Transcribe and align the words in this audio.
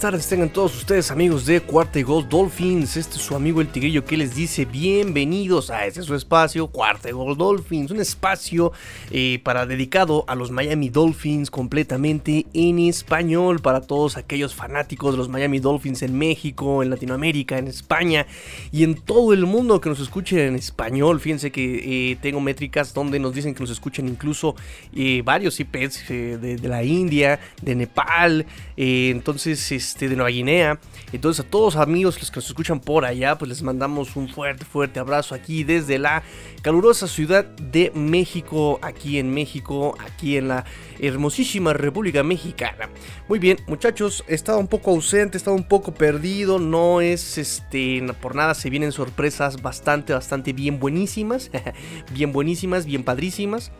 Buenas 0.00 0.12
tardes, 0.12 0.28
tengan 0.28 0.48
todos 0.48 0.74
ustedes 0.78 1.10
amigos 1.10 1.44
de 1.44 1.60
Cuarta 1.60 1.98
y 1.98 2.04
Dolphins. 2.04 2.96
Este 2.96 3.18
es 3.18 3.22
su 3.22 3.36
amigo 3.36 3.60
el 3.60 3.68
Tigrillo 3.68 4.02
que 4.02 4.16
les 4.16 4.34
dice 4.34 4.64
bienvenidos 4.64 5.68
a 5.68 5.84
este 5.84 6.00
su 6.00 6.14
espacio, 6.14 6.68
Cuarta 6.68 7.10
y 7.10 7.12
Dolphins. 7.12 7.90
Un 7.90 8.00
espacio 8.00 8.72
eh, 9.10 9.42
para 9.44 9.66
dedicado 9.66 10.24
a 10.26 10.34
los 10.36 10.50
Miami 10.50 10.88
Dolphins 10.88 11.50
completamente 11.50 12.46
en 12.54 12.78
español 12.78 13.60
para 13.60 13.82
todos 13.82 14.16
aquellos 14.16 14.54
fanáticos 14.54 15.12
de 15.12 15.18
los 15.18 15.28
Miami 15.28 15.58
Dolphins 15.58 16.00
en 16.00 16.16
México, 16.16 16.82
en 16.82 16.88
Latinoamérica, 16.88 17.58
en 17.58 17.68
España 17.68 18.26
y 18.72 18.84
en 18.84 18.94
todo 18.94 19.34
el 19.34 19.44
mundo 19.44 19.82
que 19.82 19.90
nos 19.90 20.00
escuchen 20.00 20.38
en 20.38 20.54
español. 20.54 21.20
Fíjense 21.20 21.52
que 21.52 22.12
eh, 22.12 22.16
tengo 22.22 22.40
métricas 22.40 22.94
donde 22.94 23.18
nos 23.18 23.34
dicen 23.34 23.52
que 23.52 23.60
nos 23.60 23.70
escuchen 23.70 24.08
incluso 24.08 24.56
eh, 24.94 25.20
varios 25.22 25.60
IPs 25.60 26.08
de, 26.08 26.38
de, 26.38 26.68
la 26.68 26.84
India, 26.84 27.38
de 27.60 27.74
Nepal, 27.74 28.46
entonces 28.78 29.70
este, 29.90 30.08
de 30.08 30.16
Nueva 30.16 30.30
Guinea. 30.30 30.78
Entonces, 31.12 31.44
a 31.44 31.48
todos 31.48 31.76
amigos 31.76 32.16
los 32.20 32.30
que 32.30 32.36
nos 32.36 32.46
escuchan 32.46 32.80
por 32.80 33.04
allá, 33.04 33.36
pues 33.36 33.48
les 33.48 33.62
mandamos 33.62 34.14
un 34.16 34.28
fuerte, 34.28 34.64
fuerte 34.64 35.00
abrazo 35.00 35.34
aquí 35.34 35.64
desde 35.64 35.98
la 35.98 36.22
calurosa 36.62 37.08
ciudad 37.08 37.44
de 37.44 37.90
México, 37.94 38.78
aquí 38.82 39.18
en 39.18 39.32
México, 39.32 39.96
aquí 39.98 40.36
en 40.36 40.48
la 40.48 40.64
hermosísima 41.00 41.72
República 41.72 42.22
Mexicana. 42.22 42.88
Muy 43.28 43.38
bien, 43.38 43.58
muchachos, 43.66 44.24
he 44.28 44.34
estado 44.34 44.58
un 44.58 44.68
poco 44.68 44.92
ausente, 44.92 45.36
he 45.36 45.38
estado 45.38 45.56
un 45.56 45.64
poco 45.64 45.92
perdido, 45.92 46.58
no 46.58 47.00
es 47.00 47.38
este, 47.38 48.06
por 48.20 48.34
nada 48.34 48.54
se 48.54 48.70
vienen 48.70 48.92
sorpresas 48.92 49.60
bastante, 49.60 50.12
bastante 50.12 50.52
bien 50.52 50.78
buenísimas, 50.78 51.50
bien 52.12 52.32
buenísimas, 52.32 52.86
bien 52.86 53.02
padrísimas. 53.02 53.72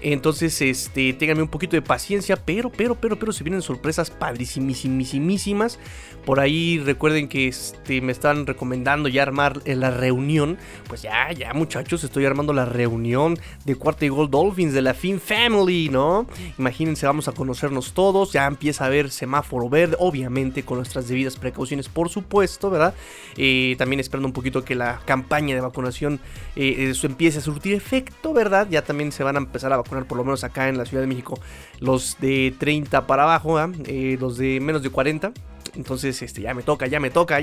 Entonces, 0.00 0.60
este, 0.62 1.12
ténganme 1.12 1.42
un 1.42 1.48
poquito 1.48 1.76
de 1.76 1.82
paciencia, 1.82 2.36
pero, 2.36 2.70
pero, 2.70 2.94
pero, 2.94 3.18
pero 3.18 3.32
se 3.32 3.44
vienen 3.44 3.62
sorpresas 3.62 4.10
padrísimísimas. 4.10 5.78
Por 6.24 6.40
ahí 6.40 6.78
recuerden 6.78 7.26
que 7.28 7.48
este, 7.48 8.00
me 8.00 8.12
están 8.12 8.46
recomendando 8.46 9.08
ya 9.08 9.22
armar 9.22 9.62
la 9.66 9.90
reunión. 9.90 10.58
Pues 10.86 11.02
ya, 11.02 11.32
ya 11.32 11.54
muchachos, 11.54 12.04
estoy 12.04 12.26
armando 12.26 12.52
la 12.52 12.64
reunión 12.64 13.38
de 13.64 13.74
Cuarta 13.76 14.04
y 14.04 14.08
Gold 14.08 14.30
Dolphins 14.30 14.74
de 14.74 14.82
la 14.82 14.94
Fin 14.94 15.20
Family, 15.20 15.88
¿no? 15.88 16.26
Imagínense, 16.58 17.06
vamos 17.06 17.28
a 17.28 17.32
conocernos 17.32 17.92
todos. 17.92 18.32
Ya 18.32 18.46
empieza 18.46 18.84
a 18.84 18.86
haber 18.88 19.10
semáforo 19.10 19.68
verde, 19.68 19.96
obviamente 19.98 20.62
con 20.64 20.76
nuestras 20.76 21.08
debidas 21.08 21.36
precauciones, 21.36 21.88
por 21.88 22.08
supuesto, 22.10 22.70
¿verdad? 22.70 22.94
Eh, 23.36 23.74
también 23.78 24.00
esperando 24.00 24.28
un 24.28 24.34
poquito 24.34 24.64
que 24.64 24.74
la 24.74 25.00
campaña 25.06 25.54
de 25.54 25.60
vacunación 25.60 26.20
eh, 26.56 26.92
empiece 27.02 27.38
a 27.38 27.40
surtir 27.40 27.74
efecto, 27.74 28.32
¿verdad? 28.32 28.68
Ya 28.70 28.82
también 28.82 29.12
se 29.12 29.24
van 29.24 29.36
a 29.36 29.38
empezar 29.38 29.72
a 29.72 29.78
vacunar, 29.78 29.87
por 29.88 30.16
lo 30.16 30.24
menos 30.24 30.44
acá 30.44 30.68
en 30.68 30.78
la 30.78 30.84
Ciudad 30.84 31.02
de 31.02 31.06
México, 31.06 31.38
los 31.80 32.16
de 32.20 32.54
30 32.58 33.06
para 33.06 33.24
abajo, 33.24 33.58
eh, 33.86 34.16
los 34.20 34.36
de 34.36 34.60
menos 34.60 34.82
de 34.82 34.90
40. 34.90 35.32
Entonces, 35.74 36.22
este, 36.22 36.42
ya 36.42 36.54
me 36.54 36.62
toca, 36.62 36.86
ya 36.86 37.00
me 37.00 37.10
toca. 37.10 37.40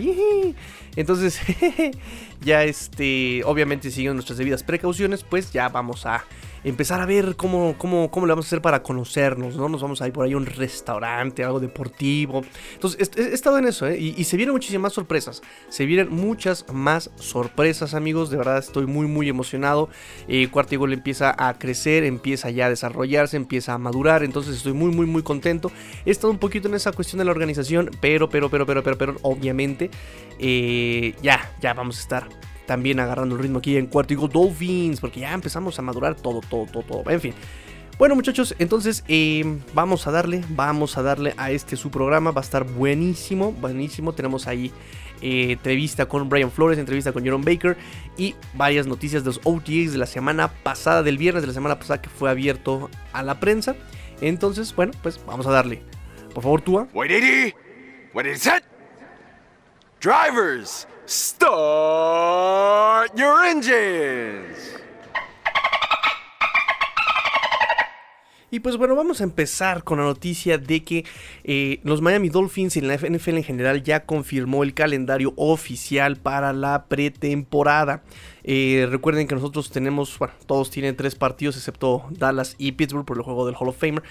Entonces, 0.95 1.39
ya 2.41 2.63
este, 2.63 3.43
obviamente 3.45 3.91
siguiendo 3.91 4.15
nuestras 4.15 4.37
debidas 4.37 4.63
precauciones, 4.63 5.23
pues 5.23 5.51
ya 5.51 5.69
vamos 5.69 6.05
a 6.05 6.25
empezar 6.65 6.99
a 6.99 7.05
ver 7.05 7.35
cómo, 7.35 7.75
cómo, 7.77 8.09
cómo 8.09 8.25
le 8.25 8.31
vamos 8.31 8.47
a 8.47 8.49
hacer 8.49 8.61
para 8.61 8.81
conocernos, 8.81 9.55
¿no? 9.55 9.69
Nos 9.69 9.81
vamos 9.81 10.01
a 10.01 10.07
ir 10.07 10.13
por 10.13 10.25
ahí 10.25 10.33
a 10.33 10.37
un 10.37 10.47
restaurante, 10.47 11.43
algo 11.43 11.59
deportivo. 11.59 12.41
Entonces, 12.73 13.11
he, 13.15 13.33
estado 13.33 13.59
en 13.59 13.67
eso, 13.67 13.87
¿eh? 13.87 13.97
Y, 13.97 14.23
se 14.23 14.35
vienen 14.35 14.53
muchísimas 14.53 14.91
sorpresas. 14.91 15.43
Se 15.69 15.85
vienen 15.85 16.09
muchas 16.09 16.65
más 16.73 17.11
sorpresas, 17.15 17.93
amigos. 17.93 18.31
De 18.31 18.37
verdad, 18.37 18.57
estoy 18.57 18.87
muy, 18.87 19.05
muy 19.05 19.29
emocionado. 19.29 19.89
Eh, 20.27 20.47
Cuarto 20.49 20.77
Gol 20.79 20.93
empieza 20.93 21.35
a 21.37 21.57
crecer, 21.59 22.03
empieza 22.03 22.49
ya 22.49 22.65
a 22.65 22.69
desarrollarse, 22.69 23.37
empieza 23.37 23.73
a 23.73 23.77
madurar. 23.77 24.23
Entonces, 24.23 24.57
estoy 24.57 24.73
muy, 24.73 24.91
muy, 24.91 25.05
muy 25.05 25.21
contento. 25.21 25.71
He 26.05 26.11
estado 26.11 26.31
un 26.31 26.39
poquito 26.39 26.67
en 26.67 26.73
esa 26.73 26.91
cuestión 26.91 27.19
de 27.19 27.25
la 27.25 27.31
organización, 27.31 27.91
pero, 28.01 28.27
pero, 28.27 28.49
pero, 28.49 28.65
pero, 28.65 28.83
pero, 28.83 28.97
pero, 28.97 29.15
obviamente, 29.21 29.91
eh, 30.39 31.13
ya, 31.21 31.51
ya 31.61 31.75
vamos 31.75 31.99
a 31.99 32.01
estar 32.01 32.27
también 32.65 32.99
agarrando 32.99 33.35
el 33.35 33.41
ritmo 33.41 33.59
aquí 33.59 33.77
en 33.77 33.87
Cuarto 33.87 34.15
Dolphins, 34.27 34.99
porque 34.99 35.21
ya 35.21 35.33
empezamos 35.33 35.77
a 35.79 35.81
madurar 35.81 36.15
todo, 36.15 36.41
todo, 36.41 36.65
todo, 36.65 36.83
todo. 36.83 37.09
En 37.11 37.21
fin. 37.21 37.33
Bueno 37.97 38.13
muchachos, 38.13 38.53
entonces 38.59 39.05
eh, 39.07 39.59
vamos 39.73 40.05
a 40.05 40.11
darle, 40.11 40.43
vamos 40.49 40.97
a 40.97 41.01
darle 41.01 41.33
a 41.37 41.51
este 41.51 41.77
su 41.77 41.89
programa, 41.91 42.31
va 42.31 42.41
a 42.41 42.43
estar 42.43 42.65
buenísimo, 42.65 43.53
buenísimo. 43.53 44.11
Tenemos 44.11 44.47
ahí 44.47 44.73
eh, 45.21 45.53
entrevista 45.53 46.05
con 46.05 46.27
Brian 46.27 46.51
Flores, 46.51 46.77
entrevista 46.77 47.13
con 47.13 47.23
Jerome 47.23 47.45
Baker 47.45 47.77
y 48.17 48.35
varias 48.53 48.85
noticias 48.85 49.23
de 49.23 49.27
los 49.27 49.39
OTX 49.45 49.93
de 49.93 49.97
la 49.97 50.07
semana 50.07 50.49
pasada, 50.49 51.03
del 51.03 51.17
viernes 51.17 51.43
de 51.43 51.47
la 51.47 51.53
semana 51.53 51.79
pasada 51.79 52.01
que 52.01 52.09
fue 52.09 52.29
abierto 52.29 52.89
a 53.13 53.23
la 53.23 53.39
prensa. 53.39 53.75
Entonces, 54.19 54.75
bueno, 54.75 54.91
pues 55.01 55.19
vamos 55.25 55.47
a 55.47 55.51
darle. 55.51 55.81
Por 56.33 56.43
favor, 56.43 56.61
Tua. 56.61 56.87
Wait, 56.93 57.53
What 58.13 58.25
is 58.25 58.45
it? 58.45 58.63
Drivers, 60.01 60.87
start 61.07 61.45
your 63.15 63.45
engines. 63.45 64.75
Y 68.55 68.61
pues 68.61 68.77
bueno, 68.77 68.95
vamos 68.95 69.19
a 69.19 69.25
empezar 69.25 69.83
con 69.83 69.97
la 69.97 70.05
noticia 70.05 70.57
de 70.57 70.81
que 70.81 71.03
eh, 71.43 71.81
los 71.83 72.01
Miami 72.01 72.29
Dolphins 72.29 72.77
y 72.77 72.81
la 72.81 72.95
NFL 72.95 73.35
en 73.35 73.43
general 73.43 73.83
ya 73.83 74.05
confirmó 74.05 74.63
el 74.63 74.73
calendario 74.73 75.33
oficial 75.35 76.15
para 76.15 76.53
la 76.53 76.85
pretemporada. 76.85 78.03
Eh, 78.43 78.87
recuerden 78.89 79.27
que 79.27 79.35
nosotros 79.35 79.71
tenemos, 79.71 80.17
bueno, 80.17 80.35
todos 80.45 80.69
tienen 80.69 80.95
tres 80.95 81.15
partidos 81.15 81.57
excepto 81.57 82.05
Dallas 82.11 82.55
y 82.57 82.71
Pittsburgh 82.71 83.05
por 83.05 83.17
el 83.17 83.23
juego 83.23 83.45
del 83.45 83.55
Hall 83.59 83.67
of 83.67 83.77
Famer. 83.77 84.03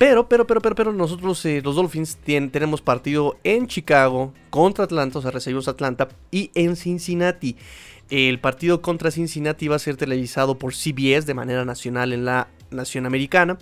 Pero, 0.00 0.30
pero, 0.30 0.46
pero, 0.46 0.62
pero, 0.62 0.74
pero 0.74 0.92
nosotros, 0.94 1.44
eh, 1.44 1.60
los 1.62 1.76
Dolphins, 1.76 2.16
tenemos 2.24 2.80
partido 2.80 3.36
en 3.44 3.66
Chicago 3.66 4.32
contra 4.48 4.84
Atlanta, 4.84 5.18
o 5.18 5.22
sea, 5.22 5.30
recibimos 5.30 5.68
Atlanta, 5.68 6.08
y 6.30 6.50
en 6.54 6.74
Cincinnati. 6.74 7.54
El 8.08 8.40
partido 8.40 8.80
contra 8.80 9.10
Cincinnati 9.10 9.68
va 9.68 9.76
a 9.76 9.78
ser 9.78 9.98
televisado 9.98 10.58
por 10.58 10.72
CBS 10.72 11.26
de 11.26 11.34
manera 11.34 11.66
nacional 11.66 12.14
en 12.14 12.24
la 12.24 12.48
nación 12.70 13.04
americana. 13.04 13.58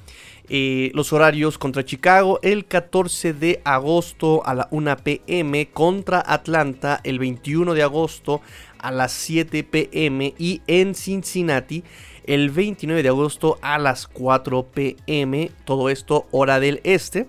Eh, 0.49 0.93
los 0.95 1.13
horarios 1.13 1.59
contra 1.59 1.85
Chicago 1.85 2.39
el 2.43 2.67
14 2.67 3.33
de 3.33 3.61
agosto 3.65 4.47
a 4.47 4.55
la 4.55 4.69
1 4.71 4.97
pm, 4.99 5.67
contra 5.71 6.23
Atlanta 6.25 7.01
el 7.03 7.19
21 7.19 7.75
de 7.75 7.83
agosto 7.83 8.43
a 8.79 8.93
las 8.93 9.11
7 9.11 9.65
pm 9.65 10.35
y 10.39 10.63
en 10.69 10.95
Cincinnati 10.95 11.83
el 12.29 12.51
29 12.51 13.03
de 13.03 13.09
agosto 13.09 13.59
a 13.63 13.79
las 13.79 14.07
4 14.07 14.67
pm, 14.67 15.51
todo 15.65 15.89
esto 15.89 16.27
hora 16.31 16.61
del 16.61 16.81
este. 16.85 17.27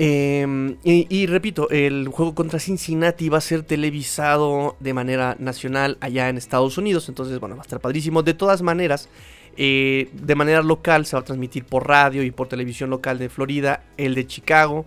Em, 0.00 0.76
y, 0.84 1.26
repito, 1.26 1.68
el 1.70 2.06
juego 2.06 2.32
contra 2.32 2.60
Cincinnati 2.60 3.28
va 3.28 3.38
a 3.38 3.40
ser 3.40 3.64
televisado 3.64 4.76
de 4.78 4.94
manera 4.94 5.36
nacional 5.40 5.98
allá 6.00 6.28
en 6.28 6.38
Estados 6.38 6.78
Unidos, 6.78 7.08
entonces 7.08 7.40
bueno, 7.40 7.56
va 7.56 7.62
a 7.62 7.64
estar 7.64 7.80
padrísimo. 7.80 8.22
De 8.22 8.34
todas 8.34 8.62
maneras, 8.62 9.08
eh, 9.56 10.08
de 10.12 10.34
manera 10.36 10.62
local 10.62 11.04
se 11.04 11.16
va 11.16 11.22
a 11.22 11.24
transmitir 11.24 11.64
por 11.64 11.88
radio 11.88 12.22
y 12.22 12.30
por 12.30 12.46
televisión 12.46 12.90
local 12.90 13.18
de 13.18 13.28
Florida, 13.28 13.82
el 13.96 14.14
de 14.14 14.28
Chicago 14.28 14.86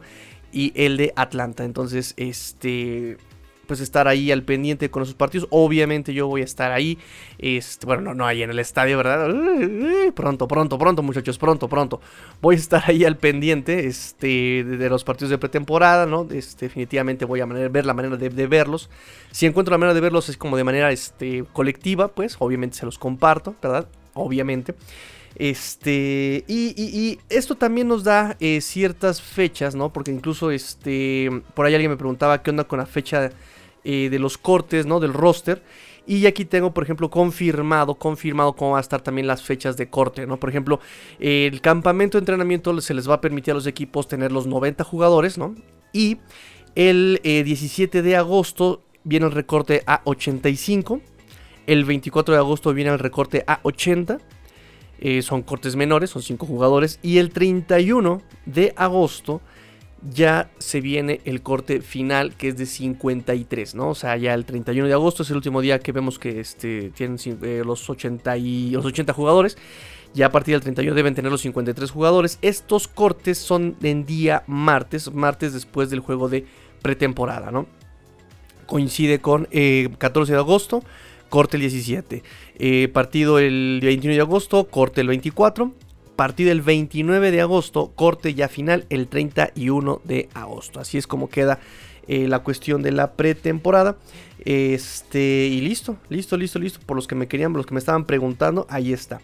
y 0.54 0.72
el 0.82 0.96
de 0.96 1.12
Atlanta. 1.18 1.66
Entonces, 1.66 2.14
este, 2.16 3.18
pues 3.72 3.80
estar 3.80 4.10
ahí 4.10 4.34
al 4.34 4.44
pendiente 4.44 4.92
con 4.92 5.04
esos 5.04 5.16
partidos. 5.16 5.48
Obviamente 5.50 6.14
yo 6.14 6.28
voy 6.28 6.42
a 6.42 6.44
estar 6.44 6.74
ahí. 6.74 6.98
Este, 7.38 7.86
bueno, 7.86 8.02
no, 8.02 8.14
no 8.14 8.28
ahí 8.28 8.44
en 8.44 8.50
el 8.50 8.60
estadio, 8.60 8.98
¿verdad? 8.98 9.34
Pronto, 10.14 10.46
pronto, 10.46 10.78
pronto, 10.78 11.02
muchachos, 11.02 11.38
pronto, 11.38 11.70
pronto. 11.70 12.02
Voy 12.42 12.56
a 12.56 12.58
estar 12.58 12.84
ahí 12.86 13.06
al 13.06 13.16
pendiente 13.16 13.88
este, 13.88 14.66
de, 14.66 14.90
los 14.90 15.06
partidos 15.06 15.30
de 15.30 15.38
pretemporada, 15.38 16.06
¿no? 16.06 16.28
Este, 16.34 16.66
definitivamente 16.66 17.24
voy 17.24 17.40
a 17.40 17.46
ver 17.46 17.86
la 17.86 17.94
manera 17.94 18.18
de, 18.18 18.48
verlos. 18.48 18.90
Si 19.32 19.46
encuentro 19.46 19.72
la 19.72 19.78
manera 19.78 19.94
de 19.94 20.02
verlos 20.02 20.28
es 20.28 20.36
como 20.36 20.58
de 20.58 20.66
manera 20.66 20.92
este, 20.92 21.46
colectiva, 21.54 22.10
pues 22.10 22.36
obviamente 22.40 22.76
se 22.76 22.86
los 22.86 23.00
comparto, 23.00 23.56
¿verdad? 23.62 23.88
Obviamente. 24.16 24.76
Este, 25.36 26.44
y, 26.48 27.20
esto 27.30 27.56
también 27.56 27.88
nos 27.88 28.04
da 28.04 28.36
eh, 28.42 28.60
ciertas 28.60 29.22
fechas, 29.22 29.76
¿no? 29.76 29.94
Porque 29.94 30.12
incluso, 30.12 30.52
este, 30.52 31.30
por 31.54 31.66
ahí 31.66 31.74
alguien 31.74 31.92
me 31.92 31.98
preguntaba 31.98 32.44
qué 32.44 32.50
onda 32.50 32.66
con 32.66 32.80
la 32.80 32.86
fecha 32.86 33.32
eh, 33.84 34.10
de 34.10 34.20
los 34.20 34.38
cortes, 34.38 34.86
¿no? 34.86 35.00
Del 35.00 35.14
roster. 35.14 35.64
Y 36.08 36.26
aquí 36.26 36.46
tengo, 36.46 36.74
por 36.74 36.84
ejemplo, 36.84 37.10
confirmado, 37.10 37.96
confirmado 37.96 38.54
cómo 38.54 38.72
va 38.72 38.80
a 38.80 38.82
estar 38.82 39.02
también 39.02 39.28
las 39.28 39.44
fechas 39.44 39.78
de 39.78 39.90
corte, 39.90 40.26
¿no? 40.26 40.40
Por 40.40 40.50
ejemplo, 40.50 40.80
el 41.20 41.62
campamento 41.62 42.18
de 42.18 42.24
entrenamiento 42.24 42.80
se 42.82 42.94
les 42.94 43.10
va 43.10 43.16
a 43.16 43.22
permitir 43.22 43.52
a 43.52 43.56
los 43.56 43.68
equipos 43.68 44.08
tener 44.08 44.32
los 44.32 44.48
90 44.48 44.84
jugadores, 44.84 45.38
¿no? 45.38 45.56
Y 45.94 46.18
el 46.76 47.20
17 47.24 48.00
eh, 48.00 48.02
de 48.02 48.16
agosto 48.16 48.82
viene 49.04 49.26
el 49.26 49.32
recorte 49.32 49.84
a 49.86 50.02
85. 50.06 51.02
El 51.68 51.86
24 51.86 52.34
de 52.34 52.40
agosto 52.40 52.74
viene 52.74 52.92
el 52.92 53.00
recorte 53.00 53.44
a 53.48 53.60
80. 53.64 54.20
Eh, 55.00 55.22
son 55.22 55.42
cortes 55.42 55.76
menores, 55.76 56.10
son 56.10 56.22
5 56.22 56.46
jugadores. 56.46 57.00
Y 57.02 57.18
el 57.18 57.32
31 57.32 58.22
de 58.46 58.74
agosto 58.76 59.42
ya 60.10 60.50
se 60.58 60.82
viene 60.82 61.22
el 61.26 61.42
corte 61.42 61.82
final 61.82 62.36
que 62.36 62.50
es 62.50 62.58
de 62.58 62.66
53, 62.66 63.76
¿no? 63.76 63.90
O 63.90 63.96
sea, 63.96 64.18
ya 64.18 64.34
el 64.34 64.46
31 64.46 64.88
de 64.88 64.94
agosto 64.94 65.24
es 65.24 65.30
el 65.30 65.36
último 65.36 65.62
día 65.62 65.80
que 65.80 65.92
vemos 65.92 66.18
que 66.18 66.40
este, 66.40 66.90
tienen 66.90 67.18
eh, 67.44 67.62
los, 67.66 67.88
80 67.90 68.38
y, 68.38 68.72
los 68.72 68.86
80 68.86 69.14
jugadores. 69.14 69.58
Ya 70.14 70.26
a 70.26 70.32
partir 70.32 70.56
del 70.56 70.62
31 70.62 70.96
deben 70.96 71.16
tener 71.16 71.32
los 71.32 71.42
53 71.42 71.90
jugadores. 71.92 72.40
Estos 72.42 72.88
cortes 72.88 73.38
son 73.38 73.78
en 73.82 74.06
día 74.06 74.44
martes, 74.48 75.14
martes 75.14 75.54
después 75.54 75.90
del 75.90 76.00
juego 76.00 76.28
de 76.28 76.46
pretemporada, 76.82 77.52
¿no? 77.52 77.68
Coincide 78.66 79.20
con 79.20 79.46
14 79.46 79.52
eh, 79.52 80.36
de 80.36 80.40
agosto, 80.40 80.84
corte 81.30 81.58
el 81.58 81.62
17. 81.62 82.24
Eh, 82.56 82.90
partido 82.90 83.40
el 83.40 83.80
21 83.82 84.16
de 84.16 84.22
agosto, 84.22 84.66
corte 84.66 85.02
el 85.02 85.08
24. 85.08 85.72
Partido 86.22 86.52
el 86.52 86.62
29 86.62 87.32
de 87.32 87.42
agosto, 87.42 87.94
corte 87.96 88.36
ya 88.36 88.48
final 88.48 88.86
el 88.92 89.08
31 89.08 90.02
de 90.04 90.30
agosto. 90.36 90.80
Así 90.80 91.00
es 91.00 91.08
como 91.08 91.30
queda 91.30 91.58
eh, 92.08 92.28
la 92.28 92.44
cuestión 92.44 92.84
de 92.84 92.92
la 92.92 93.14
pretemporada. 93.14 93.98
Este, 94.46 95.48
y 95.48 95.62
listo, 95.62 95.98
listo, 96.10 96.38
listo, 96.38 96.60
listo. 96.60 96.80
Por 96.86 96.96
los 96.96 97.08
que 97.08 97.16
me 97.16 97.28
querían, 97.28 97.54
por 97.54 97.58
los 97.58 97.66
que 97.66 97.74
me 97.74 97.80
estaban 97.80 98.06
preguntando, 98.06 98.68
ahí 98.70 98.94
está. 98.94 99.20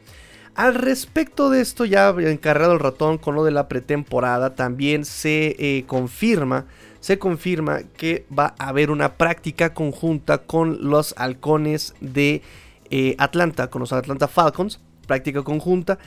Al 0.55 0.73
respecto 0.73 1.51
de 1.51 1.61
esto, 1.61 1.85
ya 1.85 2.09
encargado 2.17 2.73
el 2.73 2.79
ratón 2.79 3.19
con 3.19 3.35
lo 3.35 3.43
de 3.43 3.51
la 3.51 3.67
pretemporada, 3.67 4.55
también 4.55 5.05
se 5.05 5.55
eh, 5.59 5.83
confirma, 5.85 6.65
se 6.99 7.19
confirma 7.19 7.81
que 7.95 8.25
va 8.35 8.55
a 8.57 8.69
haber 8.69 8.89
una 8.89 9.17
práctica 9.17 9.75
conjunta 9.75 10.39
con 10.39 10.89
los 10.89 11.13
halcones 11.15 11.93
de 12.01 12.41
eh, 12.89 13.13
Atlanta, 13.19 13.69
con 13.69 13.81
los 13.81 13.93
Atlanta 13.93 14.27
Falcons, 14.27 14.79
práctica 15.07 15.43
conjunta. 15.43 15.97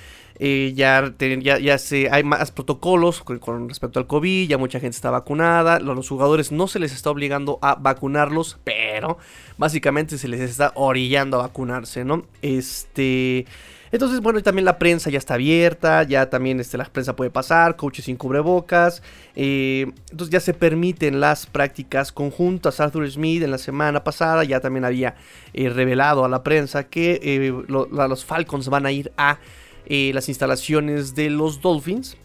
Eh, 0.43 0.73
ya, 0.75 1.13
ya, 1.13 1.77
se, 1.77 2.09
hay 2.11 2.25
más 2.25 2.51
protocolos 2.51 3.23
con, 3.23 3.69
respecto 3.69 3.99
al 3.99 4.07
COVID, 4.07 4.49
ya 4.49 4.57
mucha 4.57 4.81
gente 4.81 4.95
está 4.95 5.11
vacunada, 5.11 5.81
los 5.81 6.09
jugadores 6.09 6.51
no 6.51 6.67
se 6.67 6.79
les 6.79 6.93
está 6.93 7.11
obligando 7.11 7.59
a 7.61 7.75
vacunarlos, 7.75 8.59
pero 8.65 9.19
básicamente 9.59 10.17
se 10.17 10.29
les 10.29 10.41
está 10.41 10.73
orillando 10.77 11.39
a 11.39 11.43
vacunarse, 11.43 12.07
¿no? 12.07 12.25
Este... 12.41 13.45
Entonces, 13.93 14.21
bueno, 14.21 14.41
también 14.41 14.65
la 14.65 14.79
prensa 14.79 15.11
ya 15.11 15.19
está 15.19 15.35
abierta, 15.35 16.05
ya 16.05 16.31
también 16.31 16.61
este, 16.61 16.79
la 16.79 16.85
prensa 16.85 17.17
puede 17.17 17.31
pasar, 17.31 17.75
coaches 17.77 18.05
sin 18.05 18.17
cubrebocas. 18.17 19.03
Eh, 19.35 19.93
entonces 20.13 20.31
ya 20.31 20.39
se 20.39 20.55
permiten 20.55 21.19
las 21.19 21.47
prácticas 21.47 22.13
conjuntas. 22.13 22.79
Arthur 22.79 23.11
Smith 23.11 23.43
en 23.43 23.51
la 23.51 23.59
semana 23.59 24.05
pasada 24.05 24.45
ya 24.45 24.61
también 24.61 24.85
había 24.85 25.17
eh, 25.53 25.69
revelado 25.71 26.25
a 26.25 26.29
la 26.29 26.45
prensa 26.45 26.85
que 26.85 27.19
eh, 27.21 27.53
los 27.69 28.25
Falcons 28.25 28.69
van 28.69 28.87
a 28.87 28.93
ir 28.93 29.11
a 29.17 29.39
las 29.87 30.29
instalaciones 30.29 31.15
de 31.15 31.31
los 31.31 31.61
Dolphins 31.61 32.17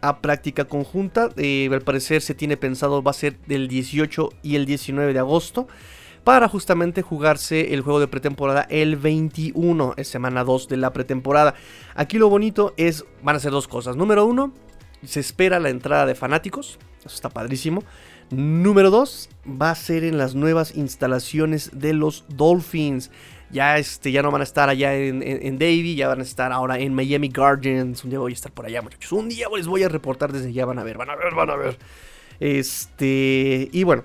a 0.00 0.20
práctica 0.20 0.66
conjunta. 0.66 1.30
al 1.36 1.82
parecer 1.82 2.22
se 2.22 2.34
tiene 2.34 2.56
pensado 2.56 3.02
va 3.02 3.10
a 3.10 3.14
ser 3.14 3.38
del 3.46 3.68
18 3.68 4.30
y 4.42 4.56
el 4.56 4.66
19 4.66 5.12
de 5.12 5.18
agosto 5.18 5.66
para 6.24 6.48
justamente 6.48 7.02
jugarse 7.02 7.74
el 7.74 7.82
juego 7.82 8.00
de 8.00 8.08
pretemporada 8.08 8.66
el 8.70 8.96
21, 8.96 9.94
es 9.98 10.08
semana 10.08 10.42
2 10.42 10.68
de 10.68 10.78
la 10.78 10.92
pretemporada. 10.92 11.54
Aquí 11.94 12.18
lo 12.18 12.30
bonito 12.30 12.72
es, 12.78 13.04
van 13.22 13.36
a 13.36 13.40
ser 13.40 13.52
dos 13.52 13.68
cosas. 13.68 13.96
Número 13.96 14.24
uno, 14.24 14.54
se 15.04 15.20
espera 15.20 15.60
la 15.60 15.68
entrada 15.68 16.06
de 16.06 16.14
fanáticos, 16.14 16.78
eso 17.04 17.14
está 17.14 17.28
padrísimo. 17.28 17.84
Número 18.30 18.90
2, 18.90 19.28
va 19.60 19.70
a 19.70 19.74
ser 19.74 20.02
en 20.02 20.16
las 20.16 20.34
nuevas 20.34 20.74
instalaciones 20.76 21.70
de 21.74 21.92
los 21.92 22.24
Dolphins. 22.28 23.10
Ya, 23.54 23.78
este, 23.78 24.10
ya 24.10 24.20
no 24.20 24.32
van 24.32 24.40
a 24.40 24.44
estar 24.44 24.68
allá 24.68 24.96
en, 24.96 25.22
en, 25.22 25.58
Davie, 25.58 25.94
ya 25.94 26.08
van 26.08 26.18
a 26.18 26.24
estar 26.24 26.50
ahora 26.50 26.76
en 26.80 26.92
Miami 26.92 27.28
Gardens. 27.28 28.02
Un 28.02 28.10
día 28.10 28.18
voy 28.18 28.32
a 28.32 28.34
estar 28.34 28.50
por 28.50 28.66
allá, 28.66 28.82
muchachos. 28.82 29.12
Un 29.12 29.28
día 29.28 29.46
les 29.56 29.68
voy 29.68 29.84
a 29.84 29.88
reportar 29.88 30.32
desde 30.32 30.48
allá, 30.48 30.66
van 30.66 30.80
a 30.80 30.82
ver, 30.82 30.98
van 30.98 31.08
a 31.08 31.14
ver, 31.14 31.34
van 31.36 31.50
a 31.50 31.56
ver. 31.56 31.78
Este, 32.40 33.68
y 33.70 33.84
bueno, 33.84 34.02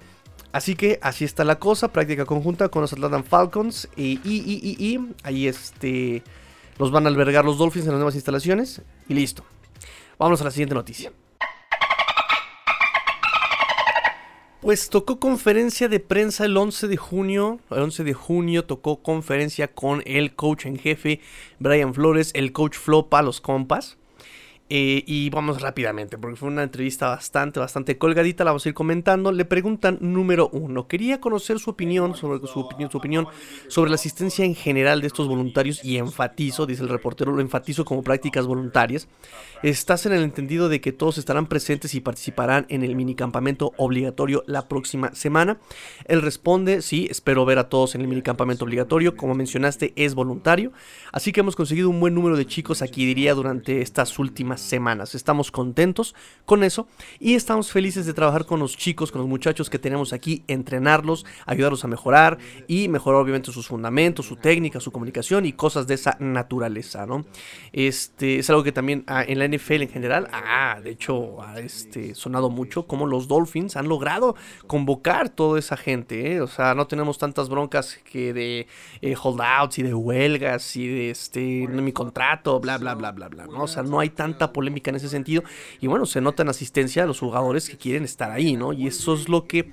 Así 0.52 0.76
que 0.76 1.00
así 1.04 1.26
está 1.26 1.44
la 1.44 1.60
cosa, 1.60 1.90
práctica 1.90 2.26
conjunta 2.26 2.70
con 2.70 2.82
los 2.82 2.92
Atlanta 2.92 3.22
Falcons 3.22 3.88
y, 3.96 4.20
y, 4.24 4.76
y, 4.80 5.00
ahí 5.22 5.48
este, 5.48 6.24
los 6.80 6.90
van 6.90 7.06
a 7.06 7.10
albergar 7.10 7.46
los 7.46 7.60
Dolphins 7.60 7.86
en 7.86 7.92
las 7.92 8.00
nuevas 8.00 8.16
instalaciones 8.16 8.82
y 9.08 9.14
listo. 9.14 9.44
Vamos 10.18 10.42
a 10.42 10.46
la 10.46 10.52
siguiente 10.52 10.74
noticia. 10.74 11.12
Pues 14.62 14.90
tocó 14.90 15.22
conferencia 15.22 15.88
de 15.88 16.02
prensa 16.02 16.44
el 16.44 16.58
11 16.58 16.90
de 16.90 16.98
junio. 16.98 17.60
El 17.72 17.82
11 17.84 18.04
de 18.04 18.14
junio 18.14 18.66
tocó 18.66 19.02
conferencia 19.02 19.70
con 19.70 20.04
el 20.06 20.36
coach 20.36 20.66
en 20.66 20.78
jefe 20.78 21.22
Brian 21.60 21.94
Flores, 21.94 22.32
el 22.34 22.52
coach 22.52 22.76
Flopa, 22.76 23.22
los 23.22 23.40
compas. 23.40 23.99
Eh, 24.72 25.04
y 25.08 25.32
vamos 25.32 25.62
rápidamente, 25.62 26.20
porque 26.20 26.36
fue 26.36 26.48
una 26.48 26.62
entrevista 26.62 27.08
bastante, 27.08 27.60
bastante 27.60 27.98
colgadita, 27.98 28.44
la 28.44 28.52
vamos 28.52 28.68
a 28.68 28.70
ir 28.70 28.76
comentando. 28.76 29.32
Le 29.32 29.44
preguntan 29.44 29.98
número 30.00 30.48
uno, 30.54 30.88
quería 30.88 31.20
conocer 31.20 31.58
su 31.58 31.72
opinión 31.72 32.16
sobre 32.16 32.46
su 32.48 32.60
opinión, 32.60 32.92
su 32.92 33.00
opinión 33.00 33.28
sobre 33.68 33.90
la 33.90 33.96
asistencia 33.96 34.46
en 34.46 34.54
general 34.54 35.02
de 35.02 35.08
estos 35.08 35.28
voluntarios 35.28 35.84
y 35.84 35.98
enfatizo, 35.98 36.68
dice 36.68 36.84
el 36.84 36.90
reportero, 36.90 37.32
lo 37.32 37.42
enfatizo 37.42 37.84
como 37.84 38.04
prácticas 38.04 38.46
voluntarias. 38.46 39.08
¿Estás 39.64 40.06
en 40.06 40.14
el 40.14 40.22
entendido 40.22 40.70
de 40.70 40.82
que 40.82 40.92
todos 40.92 41.18
estarán 41.18 41.48
presentes 41.48 41.96
y 41.96 42.00
participarán 42.00 42.68
en 42.70 42.84
el 42.84 42.96
minicampamento 42.96 43.74
obligatorio 43.78 44.44
la 44.46 44.68
próxima 44.68 45.16
semana? 45.16 45.58
Él 46.06 46.22
responde, 46.22 46.84
sí, 46.84 47.08
espero 47.10 47.44
ver 47.44 47.58
a 47.58 47.70
todos 47.70 47.96
en 47.96 48.02
el 48.02 48.08
minicampamento 48.08 48.66
obligatorio, 48.66 49.16
como 49.18 49.34
mencionaste, 49.34 49.94
es 49.96 50.14
voluntario, 50.14 50.72
así 51.12 51.32
que 51.32 51.40
hemos 51.40 51.56
conseguido 51.56 51.90
un 51.90 52.00
buen 52.00 52.14
número 52.14 52.38
de 52.38 52.46
chicos 52.46 52.84
aquí, 52.84 53.08
diría, 53.08 53.34
durante 53.34 53.82
estas 53.82 54.18
últimas 54.20 54.59
semanas. 54.60 55.16
Estamos 55.16 55.52
contentos 55.52 56.16
con 56.46 56.64
eso 56.64 56.88
y 57.20 57.36
estamos 57.36 57.72
felices 57.72 58.06
de 58.06 58.14
trabajar 58.14 58.46
con 58.46 58.60
los 58.60 58.78
chicos, 58.78 59.12
con 59.12 59.22
los 59.22 59.30
muchachos 59.30 59.70
que 59.70 59.80
tenemos 59.80 60.14
aquí, 60.14 60.44
entrenarlos, 60.48 61.26
ayudarlos 61.46 61.84
a 61.84 61.88
mejorar 61.88 62.38
y 62.68 62.88
mejorar 62.88 63.22
obviamente 63.22 63.52
sus 63.52 63.68
fundamentos, 63.68 64.26
su 64.26 64.36
técnica, 64.36 64.80
su 64.80 64.92
comunicación 64.92 65.46
y 65.46 65.54
cosas 65.54 65.88
de 65.88 65.96
esa 65.96 66.18
naturaleza, 66.20 67.06
¿no? 67.06 67.26
Este 67.74 68.40
es 68.40 68.50
algo 68.50 68.64
que 68.64 68.72
también 68.72 69.04
ah, 69.08 69.24
en 69.28 69.40
la 69.40 69.48
NFL 69.48 69.82
en 69.82 69.90
general, 69.90 70.28
ah, 70.32 70.80
de 70.84 70.92
hecho 70.92 71.42
ha 71.42 71.60
este, 71.60 72.16
sonado 72.16 72.50
mucho 72.50 72.88
como 72.88 73.06
los 73.06 73.28
Dolphins 73.28 73.76
han 73.76 73.88
logrado 73.88 74.36
convocar 74.68 75.30
toda 75.30 75.60
esa 75.60 75.78
gente, 75.78 76.34
¿eh? 76.34 76.42
o 76.42 76.48
sea, 76.48 76.76
no 76.76 76.88
tenemos 76.88 77.18
tantas 77.18 77.50
broncas 77.50 78.00
que 78.12 78.34
de 78.34 78.68
eh, 79.02 79.16
holdouts 79.22 79.80
y 79.80 79.84
de 79.84 79.94
huelgas 79.94 80.76
y 80.76 80.88
de 80.88 81.10
este, 81.12 81.68
mi 81.68 81.92
contrato, 81.92 82.60
bla, 82.60 82.78
bla, 82.78 82.96
bla, 82.96 83.12
bla, 83.12 83.30
bla, 83.30 83.46
¿no? 83.46 83.64
O 83.64 83.68
sea, 83.68 83.84
no 83.84 84.00
hay 84.00 84.10
tanta 84.10 84.49
polémica 84.52 84.90
en 84.90 84.96
ese 84.96 85.10
sentido. 85.10 85.44
Y 85.80 85.88
bueno, 85.88 86.06
se 86.06 86.22
nota 86.22 86.44
en 86.44 86.50
asistencia 86.50 87.04
a 87.04 87.06
los 87.06 87.20
jugadores 87.20 87.70
que 87.70 87.78
quieren 87.78 88.04
estar 88.04 88.32
ahí, 88.32 88.56
¿no? 88.56 88.74
Y 88.74 88.88
eso 88.88 89.14
es 89.14 89.30
lo 89.30 89.48
que, 89.48 89.72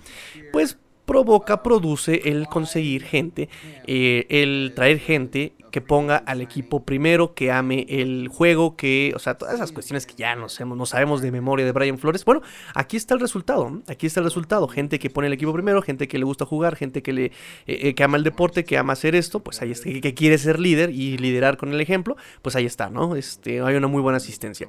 pues, 0.52 0.78
provoca, 1.06 1.62
produce 1.62 2.22
el 2.24 2.46
conseguir 2.48 3.04
gente, 3.04 3.48
eh, 3.86 4.26
el 4.28 4.72
traer 4.74 4.98
gente 4.98 5.52
que 5.70 5.80
ponga 5.80 6.16
al 6.16 6.40
equipo 6.40 6.84
primero, 6.84 7.34
que 7.34 7.52
ame 7.52 7.86
el 7.88 8.28
juego, 8.28 8.76
que, 8.76 9.12
o 9.14 9.18
sea, 9.18 9.34
todas 9.34 9.54
esas 9.54 9.72
cuestiones 9.72 10.06
que 10.06 10.14
ya 10.14 10.34
no 10.34 10.48
sabemos, 10.48 10.78
no 10.78 10.86
sabemos 10.86 11.20
de 11.20 11.30
memoria 11.30 11.66
de 11.66 11.72
Brian 11.72 11.98
Flores. 11.98 12.24
Bueno, 12.24 12.40
aquí 12.74 12.96
está 12.96 13.14
el 13.14 13.20
resultado, 13.20 13.82
aquí 13.86 14.06
está 14.06 14.20
el 14.20 14.24
resultado. 14.24 14.68
Gente 14.68 14.98
que 14.98 15.10
pone 15.10 15.26
el 15.26 15.34
equipo 15.34 15.52
primero, 15.52 15.82
gente 15.82 16.08
que 16.08 16.18
le 16.18 16.24
gusta 16.24 16.46
jugar, 16.46 16.76
gente 16.76 17.02
que 17.02 17.12
le 17.12 17.24
eh, 17.26 17.32
eh, 17.66 17.94
que 17.94 18.02
ama 18.04 18.16
el 18.16 18.24
deporte, 18.24 18.64
que 18.64 18.78
ama 18.78 18.94
hacer 18.94 19.14
esto, 19.14 19.40
pues 19.40 19.60
ahí 19.60 19.70
está, 19.70 19.90
que 19.90 20.14
quiere 20.14 20.38
ser 20.38 20.58
líder 20.58 20.90
y 20.90 21.18
liderar 21.18 21.58
con 21.58 21.72
el 21.72 21.80
ejemplo, 21.80 22.16
pues 22.40 22.56
ahí 22.56 22.64
está, 22.64 22.88
¿no? 22.88 23.14
Este, 23.14 23.60
hay 23.60 23.76
una 23.76 23.86
muy 23.86 24.00
buena 24.00 24.16
asistencia. 24.16 24.68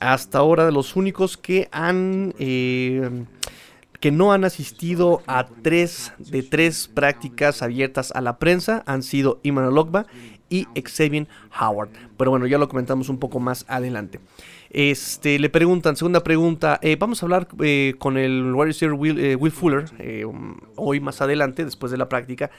Hasta 0.00 0.38
ahora 0.38 0.66
de 0.66 0.72
los 0.72 0.96
únicos 0.96 1.38
que 1.38 1.68
han 1.72 2.34
que 4.02 4.10
no 4.10 4.32
han 4.32 4.44
asistido 4.44 5.22
a 5.28 5.46
tres 5.46 6.12
de 6.18 6.42
tres 6.42 6.90
prácticas 6.92 7.62
abiertas 7.62 8.10
a 8.10 8.20
la 8.20 8.36
prensa 8.36 8.82
han 8.84 9.04
sido 9.04 9.38
Iman 9.44 9.72
Lokba 9.72 10.06
y 10.50 10.66
Xavier 10.74 11.28
Howard. 11.60 11.90
Pero 12.16 12.32
bueno, 12.32 12.48
ya 12.48 12.58
lo 12.58 12.68
comentamos 12.68 13.08
un 13.08 13.18
poco 13.18 13.38
más 13.38 13.64
adelante. 13.68 14.18
Este, 14.70 15.38
le 15.38 15.48
preguntan, 15.50 15.94
segunda 15.94 16.24
pregunta, 16.24 16.80
eh, 16.82 16.96
vamos 16.98 17.22
a 17.22 17.26
hablar 17.26 17.46
eh, 17.60 17.94
con 17.98 18.16
el 18.16 18.52
Will, 18.52 19.20
eh, 19.20 19.36
Will 19.36 19.52
Fuller 19.52 19.84
hoy 20.74 20.98
más 20.98 21.20
adelante, 21.20 21.64
después 21.64 21.92
de 21.92 21.98
la 21.98 22.08
práctica, 22.08 22.50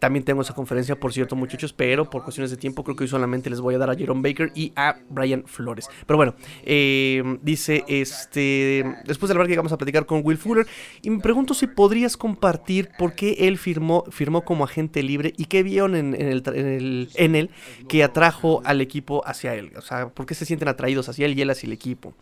también 0.00 0.24
tengo 0.24 0.42
esa 0.42 0.54
conferencia, 0.54 0.98
por 0.98 1.12
cierto, 1.12 1.36
muchachos, 1.36 1.72
pero 1.74 2.08
por 2.08 2.24
cuestiones 2.24 2.50
de 2.50 2.56
tiempo 2.56 2.82
creo 2.82 2.96
que 2.96 3.04
hoy 3.04 3.08
solamente 3.08 3.50
les 3.50 3.60
voy 3.60 3.74
a 3.74 3.78
dar 3.78 3.90
a 3.90 3.94
Jerome 3.94 4.22
Baker 4.22 4.50
y 4.54 4.72
a 4.74 4.96
Brian 5.10 5.44
Flores. 5.46 5.88
Pero 6.06 6.16
bueno, 6.16 6.34
eh, 6.64 7.22
dice, 7.42 7.84
este, 7.86 8.84
después 9.04 9.28
de 9.28 9.34
la 9.36 9.46
que 9.46 9.56
vamos 9.56 9.72
a 9.72 9.78
platicar 9.78 10.06
con 10.06 10.22
Will 10.24 10.38
Fuller 10.38 10.66
y 11.02 11.10
me 11.10 11.20
pregunto 11.20 11.52
si 11.52 11.66
podrías 11.66 12.16
compartir 12.16 12.88
por 12.98 13.14
qué 13.14 13.36
él 13.40 13.58
firmó, 13.58 14.04
firmó 14.10 14.42
como 14.42 14.64
agente 14.64 15.02
libre 15.02 15.34
y 15.36 15.44
qué 15.44 15.62
vieron 15.62 15.94
en, 15.94 16.14
el, 16.14 17.08
en, 17.14 17.34
él 17.36 17.50
que 17.86 18.02
atrajo 18.02 18.62
al 18.64 18.80
equipo 18.80 19.22
hacia 19.26 19.54
él. 19.54 19.72
O 19.76 19.82
sea, 19.82 20.08
por 20.08 20.24
qué 20.24 20.34
se 20.34 20.46
sienten 20.46 20.68
atraídos 20.68 21.10
hacia 21.10 21.26
él 21.26 21.38
y 21.38 21.42
él 21.42 21.50
hacia 21.50 21.66
el 21.66 21.74
equipo. 21.74 22.14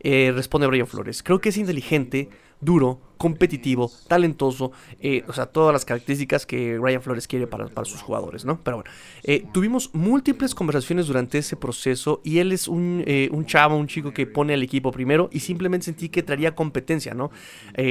Eh, 0.00 0.32
responde 0.34 0.66
Brian 0.66 0.86
Flores, 0.88 1.22
creo 1.22 1.40
que 1.40 1.50
es 1.50 1.56
inteligente 1.58 2.28
duro, 2.60 3.00
competitivo, 3.20 3.90
talentoso, 4.08 4.72
eh, 4.98 5.24
o 5.28 5.34
sea, 5.34 5.44
todas 5.44 5.74
las 5.74 5.84
características 5.84 6.46
que 6.46 6.78
Ryan 6.80 7.02
Flores 7.02 7.28
quiere 7.28 7.46
para, 7.46 7.68
sus 7.84 8.00
jugadores, 8.00 8.46
¿no? 8.46 8.62
Pero 8.62 8.78
bueno, 8.78 8.90
eh, 9.24 9.44
tuvimos 9.52 9.90
múltiples 9.92 10.54
conversaciones 10.54 11.06
durante 11.06 11.36
ese 11.36 11.54
proceso 11.54 12.22
y 12.24 12.38
él 12.38 12.50
es 12.50 12.66
un, 12.66 13.04
eh, 13.06 13.28
un, 13.30 13.44
chavo, 13.44 13.76
un 13.76 13.88
chico 13.88 14.12
que 14.14 14.26
pone 14.26 14.54
al 14.54 14.62
equipo 14.62 14.90
primero 14.90 15.28
y 15.32 15.40
simplemente 15.40 15.84
sentí 15.84 16.08
que 16.08 16.22
traería 16.22 16.54
competencia, 16.54 17.12
¿no? 17.12 17.30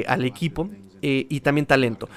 al 0.08 0.26
equipo 0.26 0.70
y 1.02 1.40
también 1.42 1.66
talento. 1.66 2.10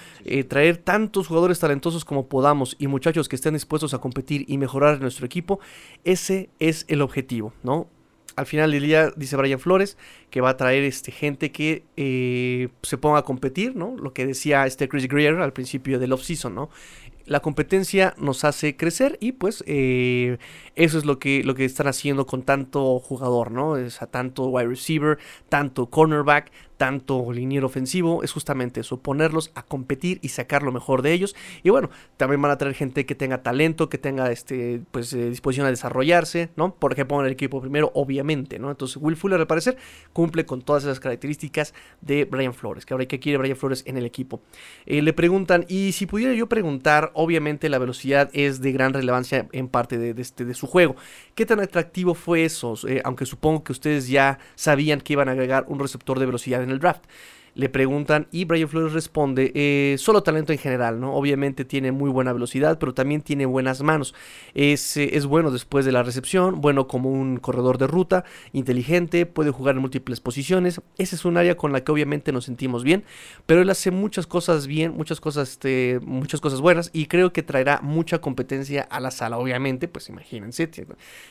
traer 0.48 0.78
tantos 0.78 1.26
jugadores 1.28 1.58
talentosos 1.58 2.04
como 2.04 2.28
podamos 2.28 2.76
y 2.78 2.86
muchachos 2.86 3.28
que 3.28 3.36
estén 3.36 3.54
dispuestos 3.54 3.94
a 3.94 3.98
competir 3.98 4.44
y 4.48 4.58
mejorar 4.58 5.00
nuestro 5.00 5.26
equipo, 5.26 5.60
ese 6.04 6.50
es 6.58 6.84
el 6.88 7.02
objetivo, 7.02 7.52
¿no? 7.62 7.88
Al 8.36 8.46
final 8.46 8.70
del 8.72 8.82
día, 8.82 9.12
dice 9.16 9.36
Brian 9.36 9.60
Flores, 9.60 9.96
que 10.30 10.40
va 10.40 10.50
a 10.50 10.56
traer 10.56 10.84
este, 10.84 11.12
gente 11.12 11.52
que 11.52 11.84
eh, 11.96 12.68
se 12.82 12.98
ponga 12.98 13.18
a 13.18 13.22
competir, 13.22 13.76
¿no? 13.76 13.96
Lo 13.96 14.12
que 14.12 14.26
decía 14.26 14.66
este 14.66 14.88
Chris 14.88 15.08
Greer 15.08 15.36
al 15.36 15.52
principio 15.52 15.98
del 15.98 16.12
off-season, 16.12 16.54
¿no? 16.54 16.70
La 17.24 17.40
competencia 17.40 18.14
nos 18.18 18.44
hace 18.44 18.76
crecer 18.76 19.16
y 19.20 19.32
pues 19.32 19.62
eh, 19.68 20.38
eso 20.74 20.98
es 20.98 21.04
lo 21.04 21.20
que, 21.20 21.44
lo 21.44 21.54
que 21.54 21.64
están 21.64 21.86
haciendo 21.86 22.26
con 22.26 22.42
tanto 22.42 22.98
jugador, 22.98 23.52
¿no? 23.52 23.76
Es 23.76 24.02
a 24.02 24.06
tanto 24.06 24.46
wide 24.46 24.66
receiver, 24.66 25.18
tanto 25.48 25.86
cornerback, 25.86 26.50
tanto 26.82 27.30
liniero 27.30 27.68
ofensivo, 27.68 28.24
es 28.24 28.32
justamente 28.32 28.80
eso, 28.80 28.96
ponerlos 28.96 29.52
a 29.54 29.62
competir 29.62 30.18
y 30.20 30.30
sacar 30.30 30.64
lo 30.64 30.72
mejor 30.72 31.02
de 31.02 31.12
ellos. 31.12 31.36
Y 31.62 31.70
bueno, 31.70 31.90
también 32.16 32.42
van 32.42 32.50
a 32.50 32.58
traer 32.58 32.74
gente 32.74 33.06
que 33.06 33.14
tenga 33.14 33.40
talento, 33.40 33.88
que 33.88 33.98
tenga 33.98 34.32
este, 34.32 34.82
pues, 34.90 35.12
eh, 35.12 35.30
disposición 35.30 35.64
a 35.64 35.70
desarrollarse, 35.70 36.48
¿no? 36.56 36.74
Porque 36.74 37.04
pongan 37.04 37.26
el 37.26 37.32
equipo 37.34 37.60
primero, 37.60 37.92
obviamente, 37.94 38.58
¿no? 38.58 38.68
Entonces, 38.68 38.96
Will 39.00 39.14
Fuller, 39.14 39.38
al 39.38 39.46
parecer, 39.46 39.76
cumple 40.12 40.44
con 40.44 40.60
todas 40.62 40.82
esas 40.82 40.98
características 40.98 41.72
de 42.00 42.24
Brian 42.24 42.52
Flores, 42.52 42.84
que 42.84 42.94
ahora 42.94 43.06
que 43.06 43.20
quiere 43.20 43.38
Brian 43.38 43.56
Flores 43.56 43.84
en 43.86 43.96
el 43.96 44.04
equipo. 44.04 44.40
Eh, 44.84 45.02
le 45.02 45.12
preguntan, 45.12 45.64
y 45.68 45.92
si 45.92 46.06
pudiera 46.06 46.34
yo 46.34 46.48
preguntar, 46.48 47.12
obviamente 47.14 47.68
la 47.68 47.78
velocidad 47.78 48.28
es 48.32 48.60
de 48.60 48.72
gran 48.72 48.92
relevancia 48.92 49.46
en 49.52 49.68
parte 49.68 49.98
de, 49.98 50.20
este, 50.20 50.44
de 50.44 50.54
su 50.54 50.66
juego. 50.66 50.96
¿Qué 51.36 51.46
tan 51.46 51.60
atractivo 51.60 52.14
fue 52.14 52.44
eso? 52.44 52.74
Eh, 52.88 53.00
aunque 53.04 53.24
supongo 53.24 53.62
que 53.62 53.70
ustedes 53.70 54.08
ya 54.08 54.40
sabían 54.56 55.00
que 55.00 55.12
iban 55.12 55.28
a 55.28 55.32
agregar 55.32 55.64
un 55.68 55.78
receptor 55.78 56.18
de 56.18 56.26
velocidad 56.26 56.60
en 56.60 56.71
el 56.72 56.80
draft 56.80 57.04
le 57.54 57.68
preguntan 57.68 58.28
y 58.30 58.44
Brian 58.44 58.68
Flores 58.68 58.92
responde, 58.92 59.52
eh, 59.54 59.96
solo 59.98 60.22
talento 60.22 60.52
en 60.52 60.58
general, 60.58 61.00
¿no? 61.00 61.14
Obviamente 61.14 61.64
tiene 61.64 61.92
muy 61.92 62.10
buena 62.10 62.32
velocidad, 62.32 62.78
pero 62.78 62.94
también 62.94 63.20
tiene 63.20 63.46
buenas 63.46 63.82
manos. 63.82 64.14
Es, 64.54 64.96
eh, 64.96 65.10
es, 65.16 65.26
bueno 65.26 65.50
después 65.50 65.84
de 65.84 65.92
la 65.92 66.02
recepción, 66.02 66.60
bueno 66.60 66.88
como 66.88 67.10
un 67.10 67.36
corredor 67.38 67.78
de 67.78 67.86
ruta, 67.86 68.24
inteligente, 68.52 69.26
puede 69.26 69.50
jugar 69.50 69.74
en 69.74 69.82
múltiples 69.82 70.20
posiciones. 70.20 70.80
Ese 70.96 71.16
es 71.16 71.24
un 71.24 71.36
área 71.36 71.56
con 71.56 71.72
la 71.72 71.84
que 71.84 71.92
obviamente 71.92 72.32
nos 72.32 72.46
sentimos 72.46 72.84
bien, 72.84 73.04
pero 73.44 73.60
él 73.60 73.70
hace 73.70 73.90
muchas 73.90 74.26
cosas 74.26 74.66
bien, 74.66 74.94
muchas 74.96 75.20
cosas, 75.20 75.50
este, 75.50 76.00
muchas 76.02 76.40
cosas 76.40 76.60
buenas 76.60 76.90
y 76.92 77.06
creo 77.06 77.32
que 77.32 77.42
traerá 77.42 77.80
mucha 77.82 78.20
competencia 78.20 78.82
a 78.82 79.00
la 79.00 79.10
sala, 79.10 79.38
obviamente, 79.38 79.88
pues 79.88 80.08
imagínense. 80.08 80.70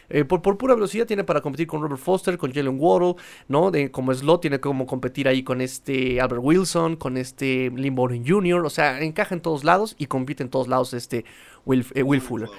Eh, 0.10 0.26
por, 0.26 0.42
por, 0.42 0.58
pura 0.58 0.76
velocidad 0.76 1.08
tiene 1.08 1.24
para 1.24 1.42
competir 1.42 1.68
con 1.68 1.82
Robert 1.82 2.02
Foster, 2.02 2.38
con 2.38 2.52
Jalen 2.54 2.78
Waddle, 2.80 3.16
¿no? 3.48 3.72
De, 3.72 3.90
como 3.90 4.14
slot 4.14 4.42
tiene 4.42 4.60
como 4.60 4.86
competir 4.86 5.28
ahí 5.28 5.44
con 5.44 5.62
este 5.62 6.11
Albert 6.20 6.42
Wilson, 6.44 6.96
con 6.96 7.18
este 7.18 7.72
Limbourne 7.76 8.24
Jr., 8.28 8.66
o 8.66 8.70
sea, 8.70 9.02
encaja 9.02 9.36
en 9.36 9.42
todos 9.42 9.64
lados 9.64 9.96
y 9.98 10.08
compite 10.08 10.44
en 10.44 10.50
todos 10.50 10.68
lados 10.68 10.94
este 10.94 11.26
Will, 11.66 11.86
eh, 11.94 12.20
Fuller. 12.20 12.50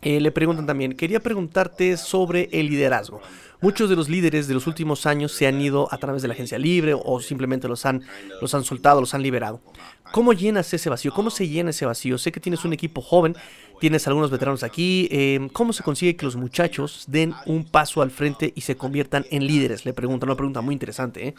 Eh, 0.00 0.20
le 0.20 0.32
preguntan 0.32 0.66
también, 0.66 0.94
quería 0.94 1.20
preguntarte 1.20 1.96
sobre 1.96 2.48
el 2.52 2.68
liderazgo. 2.68 3.20
Muchos 3.60 3.88
de 3.88 3.94
los 3.94 4.08
líderes 4.08 4.48
de 4.48 4.54
los 4.54 4.66
últimos 4.66 5.06
años 5.06 5.30
se 5.30 5.46
han 5.46 5.60
ido 5.60 5.86
a 5.92 5.98
través 5.98 6.22
de 6.22 6.26
la 6.26 6.34
agencia 6.34 6.58
libre 6.58 6.94
o 7.00 7.20
simplemente 7.20 7.68
los 7.68 7.86
han, 7.86 8.02
los 8.40 8.52
han 8.54 8.64
soltado, 8.64 9.00
los 9.00 9.14
han 9.14 9.22
liberado. 9.22 9.60
¿Cómo 10.10 10.32
llenas 10.32 10.74
ese 10.74 10.90
vacío? 10.90 11.14
¿Cómo 11.14 11.30
se 11.30 11.46
llena 11.46 11.70
ese 11.70 11.86
vacío? 11.86 12.18
Sé 12.18 12.32
que 12.32 12.40
tienes 12.40 12.64
un 12.64 12.72
equipo 12.72 13.00
joven, 13.00 13.36
tienes 13.78 14.08
algunos 14.08 14.32
veteranos 14.32 14.64
aquí. 14.64 15.06
Eh, 15.12 15.48
¿Cómo 15.52 15.72
se 15.72 15.84
consigue 15.84 16.16
que 16.16 16.24
los 16.24 16.34
muchachos 16.34 17.04
den 17.06 17.34
un 17.46 17.64
paso 17.64 18.02
al 18.02 18.10
frente 18.10 18.52
y 18.56 18.62
se 18.62 18.76
conviertan 18.76 19.24
en 19.30 19.46
líderes? 19.46 19.84
Le 19.84 19.92
preguntan, 19.92 20.28
una 20.28 20.36
pregunta 20.36 20.60
muy 20.60 20.72
interesante. 20.72 21.28
¿eh? 21.28 21.34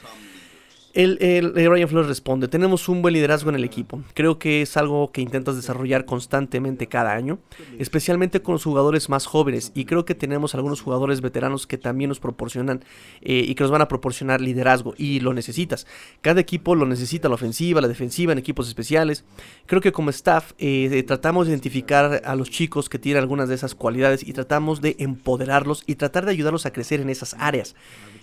El, 0.93 1.17
el, 1.21 1.55
Ryan 1.55 1.89
Flores 1.89 2.07
responde, 2.07 2.47
tenemos 2.47 2.87
un 2.87 3.01
buen 3.01 3.15
liderazgo 3.15 3.49
en 3.49 3.55
el 3.55 3.63
equipo. 3.63 4.03
Creo 4.13 4.37
que 4.37 4.61
es 4.61 4.77
algo 4.77 5.11
que 5.11 5.21
intentas 5.21 5.55
desarrollar 5.55 6.05
constantemente 6.05 6.85
cada 6.85 7.13
año, 7.13 7.39
especialmente 7.79 8.43
con 8.43 8.53
los 8.53 8.63
jugadores 8.63 9.09
más 9.09 9.25
jóvenes. 9.25 9.71
Y 9.73 9.85
creo 9.85 10.05
que 10.05 10.13
tenemos 10.13 10.53
algunos 10.53 10.81
jugadores 10.81 11.21
veteranos 11.21 11.65
que 11.65 11.79
también 11.79 12.09
nos 12.09 12.19
proporcionan 12.19 12.85
eh, 13.21 13.43
y 13.47 13.55
que 13.55 13.63
nos 13.63 13.71
van 13.71 13.81
a 13.81 13.87
proporcionar 13.87 14.39
liderazgo. 14.39 14.93
Y 14.95 15.19
lo 15.19 15.33
necesitas. 15.33 15.87
Cada 16.21 16.39
equipo 16.39 16.75
lo 16.75 16.85
necesita, 16.85 17.27
la 17.27 17.35
ofensiva, 17.35 17.81
la 17.81 17.87
defensiva, 17.87 18.31
en 18.31 18.37
equipos 18.37 18.67
especiales. 18.67 19.25
Creo 19.65 19.81
que 19.81 19.91
como 19.91 20.11
staff 20.11 20.51
eh, 20.59 21.03
tratamos 21.07 21.47
de 21.47 21.53
identificar 21.53 22.21
a 22.23 22.35
los 22.35 22.51
chicos 22.51 22.87
que 22.87 22.99
tienen 22.99 23.23
algunas 23.23 23.49
de 23.49 23.55
esas 23.55 23.73
cualidades 23.73 24.21
y 24.21 24.33
tratamos 24.33 24.79
de 24.79 24.95
empoderarlos 24.99 25.83
y 25.87 25.95
tratar 25.95 26.25
de 26.25 26.31
ayudarlos 26.33 26.67
a 26.67 26.71
crecer 26.71 27.01
en 27.01 27.09
esas 27.09 27.35
áreas. 27.39 27.75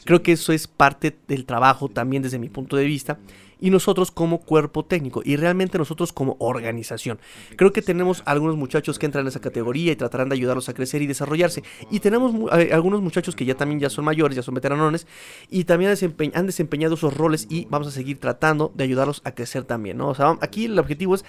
Creo 0.05 0.23
que 0.23 0.33
eso 0.33 0.53
es 0.53 0.67
parte 0.67 1.17
del 1.29 1.45
trabajo 1.45 1.89
también 1.89 2.23
desde 2.23 2.39
mi 2.39 2.49
punto 2.49 2.77
de 2.77 2.85
vista 2.85 3.19
y 3.61 3.71
nosotros 3.71 4.11
como 4.11 4.41
cuerpo 4.41 4.85
técnico 4.85 5.23
y 5.25 5.37
realmente 5.37 5.79
nosotros 5.79 6.13
como 6.13 6.37
organización. 6.39 7.19
Creo 7.57 7.73
que 7.73 7.83
tenemos 7.83 8.23
algunos 8.25 8.57
muchachos 8.57 8.99
que 8.99 9.07
entran 9.07 9.25
en 9.25 9.29
esa 9.29 9.41
categoría 9.41 9.93
y 9.93 9.97
tratarán 9.97 10.29
de 10.29 10.35
ayudarlos 10.35 10.69
a 10.69 10.75
crecer 10.75 11.03
y 11.03 11.07
desarrollarse. 11.07 11.63
Y 11.91 12.01
tenemos 12.01 12.35
eh, 12.59 12.71
algunos 12.73 13.01
muchachos 13.01 13.37
que 13.37 13.45
ya 13.45 13.55
también 13.55 13.81
ya 13.81 13.91
son 13.91 14.05
mayores, 14.05 14.37
ya 14.37 14.43
son 14.43 14.55
veteranones 14.55 15.07
y 15.51 15.65
también 15.65 15.95
han 16.35 16.47
desempeñado 16.47 16.95
esos 16.95 17.15
roles 17.17 17.47
y 17.51 17.67
vamos 17.71 17.89
a 17.89 17.91
seguir 17.91 18.19
tratando 18.19 18.73
de 18.75 18.85
ayudarlos 18.85 19.21
a 19.25 19.33
crecer 19.33 19.65
también, 19.65 19.99
¿no? 19.99 20.09
O 20.09 20.15
sea, 20.15 20.37
aquí 20.41 20.65
el 20.65 20.79
objetivo 20.79 21.15
es 21.15 21.25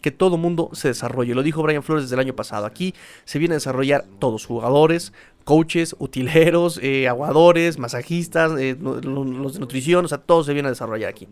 que 0.00 0.10
todo 0.10 0.36
mundo 0.36 0.70
se 0.72 0.88
desarrolle. 0.88 1.34
Lo 1.34 1.42
dijo 1.42 1.62
Brian 1.62 1.82
Flores 1.82 2.04
desde 2.04 2.14
el 2.14 2.20
año 2.20 2.34
pasado. 2.34 2.66
Aquí 2.66 2.94
se 3.24 3.38
vienen 3.38 3.54
a 3.54 3.56
desarrollar 3.56 4.06
todos, 4.18 4.46
jugadores, 4.46 5.12
coaches, 5.48 5.96
utileros, 5.98 6.78
eh, 6.82 7.08
aguadores, 7.08 7.78
masajistas, 7.78 8.52
eh, 8.60 8.76
los 8.78 9.54
de 9.54 9.60
nutrición, 9.60 10.04
o 10.04 10.08
sea, 10.08 10.18
todos 10.18 10.44
se 10.44 10.52
vienen 10.52 10.66
a 10.66 10.72
desarrollar 10.72 11.08
aquí. 11.08 11.26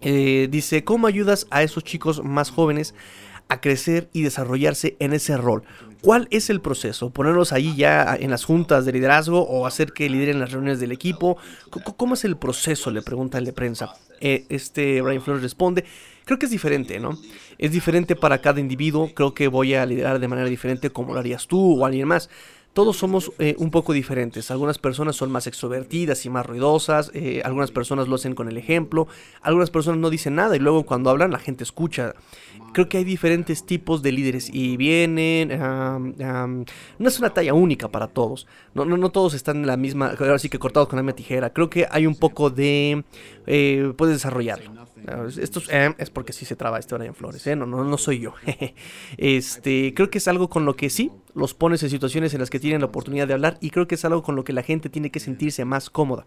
Eh, 0.00 0.48
dice, 0.50 0.82
¿cómo 0.82 1.06
ayudas 1.08 1.46
a 1.50 1.62
esos 1.62 1.84
chicos 1.84 2.24
más 2.24 2.48
jóvenes 2.48 2.94
a 3.48 3.60
crecer 3.60 4.08
y 4.14 4.22
desarrollarse 4.22 4.96
en 4.98 5.12
ese 5.12 5.36
rol? 5.36 5.62
¿Cuál 6.00 6.26
es 6.30 6.48
el 6.48 6.62
proceso? 6.62 7.10
¿Ponerlos 7.10 7.52
ahí 7.52 7.76
ya 7.76 8.16
en 8.18 8.30
las 8.30 8.46
juntas 8.46 8.86
de 8.86 8.92
liderazgo 8.92 9.42
o 9.42 9.66
hacer 9.66 9.92
que 9.92 10.08
lideren 10.08 10.40
las 10.40 10.50
reuniones 10.50 10.80
del 10.80 10.92
equipo? 10.92 11.36
¿Cómo 11.98 12.14
es 12.14 12.24
el 12.24 12.38
proceso? 12.38 12.90
Le 12.90 13.02
pregunta 13.02 13.36
el 13.36 13.44
de 13.44 13.52
prensa. 13.52 13.92
este 14.20 15.02
Brian 15.02 15.20
Flores 15.20 15.42
responde, 15.42 15.84
creo 16.28 16.38
que 16.38 16.44
es 16.44 16.52
diferente, 16.52 17.00
¿no? 17.00 17.18
Es 17.56 17.72
diferente 17.72 18.14
para 18.14 18.42
cada 18.42 18.60
individuo, 18.60 19.10
creo 19.14 19.32
que 19.32 19.48
voy 19.48 19.72
a 19.72 19.86
liderar 19.86 20.20
de 20.20 20.28
manera 20.28 20.46
diferente 20.46 20.90
como 20.90 21.14
lo 21.14 21.18
harías 21.18 21.46
tú 21.46 21.80
o 21.80 21.86
alguien 21.86 22.06
más. 22.06 22.28
Todos 22.74 22.98
somos 22.98 23.32
eh, 23.38 23.56
un 23.58 23.70
poco 23.70 23.94
diferentes. 23.94 24.50
Algunas 24.50 24.78
personas 24.78 25.16
son 25.16 25.32
más 25.32 25.46
extrovertidas 25.46 26.26
y 26.26 26.30
más 26.30 26.44
ruidosas. 26.44 27.10
Eh, 27.14 27.40
algunas 27.44 27.72
personas 27.72 28.08
lo 28.08 28.16
hacen 28.16 28.34
con 28.34 28.46
el 28.46 28.58
ejemplo. 28.58 29.08
Algunas 29.40 29.70
personas 29.70 29.98
no 29.98 30.10
dicen 30.10 30.34
nada 30.34 30.54
y 30.54 30.58
luego 30.58 30.84
cuando 30.84 31.08
hablan 31.08 31.30
la 31.30 31.38
gente 31.38 31.64
escucha. 31.64 32.14
Creo 32.74 32.88
que 32.88 32.98
hay 32.98 33.04
diferentes 33.04 33.64
tipos 33.64 34.02
de 34.02 34.12
líderes 34.12 34.50
y 34.52 34.76
vienen. 34.76 35.48
no 35.58 37.08
es 37.08 37.18
una 37.18 37.30
talla 37.30 37.54
única 37.54 37.88
para 37.88 38.06
todos. 38.06 38.46
No, 38.74 38.84
no, 38.84 38.98
no 38.98 39.10
todos 39.10 39.32
están 39.32 39.56
en 39.56 39.66
la 39.66 39.78
misma. 39.78 40.14
Ahora 40.16 40.38
sí 40.38 40.50
que 40.50 40.58
cortados 40.58 40.88
con 40.88 40.98
la 40.98 41.02
misma 41.02 41.16
tijera. 41.16 41.52
Creo 41.52 41.70
que 41.70 41.88
hay 41.90 42.06
un 42.06 42.16
poco 42.16 42.50
de. 42.50 43.02
Eh, 43.46 43.92
puedes 43.96 44.16
desarrollarlo. 44.16 44.87
Esto 45.40 45.62
eh, 45.70 45.94
es 45.98 46.10
porque 46.10 46.32
sí 46.32 46.44
se 46.44 46.56
traba 46.56 46.78
este 46.78 46.94
en 46.96 47.14
Flores, 47.14 47.46
¿eh? 47.46 47.56
no, 47.56 47.66
no, 47.66 47.84
no 47.84 47.98
soy 47.98 48.20
yo. 48.20 48.34
este, 49.16 49.94
creo 49.94 50.10
que 50.10 50.18
es 50.18 50.28
algo 50.28 50.48
con 50.48 50.64
lo 50.64 50.76
que 50.76 50.90
sí 50.90 51.10
los 51.34 51.54
pones 51.54 51.82
en 51.82 51.90
situaciones 51.90 52.34
en 52.34 52.40
las 52.40 52.50
que 52.50 52.58
tienen 52.58 52.80
la 52.80 52.86
oportunidad 52.86 53.28
de 53.28 53.34
hablar 53.34 53.58
y 53.60 53.70
creo 53.70 53.86
que 53.86 53.94
es 53.94 54.04
algo 54.04 54.22
con 54.22 54.36
lo 54.36 54.44
que 54.44 54.52
la 54.52 54.62
gente 54.62 54.88
tiene 54.88 55.10
que 55.10 55.20
sentirse 55.20 55.64
más 55.64 55.90
cómoda 55.90 56.26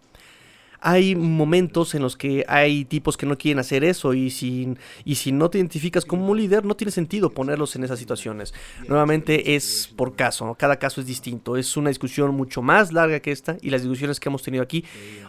hay 0.81 1.15
momentos 1.15 1.93
en 1.93 2.01
los 2.01 2.17
que 2.17 2.43
hay 2.47 2.85
tipos 2.85 3.15
que 3.15 3.27
no 3.27 3.37
quieren 3.37 3.59
hacer 3.59 3.83
eso 3.83 4.15
y 4.15 4.31
si, 4.31 4.75
y 5.05 5.15
si 5.15 5.31
no 5.31 5.49
te 5.49 5.59
identificas 5.59 6.05
como 6.05 6.33
líder, 6.33 6.65
no 6.65 6.75
tiene 6.75 6.91
sentido 6.91 7.29
ponerlos 7.29 7.75
en 7.75 7.83
esas 7.83 7.99
situaciones. 7.99 8.53
Nuevamente 8.87 9.55
es 9.55 9.91
por 9.95 10.15
caso, 10.15 10.55
cada 10.57 10.77
caso 10.77 10.99
es 10.99 11.07
distinto. 11.07 11.55
Es 11.55 11.77
una 11.77 11.89
discusión 11.89 12.33
mucho 12.35 12.63
más 12.63 12.91
larga 12.91 13.19
que 13.19 13.31
esta 13.31 13.57
y 13.61 13.69
las 13.69 13.83
discusiones 13.83 14.19
que 14.19 14.29
hemos 14.29 14.41
tenido 14.41 14.63
aquí, 14.63 14.83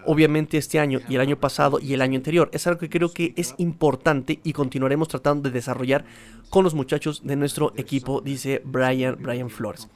obviamente 0.06 0.56
este 0.56 0.78
año 0.78 1.00
y 1.08 1.16
el 1.16 1.20
año 1.20 1.38
pasado 1.38 1.78
y 1.78 1.92
el 1.92 2.00
año 2.00 2.16
anterior, 2.16 2.48
es 2.52 2.66
algo 2.66 2.80
que 2.80 2.88
creo 2.88 3.12
que 3.12 3.34
es 3.36 3.54
importante 3.58 4.40
y 4.42 4.54
continuaremos 4.54 5.08
tratando 5.08 5.48
de 5.48 5.54
desarrollar 5.54 6.06
con 6.48 6.64
los 6.64 6.74
muchachos 6.74 7.20
de 7.24 7.36
nuestro 7.36 7.74
equipo, 7.76 8.22
dice 8.22 8.62
Brian, 8.64 9.18
Brian 9.20 9.50
Flores. 9.50 9.88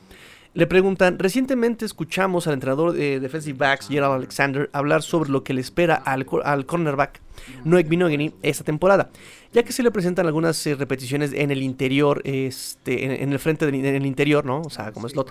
Le 0.57 0.67
preguntan, 0.67 1.19
recientemente 1.19 1.85
escuchamos 1.85 2.47
al 2.47 2.55
entrenador 2.55 2.95
de 2.95 3.21
defensive 3.21 3.59
backs, 3.59 3.89
Gerald 3.89 4.15
Alexander, 4.15 4.71
hablar 4.73 5.03
sobre 5.03 5.29
lo 5.29 5.45
que 5.45 5.53
le 5.53 5.61
espera 5.61 5.97
al, 5.97 6.25
al 6.45 6.65
cornerback 6.65 7.21
Noek 7.65 7.87
Binogany 7.87 8.33
esta 8.41 8.65
temporada, 8.65 9.11
ya 9.53 9.65
que 9.65 9.73
se 9.73 9.83
le 9.83 9.91
presentan 9.91 10.27
algunas 10.27 10.67
eh, 10.67 10.75
repeticiones 10.75 11.35
en 11.35 11.51
el 11.51 11.63
interior, 11.63 12.23
este, 12.25 13.23
en, 13.23 13.33
el 13.35 13.39
frente 13.39 13.67
del 13.67 13.75
en 13.75 13.97
el 13.97 14.07
interior, 14.07 14.47
¿no? 14.47 14.63
O 14.63 14.71
sea, 14.71 14.93
como 14.93 15.07
slot. 15.11 15.31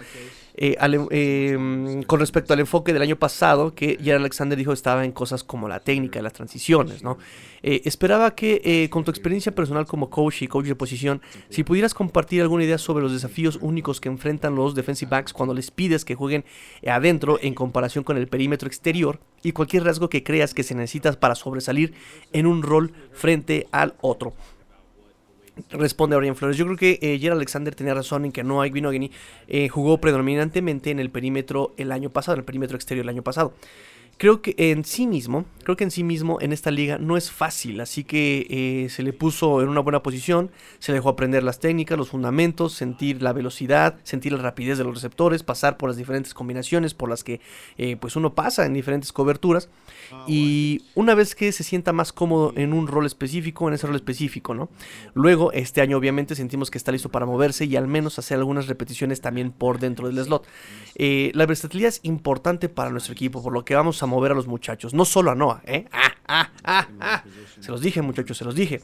Eh, 0.57 0.77
em, 0.79 2.03
con 2.03 2.19
respecto 2.19 2.53
al 2.53 2.61
enfoque 2.61 2.93
del 2.93 3.01
año 3.01 3.17
pasado, 3.17 3.75
que 3.75 3.97
ya 4.01 4.15
Alexander 4.15 4.57
dijo 4.57 4.71
estaba 4.71 5.03
en 5.03 5.11
cosas 5.11 5.43
como 5.43 5.67
la 5.67 5.81
técnica, 5.81 6.21
las 6.21 6.31
transiciones, 6.31 7.03
¿no? 7.03 7.17
Eh, 7.61 7.81
esperaba 7.83 8.35
que 8.35 8.61
eh, 8.63 8.89
con 8.89 9.03
tu 9.03 9.11
experiencia 9.11 9.53
personal 9.53 9.85
como 9.85 10.09
coach 10.09 10.43
y 10.43 10.47
coach 10.47 10.67
de 10.67 10.75
posición, 10.75 11.21
si 11.49 11.63
pudieras 11.63 11.93
compartir 11.93 12.41
alguna 12.41 12.63
idea 12.63 12.77
sobre 12.77 13.03
los 13.03 13.11
desafíos 13.11 13.59
únicos 13.61 13.99
que 13.99 14.07
enfrentan 14.07 14.55
los 14.55 14.75
defensive 14.75 15.09
backs 15.09 15.33
cuando 15.33 15.53
les 15.53 15.71
pides 15.71 16.05
que 16.05 16.15
jueguen 16.15 16.45
adentro 16.87 17.37
en 17.41 17.53
comparación 17.53 18.05
con 18.05 18.15
el 18.15 18.27
perímetro 18.27 18.67
exterior 18.67 19.19
y 19.43 19.51
cualquier 19.51 19.83
rasgo 19.83 20.09
que 20.09 20.23
creas 20.23 20.53
que 20.53 20.63
se 20.63 20.73
necesitas 20.73 21.17
para 21.17 21.35
sobresalir 21.35 21.93
en 22.31 22.45
un 22.45 22.63
rol 22.63 22.93
frente 23.11 23.67
al 23.71 23.95
otro. 23.99 24.33
Responde 25.69 26.15
Brian 26.17 26.35
Flores. 26.35 26.57
Yo 26.57 26.65
creo 26.65 26.77
que 26.77 26.99
eh, 27.01 27.29
Alexander 27.29 27.73
tenía 27.75 27.93
razón 27.93 28.25
en 28.25 28.31
que 28.31 28.43
no 28.43 28.61
hay 28.61 28.71
eh, 29.47 29.69
jugó 29.69 29.99
predominantemente 29.99 30.91
en 30.91 30.99
el 30.99 31.09
perímetro 31.09 31.73
el 31.77 31.91
año 31.91 32.09
pasado, 32.09 32.35
en 32.35 32.39
el 32.39 32.45
perímetro 32.45 32.75
exterior 32.75 33.05
el 33.05 33.09
año 33.09 33.23
pasado 33.23 33.53
creo 34.17 34.41
que 34.41 34.55
en 34.57 34.85
sí 34.85 35.07
mismo, 35.07 35.45
creo 35.63 35.75
que 35.75 35.83
en 35.83 35.91
sí 35.91 36.03
mismo 36.03 36.37
en 36.39 36.53
esta 36.53 36.71
liga 36.71 36.97
no 36.97 37.17
es 37.17 37.31
fácil, 37.31 37.81
así 37.81 38.03
que 38.03 38.47
eh, 38.49 38.89
se 38.89 39.03
le 39.03 39.13
puso 39.13 39.61
en 39.61 39.67
una 39.67 39.81
buena 39.81 40.01
posición, 40.03 40.51
se 40.79 40.91
le 40.91 40.97
dejó 40.97 41.09
aprender 41.09 41.43
las 41.43 41.59
técnicas, 41.59 41.97
los 41.97 42.09
fundamentos, 42.09 42.73
sentir 42.73 43.21
la 43.21 43.33
velocidad, 43.33 43.95
sentir 44.03 44.33
la 44.33 44.41
rapidez 44.41 44.77
de 44.77 44.83
los 44.85 44.95
receptores, 44.95 45.43
pasar 45.43 45.77
por 45.77 45.89
las 45.89 45.97
diferentes 45.97 46.33
combinaciones 46.33 46.93
por 46.93 47.09
las 47.09 47.23
que 47.23 47.41
eh, 47.77 47.97
pues 47.97 48.15
uno 48.15 48.33
pasa 48.33 48.65
en 48.65 48.73
diferentes 48.73 49.11
coberturas 49.11 49.69
y 50.27 50.83
una 50.95 51.15
vez 51.15 51.35
que 51.35 51.51
se 51.51 51.63
sienta 51.63 51.93
más 51.93 52.13
cómodo 52.13 52.53
en 52.55 52.73
un 52.73 52.87
rol 52.87 53.05
específico, 53.05 53.67
en 53.67 53.73
ese 53.73 53.87
rol 53.87 53.95
específico, 53.95 54.53
¿no? 54.53 54.69
Luego, 55.13 55.51
este 55.51 55.81
año 55.81 55.97
obviamente 55.97 56.35
sentimos 56.35 56.71
que 56.71 56.77
está 56.77 56.91
listo 56.91 57.09
para 57.09 57.25
moverse 57.25 57.65
y 57.65 57.75
al 57.75 57.87
menos 57.87 58.19
hacer 58.19 58.37
algunas 58.37 58.67
repeticiones 58.67 59.21
también 59.21 59.51
por 59.51 59.79
dentro 59.79 60.07
del 60.07 60.23
slot. 60.23 60.47
Eh, 60.95 61.31
la 61.33 61.45
versatilidad 61.45 61.89
es 61.89 61.99
importante 62.03 62.69
para 62.69 62.89
nuestro 62.89 63.13
equipo, 63.13 63.41
por 63.43 63.53
lo 63.53 63.65
que 63.65 63.75
vamos 63.75 64.01
a 64.01 64.05
mover 64.05 64.31
a 64.31 64.35
los 64.35 64.47
muchachos, 64.47 64.93
no 64.93 65.05
solo 65.05 65.31
a 65.31 65.35
Noah, 65.35 65.61
¿eh? 65.65 65.85
Ah, 65.91 66.13
ah, 66.27 66.51
ah, 66.63 66.87
ah. 66.99 67.23
Se 67.59 67.71
los 67.71 67.81
dije, 67.81 68.01
muchachos, 68.01 68.37
se 68.37 68.45
los 68.45 68.55
dije. 68.55 68.81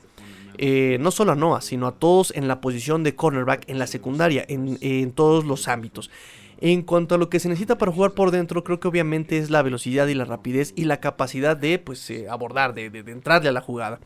Eh, 0.57 0.97
no 0.99 1.11
solo 1.11 1.31
a 1.31 1.35
Noah, 1.35 1.61
sino 1.61 1.87
a 1.87 1.93
todos 1.93 2.33
en 2.35 2.47
la 2.47 2.61
posición 2.61 3.03
de 3.03 3.15
cornerback, 3.15 3.69
en 3.69 3.79
la 3.79 3.87
secundaria, 3.87 4.45
en, 4.47 4.77
en 4.81 5.11
todos 5.11 5.45
los 5.45 5.67
ámbitos. 5.67 6.11
En 6.63 6.83
cuanto 6.83 7.15
a 7.15 7.17
lo 7.17 7.27
que 7.27 7.39
se 7.39 7.49
necesita 7.49 7.79
para 7.79 7.91
jugar 7.91 8.11
por 8.11 8.29
dentro, 8.29 8.63
creo 8.63 8.79
que 8.79 8.87
obviamente 8.87 9.39
es 9.39 9.49
la 9.49 9.63
velocidad 9.63 10.05
y 10.05 10.13
la 10.13 10.25
rapidez 10.25 10.73
y 10.75 10.83
la 10.83 10.99
capacidad 10.99 11.57
de 11.57 11.79
pues, 11.79 12.07
eh, 12.11 12.29
abordar, 12.29 12.75
de, 12.75 12.85
entrarle 13.07 13.49
a 13.49 13.51
la 13.51 13.61
jugada. 13.61 13.99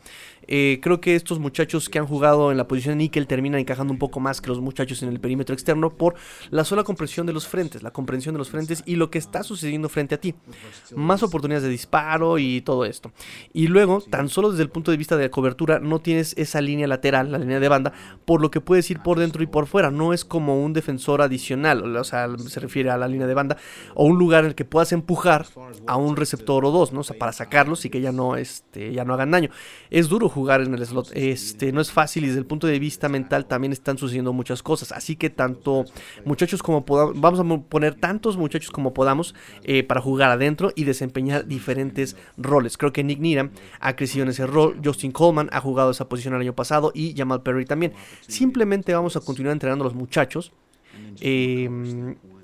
Eh, 0.47 0.79
creo 0.81 1.01
que 1.01 1.15
estos 1.15 1.39
muchachos 1.39 1.89
que 1.89 1.99
han 1.99 2.07
jugado 2.07 2.51
en 2.51 2.57
la 2.57 2.67
posición 2.67 2.97
de 2.97 3.05
níquel 3.05 3.27
terminan 3.27 3.59
encajando 3.59 3.93
un 3.93 3.99
poco 3.99 4.19
más 4.19 4.41
que 4.41 4.49
los 4.49 4.61
muchachos 4.61 5.03
en 5.03 5.09
el 5.09 5.19
perímetro 5.19 5.53
externo 5.53 5.91
por 5.91 6.15
la 6.49 6.63
sola 6.63 6.83
comprensión 6.83 7.25
de 7.25 7.33
los 7.33 7.47
frentes, 7.47 7.83
la 7.83 7.91
comprensión 7.91 8.33
de 8.33 8.39
los 8.39 8.49
frentes 8.49 8.83
y 8.85 8.95
lo 8.95 9.09
que 9.09 9.17
está 9.17 9.43
sucediendo 9.43 9.89
frente 9.89 10.15
a 10.15 10.19
ti. 10.19 10.35
Más 10.95 11.23
oportunidades 11.23 11.63
de 11.63 11.69
disparo 11.69 12.37
y 12.37 12.61
todo 12.61 12.85
esto. 12.85 13.11
Y 13.53 13.67
luego, 13.67 14.01
tan 14.01 14.29
solo 14.29 14.51
desde 14.51 14.63
el 14.63 14.69
punto 14.69 14.91
de 14.91 14.97
vista 14.97 15.17
de 15.17 15.23
la 15.23 15.31
cobertura, 15.31 15.79
no 15.79 15.99
tienes 15.99 16.33
esa 16.37 16.61
línea 16.61 16.87
lateral, 16.87 17.31
la 17.31 17.37
línea 17.37 17.59
de 17.59 17.69
banda, 17.69 17.93
por 18.25 18.41
lo 18.41 18.51
que 18.51 18.61
puedes 18.61 18.89
ir 18.91 18.99
por 18.99 19.19
dentro 19.19 19.43
y 19.43 19.47
por 19.47 19.67
fuera. 19.67 19.91
No 19.91 20.13
es 20.13 20.25
como 20.25 20.63
un 20.63 20.73
defensor 20.73 21.21
adicional, 21.21 21.95
o 21.95 22.03
sea, 22.03 22.27
se 22.37 22.59
refiere 22.59 22.89
a 22.89 22.97
la 22.97 23.07
línea 23.07 23.27
de 23.27 23.33
banda, 23.33 23.57
o 23.93 24.05
un 24.05 24.17
lugar 24.17 24.43
en 24.43 24.49
el 24.49 24.55
que 24.55 24.65
puedas 24.65 24.91
empujar 24.91 25.45
a 25.87 25.97
un 25.97 26.15
receptor 26.15 26.65
o 26.65 26.71
dos, 26.71 26.91
¿no? 26.91 27.01
O 27.01 27.03
sea, 27.03 27.17
para 27.17 27.31
sacarlos 27.31 27.85
y 27.85 27.89
que 27.89 28.01
ya 28.01 28.11
no, 28.11 28.35
este, 28.35 28.93
ya 28.93 29.05
no 29.05 29.13
hagan 29.13 29.31
daño. 29.31 29.49
Es 29.89 30.09
duro 30.09 30.29
jugar 30.35 30.61
en 30.61 30.73
el 30.73 30.85
slot, 30.85 31.11
este, 31.13 31.71
no 31.71 31.81
es 31.81 31.91
fácil 31.91 32.25
y 32.25 32.27
desde 32.27 32.39
el 32.39 32.45
punto 32.45 32.67
de 32.67 32.77
vista 32.77 33.09
mental 33.09 33.45
también 33.45 33.71
están 33.71 33.97
sucediendo 33.97 34.33
muchas 34.33 34.61
cosas. 34.61 34.91
Así 34.91 35.15
que 35.15 35.29
tanto 35.29 35.85
muchachos 36.25 36.61
como 36.61 36.85
podamos, 36.85 37.19
vamos 37.19 37.39
a 37.39 37.69
poner 37.69 37.95
tantos 37.95 38.37
muchachos 38.37 38.69
como 38.69 38.93
podamos 38.93 39.33
eh, 39.63 39.83
para 39.83 40.01
jugar 40.01 40.29
adentro 40.29 40.71
y 40.75 40.83
desempeñar 40.83 41.47
diferentes 41.47 42.17
roles. 42.37 42.77
Creo 42.77 42.93
que 42.93 43.03
Nick 43.03 43.19
Needham 43.19 43.51
ha 43.79 43.95
crecido 43.95 44.23
en 44.23 44.29
ese 44.29 44.45
rol, 44.45 44.79
Justin 44.83 45.11
Coleman 45.11 45.49
ha 45.51 45.61
jugado 45.61 45.91
esa 45.91 46.07
posición 46.09 46.35
el 46.35 46.41
año 46.41 46.53
pasado 46.53 46.91
y 46.93 47.15
Jamal 47.15 47.41
Perry 47.41 47.65
también. 47.65 47.93
Simplemente 48.27 48.93
vamos 48.93 49.15
a 49.15 49.21
continuar 49.21 49.53
entrenando 49.53 49.85
a 49.85 49.87
los 49.87 49.95
muchachos. 49.95 50.51
Eh, 51.21 51.67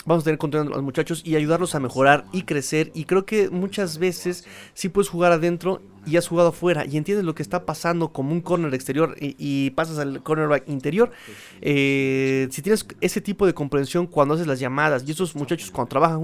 vamos 0.05 0.23
a 0.23 0.25
tener 0.25 0.37
control 0.37 0.67
a 0.67 0.75
los 0.75 0.83
muchachos 0.83 1.21
y 1.25 1.35
ayudarlos 1.35 1.75
a 1.75 1.79
mejorar 1.79 2.25
y 2.31 2.43
crecer. 2.43 2.91
Y 2.93 3.05
creo 3.05 3.25
que 3.25 3.49
muchas 3.49 3.97
veces 3.97 4.45
sí 4.73 4.89
puedes 4.89 5.09
jugar 5.09 5.31
adentro 5.31 5.81
y 6.05 6.17
has 6.17 6.27
jugado 6.27 6.49
afuera 6.49 6.85
y 6.85 6.97
entiendes 6.97 7.25
lo 7.25 7.35
que 7.35 7.43
está 7.43 7.65
pasando 7.65 8.09
como 8.09 8.31
un 8.31 8.41
corner 8.41 8.73
exterior 8.73 9.15
y, 9.19 9.69
pasas 9.71 9.99
al 9.99 10.21
cornerback 10.23 10.67
interior, 10.67 11.11
eh, 11.61 12.47
si 12.51 12.61
tienes 12.61 12.85
ese 12.99 13.21
tipo 13.21 13.45
de 13.45 13.53
comprensión 13.53 14.07
cuando 14.07 14.33
haces 14.33 14.47
las 14.47 14.59
llamadas 14.59 15.03
y 15.05 15.11
esos 15.11 15.35
muchachos 15.35 15.71
cuando 15.71 15.89
trabajan 15.89 16.19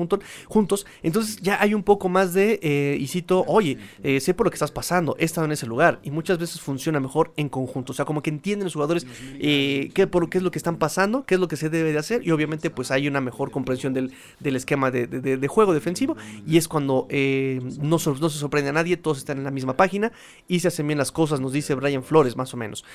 juntos, 0.47 0.85
entonces 1.03 1.37
ya 1.37 1.61
hay 1.61 1.73
un 1.73 1.83
poco 1.83 2.09
más 2.09 2.33
de, 2.33 2.59
eh, 2.61 2.97
y 2.99 3.07
cito, 3.07 3.43
oye, 3.47 3.77
eh, 4.03 4.19
sé 4.19 4.33
por 4.33 4.45
lo 4.45 4.51
que 4.51 4.55
estás 4.55 4.71
pasando, 4.71 5.15
he 5.19 5.25
estado 5.25 5.45
en 5.45 5.51
ese 5.51 5.65
lugar 5.65 5.99
y 6.03 6.11
muchas 6.11 6.37
veces 6.37 6.59
funciona 6.59 6.99
mejor 6.99 7.31
en 7.37 7.49
conjunto, 7.49 7.91
o 7.91 7.95
sea, 7.95 8.05
como 8.05 8.21
que 8.21 8.29
entienden 8.29 8.65
los 8.65 8.73
jugadores 8.73 9.05
qué, 9.39 10.07
por, 10.09 10.29
qué 10.29 10.39
es 10.39 10.43
lo 10.43 10.51
que 10.51 10.59
están 10.59 10.77
pasando, 10.77 11.25
qué 11.25 11.35
es 11.35 11.39
lo 11.39 11.47
que 11.47 11.55
se 11.55 11.69
debe 11.69 11.91
de 11.91 11.99
hacer 11.99 12.25
y 12.25 12.31
obviamente 12.31 12.69
pues 12.69 12.91
hay 12.91 13.07
una 13.07 13.21
mejor 13.21 13.51
comprensión 13.51 13.93
del, 13.93 14.11
esquema 14.43 14.91
de, 14.91 15.47
juego 15.47 15.73
defensivo 15.73 16.17
y 16.45 16.57
es 16.57 16.67
cuando 16.67 17.07
no, 17.09 17.97
no 17.97 18.29
se 18.29 18.39
sorprende 18.39 18.69
a 18.69 18.73
nadie, 18.73 18.97
todos 18.97 19.19
están 19.19 19.37
en 19.37 19.43
la 19.43 19.51
misma 19.51 19.66
página 19.75 20.11
y 20.47 20.59
se 20.59 20.69
hacen 20.69 20.87
bien 20.87 20.97
las 20.97 21.11
cosas, 21.11 21.39
nos 21.39 21.51
dice 21.51 21.75
Brian 21.75 22.03
Flores 22.03 22.35
más 22.37 22.53
o 22.53 22.57
menos. 22.57 22.85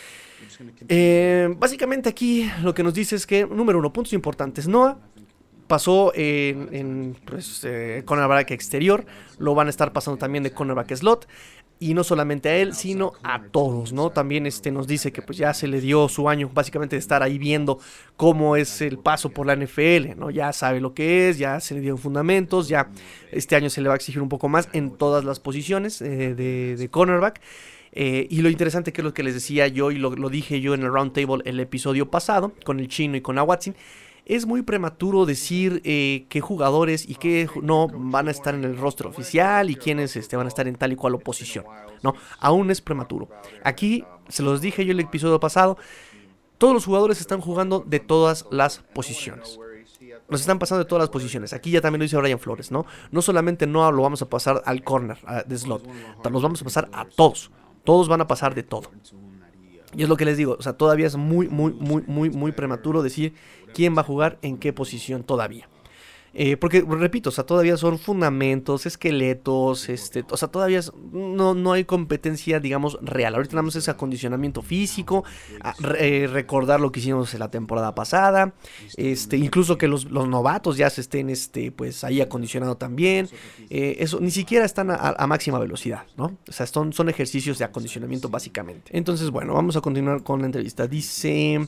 Eh, 0.88 1.54
básicamente 1.58 2.08
aquí 2.08 2.50
lo 2.62 2.72
que 2.74 2.82
nos 2.82 2.94
dice 2.94 3.16
es 3.16 3.26
que, 3.26 3.44
número 3.46 3.78
uno, 3.78 3.92
puntos 3.92 4.12
importantes. 4.12 4.68
Noah 4.68 4.98
pasó 5.66 6.12
en, 6.14 6.68
en 6.72 7.16
pues, 7.24 7.64
eh, 7.64 8.04
exterior, 8.48 9.06
lo 9.38 9.54
van 9.54 9.68
a 9.68 9.70
estar 9.70 9.92
pasando 9.92 10.18
también 10.18 10.44
de 10.44 10.52
cornerback 10.52 10.94
slot 10.94 11.26
y 11.82 11.94
no 11.94 12.04
solamente 12.04 12.48
a 12.48 12.56
él, 12.56 12.74
sino 12.74 13.12
a 13.24 13.42
todos, 13.42 13.92
¿no? 13.92 14.10
También 14.10 14.46
este 14.46 14.70
nos 14.70 14.86
dice 14.86 15.10
que 15.10 15.20
pues 15.20 15.36
ya 15.36 15.52
se 15.52 15.66
le 15.66 15.80
dio 15.80 16.08
su 16.08 16.28
año 16.28 16.48
básicamente 16.54 16.94
de 16.94 17.00
estar 17.00 17.24
ahí 17.24 17.38
viendo 17.38 17.80
cómo 18.16 18.54
es 18.56 18.80
el 18.80 18.98
paso 18.98 19.30
por 19.30 19.46
la 19.46 19.56
NFL, 19.56 20.16
¿no? 20.16 20.30
Ya 20.30 20.52
sabe 20.52 20.80
lo 20.80 20.94
que 20.94 21.28
es, 21.28 21.38
ya 21.38 21.58
se 21.58 21.74
le 21.74 21.80
dio 21.80 21.96
fundamentos, 21.96 22.68
ya 22.68 22.88
este 23.32 23.56
año 23.56 23.68
se 23.68 23.80
le 23.80 23.88
va 23.88 23.94
a 23.94 23.96
exigir 23.96 24.22
un 24.22 24.28
poco 24.28 24.48
más 24.48 24.68
en 24.72 24.92
todas 24.92 25.24
las 25.24 25.40
posiciones 25.40 26.00
eh, 26.02 26.34
de, 26.34 26.88
cornerback. 26.88 27.40
Eh, 27.94 28.28
y 28.30 28.42
lo 28.42 28.48
interesante 28.48 28.92
que 28.92 29.00
es 29.00 29.04
lo 29.04 29.12
que 29.12 29.22
les 29.22 29.34
decía 29.34 29.66
yo 29.66 29.90
y 29.90 29.98
lo, 29.98 30.14
lo 30.14 30.30
dije 30.30 30.60
yo 30.60 30.72
en 30.74 30.82
el 30.82 30.90
roundtable 30.90 31.42
el 31.44 31.60
episodio 31.60 32.10
pasado 32.10 32.52
con 32.64 32.80
el 32.80 32.88
chino 32.88 33.16
y 33.16 33.20
con 33.20 33.36
Awatsin 33.38 33.74
es 34.36 34.46
muy 34.46 34.62
prematuro 34.62 35.26
decir 35.26 35.82
eh, 35.84 36.24
qué 36.30 36.40
jugadores 36.40 37.08
y 37.08 37.16
qué 37.16 37.50
no 37.62 37.88
van 37.88 38.28
a 38.28 38.30
estar 38.30 38.54
en 38.54 38.64
el 38.64 38.78
rostro 38.78 39.10
oficial 39.10 39.68
y 39.68 39.76
quiénes 39.76 40.16
este, 40.16 40.36
van 40.36 40.46
a 40.46 40.48
estar 40.48 40.66
en 40.66 40.76
tal 40.76 40.90
y 40.92 40.96
cual 40.96 41.14
oposición. 41.14 41.66
No, 42.02 42.14
aún 42.38 42.70
es 42.70 42.80
prematuro. 42.80 43.28
Aquí, 43.62 44.04
se 44.28 44.42
los 44.42 44.62
dije 44.62 44.86
yo 44.86 44.92
el 44.92 45.00
episodio 45.00 45.38
pasado, 45.38 45.76
todos 46.56 46.72
los 46.72 46.86
jugadores 46.86 47.20
están 47.20 47.42
jugando 47.42 47.80
de 47.80 48.00
todas 48.00 48.46
las 48.50 48.78
posiciones. 48.78 49.58
Nos 50.30 50.40
están 50.40 50.58
pasando 50.58 50.84
de 50.84 50.88
todas 50.88 51.02
las 51.02 51.10
posiciones. 51.10 51.52
Aquí 51.52 51.70
ya 51.70 51.82
también 51.82 52.00
lo 52.00 52.04
dice 52.04 52.16
Brian 52.16 52.38
Flores, 52.38 52.70
¿no? 52.70 52.86
No 53.10 53.20
solamente 53.20 53.66
no 53.66 53.92
lo 53.92 54.02
vamos 54.02 54.22
a 54.22 54.30
pasar 54.30 54.62
al 54.64 54.82
corner 54.82 55.18
de 55.46 55.58
slot, 55.58 55.86
los 56.30 56.42
vamos 56.42 56.62
a 56.62 56.64
pasar 56.64 56.88
a 56.92 57.04
todos. 57.04 57.50
Todos 57.84 58.08
van 58.08 58.22
a 58.22 58.26
pasar 58.26 58.54
de 58.54 58.62
todo. 58.62 58.90
Y 59.94 60.02
es 60.02 60.08
lo 60.08 60.16
que 60.16 60.24
les 60.24 60.36
digo, 60.36 60.56
o 60.58 60.62
sea, 60.62 60.72
todavía 60.74 61.06
es 61.06 61.16
muy, 61.16 61.48
muy, 61.48 61.72
muy, 61.72 62.02
muy, 62.06 62.30
muy 62.30 62.52
prematuro 62.52 63.02
decir 63.02 63.34
quién 63.74 63.96
va 63.96 64.00
a 64.00 64.04
jugar 64.04 64.38
en 64.42 64.58
qué 64.58 64.72
posición 64.72 65.22
todavía. 65.22 65.68
Eh, 66.34 66.56
porque, 66.56 66.82
repito, 66.86 67.28
o 67.28 67.32
sea, 67.32 67.44
todavía 67.44 67.76
son 67.76 67.98
fundamentos, 67.98 68.86
esqueletos, 68.86 69.88
este, 69.88 70.24
o 70.30 70.36
sea, 70.36 70.48
todavía 70.48 70.80
no, 71.12 71.54
no 71.54 71.72
hay 71.72 71.84
competencia, 71.84 72.58
digamos, 72.58 72.98
real. 73.02 73.34
Ahorita 73.34 73.50
tenemos 73.50 73.76
ese 73.76 73.90
acondicionamiento 73.90 74.62
físico, 74.62 75.24
eh, 75.98 76.28
recordar 76.32 76.80
lo 76.80 76.90
que 76.90 77.00
hicimos 77.00 77.34
en 77.34 77.40
la 77.40 77.50
temporada 77.50 77.94
pasada, 77.94 78.54
este, 78.96 79.36
incluso 79.36 79.76
que 79.76 79.88
los, 79.88 80.10
novatos 80.10 80.76
ya 80.76 80.88
se 80.88 81.02
estén, 81.02 81.28
este, 81.28 81.70
pues, 81.70 82.04
ahí 82.04 82.20
acondicionado 82.20 82.76
también. 82.76 83.28
Eh, 83.68 83.96
eso, 83.98 84.18
ni 84.20 84.30
siquiera 84.30 84.64
están 84.64 84.90
a, 84.90 85.26
máxima 85.26 85.58
velocidad, 85.58 86.04
¿no? 86.16 86.36
O 86.48 86.52
sea, 86.52 86.66
son, 86.66 86.92
son 86.92 87.08
ejercicios 87.08 87.58
de 87.58 87.64
acondicionamiento 87.64 88.28
básicamente. 88.28 88.96
Entonces, 88.96 89.30
bueno, 89.30 89.54
vamos 89.54 89.76
a 89.76 89.80
continuar 89.80 90.22
con 90.22 90.40
la 90.40 90.46
entrevista. 90.46 90.86
Dice, 90.86 91.66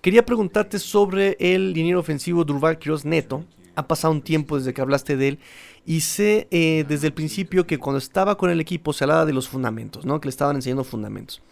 quería 0.00 0.24
preguntarte 0.24 0.78
sobre 0.78 1.36
el 1.38 1.72
liniero 1.72 2.00
ofensivo 2.00 2.44
Durval 2.44 2.78
Quiroz 2.78 3.04
Neto 3.04 3.44
ha 3.76 3.86
pasado 3.86 4.12
un 4.12 4.22
tiempo 4.22 4.58
desde 4.58 4.74
que 4.74 4.80
hablaste 4.80 5.16
de 5.16 5.28
él 5.28 5.38
y 5.84 6.00
sé 6.00 6.48
eh, 6.50 6.84
desde 6.88 7.06
el 7.06 7.12
principio 7.12 7.66
que 7.66 7.78
cuando 7.78 7.98
estaba 7.98 8.36
con 8.36 8.50
el 8.50 8.60
equipo 8.60 8.92
se 8.92 9.04
hablaba 9.04 9.24
de 9.24 9.32
los 9.32 9.48
fundamentos, 9.48 10.04
¿no? 10.04 10.20
Que 10.20 10.26
le 10.26 10.30
estaban 10.30 10.56
enseñando 10.56 10.82
fundamentos. 10.82 11.42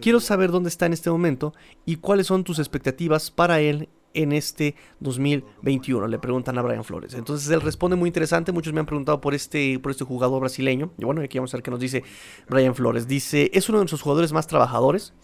Quiero 0.00 0.20
saber 0.20 0.50
dónde 0.50 0.68
está 0.68 0.86
en 0.86 0.92
este 0.92 1.10
momento 1.10 1.54
y 1.86 1.96
cuáles 1.96 2.26
son 2.26 2.44
tus 2.44 2.58
expectativas 2.58 3.30
para 3.30 3.60
él 3.60 3.88
en 4.14 4.32
este 4.32 4.74
2021? 5.00 6.06
Le 6.08 6.18
preguntan 6.18 6.58
a 6.58 6.62
Brian 6.62 6.84
Flores. 6.84 7.14
Entonces 7.14 7.48
él 7.50 7.60
responde 7.60 7.96
muy 7.96 8.08
interesante. 8.08 8.52
Muchos 8.52 8.72
me 8.72 8.80
han 8.80 8.86
preguntado 8.86 9.20
por 9.20 9.34
este, 9.34 9.78
por 9.78 9.92
este 9.92 10.04
jugador 10.04 10.40
brasileño. 10.40 10.92
Y 10.98 11.04
bueno, 11.04 11.20
aquí 11.22 11.38
vamos 11.38 11.54
a 11.54 11.56
ver 11.56 11.62
qué 11.62 11.70
nos 11.70 11.80
dice 11.80 12.04
Brian 12.48 12.74
Flores. 12.74 13.06
Dice, 13.06 13.50
es 13.54 13.68
uno 13.68 13.78
de 13.78 13.82
nuestros 13.82 14.02
jugadores 14.02 14.32
más 14.32 14.46
trabajadores. 14.46 15.14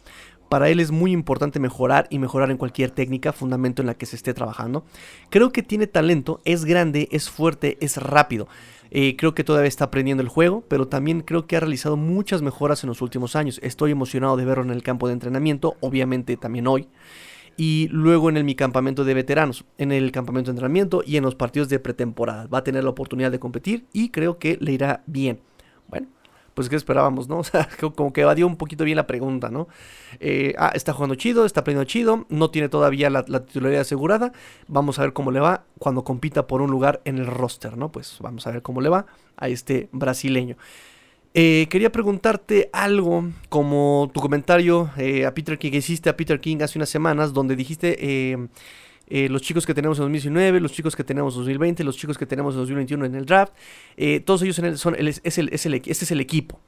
Para 0.55 0.69
él 0.69 0.79
es 0.79 0.93
muy 0.93 1.11
importante 1.11 1.59
mejorar 1.59 2.07
y 2.11 2.21
mejorar 2.21 2.53
en 2.53 2.59
cualquier 2.59 2.93
técnica, 2.93 3.33
fundamento 3.33 3.83
en 3.83 3.87
la 3.87 3.95
que 3.95 4.07
se 4.07 4.15
esté 4.15 4.35
trabajando. 4.35 4.85
Creo 5.29 5.51
que 5.51 5.65
tiene 5.65 5.89
talento, 5.89 6.41
es 6.45 6.65
grande, 6.65 7.09
es 7.11 7.29
fuerte, 7.29 7.77
es 7.81 7.97
rápido. 7.97 8.47
Eh, 8.93 9.17
creo 9.17 9.35
que 9.35 9.43
todavía 9.43 9.67
está 9.67 9.87
aprendiendo 9.87 10.23
el 10.23 10.29
juego, 10.29 10.63
pero 10.69 10.87
también 10.87 11.23
creo 11.23 11.49
que 11.49 11.57
ha 11.57 11.61
realizado 11.61 11.97
muchas 11.97 12.41
mejoras 12.41 12.85
en 12.85 12.89
los 12.89 13.03
últimos 13.03 13.35
años. 13.35 13.59
Estoy 13.65 13.91
emocionado 13.91 14.37
de 14.37 14.45
verlo 14.45 14.63
en 14.63 14.71
el 14.71 14.85
campo 14.85 15.09
de 15.09 15.15
entrenamiento, 15.15 15.75
obviamente 15.81 16.37
también 16.37 16.69
hoy 16.69 16.87
y 17.57 17.89
luego 17.91 18.29
en 18.29 18.37
el, 18.37 18.45
mi 18.45 18.55
campamento 18.55 19.03
de 19.03 19.15
veteranos, 19.15 19.65
en 19.79 19.91
el 19.91 20.13
campamento 20.13 20.53
de 20.53 20.53
entrenamiento 20.53 21.03
y 21.05 21.17
en 21.17 21.25
los 21.25 21.35
partidos 21.35 21.69
de 21.69 21.81
pretemporada. 21.81 22.47
Va 22.47 22.59
a 22.59 22.65
tener 22.65 22.85
la 22.85 22.91
oportunidad 22.91 23.33
de 23.33 23.41
competir 23.41 23.87
y 23.93 24.11
creo 24.11 24.39
que 24.39 24.57
le 24.61 24.71
irá 24.71 25.03
bien. 25.07 25.41
Pues 26.55 26.69
qué 26.69 26.77
esperábamos, 26.77 27.29
¿no? 27.29 27.39
O 27.45 27.45
sea, 27.45 27.69
como 27.95 28.13
que 28.13 28.23
evadió 28.23 28.47
un 28.47 28.57
poquito 28.57 28.85
bien 28.85 28.97
la 28.97 29.07
pregunta, 29.07 29.51
¿no? 29.51 29.69
Eh, 30.21 30.55
ah, 30.59 30.73
está 30.75 30.93
jugando 30.93 31.15
chido, 31.17 31.45
está 31.45 31.61
aprendiendo 31.61 31.89
chido, 31.89 32.27
no 32.29 32.51
tiene 32.51 32.69
todavía 32.69 33.11
la, 33.11 33.25
la, 33.29 33.45
titularidad 33.45 33.83
asegurada. 33.83 34.33
Vamos 34.69 34.99
a 34.99 35.03
ver 35.03 35.13
cómo 35.13 35.31
le 35.31 35.41
va 35.41 35.65
cuando 35.79 36.05
compita 36.05 36.47
por 36.47 36.63
un 36.63 36.71
lugar 36.71 37.01
en 37.05 37.19
el 37.19 37.27
roster, 37.27 37.77
¿no? 37.77 37.91
Pues 37.91 38.17
vamos 38.21 38.47
a 38.47 38.53
ver 38.53 38.63
cómo 38.63 38.81
le 38.81 38.89
va 38.89 39.07
a 39.37 39.49
este 39.49 39.89
brasileño. 39.93 40.57
Eh, 41.37 41.67
quería 41.69 41.91
preguntarte 41.91 42.71
algo 42.73 43.29
como 43.49 44.09
tu 44.15 44.21
comentario 44.21 44.91
eh, 44.97 45.27
a 45.27 45.35
Peter 45.35 45.59
King 45.59 45.73
que 45.73 45.79
hiciste 45.79 46.09
a 46.09 46.17
Peter 46.17 46.41
King 46.41 46.59
hace 46.63 46.79
unas 46.79 46.89
semanas 46.89 47.33
donde 47.33 47.57
dijiste 47.57 48.37
eh, 49.09 49.29
los 49.29 49.43
chicos 49.43 49.67
que 49.67 49.75
tenemos 49.75 49.99
en 49.99 50.05
2019, 50.05 50.61
los 50.61 50.73
chicos 50.73 50.97
que 50.97 51.05
tenemos 51.05 51.35
en 51.35 51.41
2020, 51.41 51.85
los 51.85 51.97
chicos 51.97 52.19
que 52.19 52.27
tenemos 52.27 52.55
en 52.55 52.61
2021 52.61 53.05
en 53.05 53.15
el 53.15 53.27
draft, 53.27 53.53
todos 54.25 54.43
ellos 54.43 54.61
son 54.77 54.95
el, 54.97 55.09
es 55.09 55.39
el, 55.39 55.49
es 55.53 55.67
el, 55.67 55.75
este 55.75 56.05
es 56.05 56.11
el 56.11 56.21
equipo. 56.21 56.61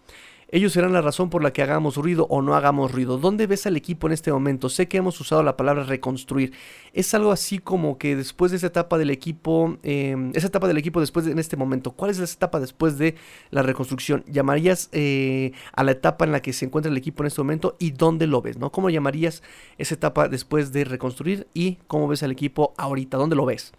Ellos 0.49 0.73
serán 0.73 0.93
la 0.93 1.01
razón 1.01 1.29
por 1.29 1.43
la 1.43 1.53
que 1.53 1.61
hagamos 1.63 1.97
ruido 1.97 2.29
o 2.31 2.41
no 2.41 2.55
hagamos 2.55 2.93
ruido. 2.93 3.19
¿Dónde 3.19 3.49
ves 3.49 3.67
al 3.67 3.77
equipo 3.77 4.07
en 4.07 4.13
este 4.13 4.31
momento? 4.31 4.69
Sé 4.69 4.87
que 4.87 4.99
hemos 4.99 5.21
usado 5.21 5.43
la 5.43 5.57
palabra 5.57 5.83
reconstruir. 5.83 6.53
Es 6.93 7.15
algo 7.15 7.33
así 7.33 7.59
como 7.59 7.99
que 7.99 8.15
después 8.15 8.53
de 8.53 8.59
esa 8.59 8.69
etapa 8.69 8.97
del 8.97 9.11
equipo, 9.11 9.77
em, 9.83 10.31
esa 10.35 10.47
etapa 10.47 10.69
del 10.69 10.79
equipo 10.79 11.01
después 11.01 11.27
de, 11.27 11.33
en 11.33 11.41
este 11.41 11.57
momento, 11.57 11.91
¿cuál 11.93 12.13
es 12.13 12.21
esa 12.21 12.33
etapa 12.33 12.61
después 12.61 12.97
de 12.97 13.17
la 13.51 13.63
reconstrucción? 13.63 14.23
¿Llamarías 14.29 14.89
eh, 14.93 15.51
a 15.73 15.83
la 15.83 15.91
etapa 15.91 16.25
en 16.25 16.31
la 16.31 16.41
que 16.41 16.53
se 16.53 16.65
encuentra 16.65 16.93
el 16.93 16.97
equipo 16.97 17.25
en 17.25 17.27
este 17.27 17.41
momento 17.41 17.77
y 17.81 17.91
dónde 17.91 18.29
lo 18.29 18.41
ves? 18.41 18.57
¿no? 18.57 18.71
¿Cómo 18.71 18.89
llamarías 18.89 19.43
esa 19.79 19.95
etapa 19.95 20.29
después 20.29 20.73
de 20.73 20.85
reconstruir 20.85 21.49
y 21.55 21.79
cómo 21.89 22.07
ves 22.07 22.23
al 22.23 22.31
equipo 22.31 22.73
ahorita? 22.77 23.17
¿Dónde 23.17 23.35
lo 23.35 23.47
ves? 23.47 23.73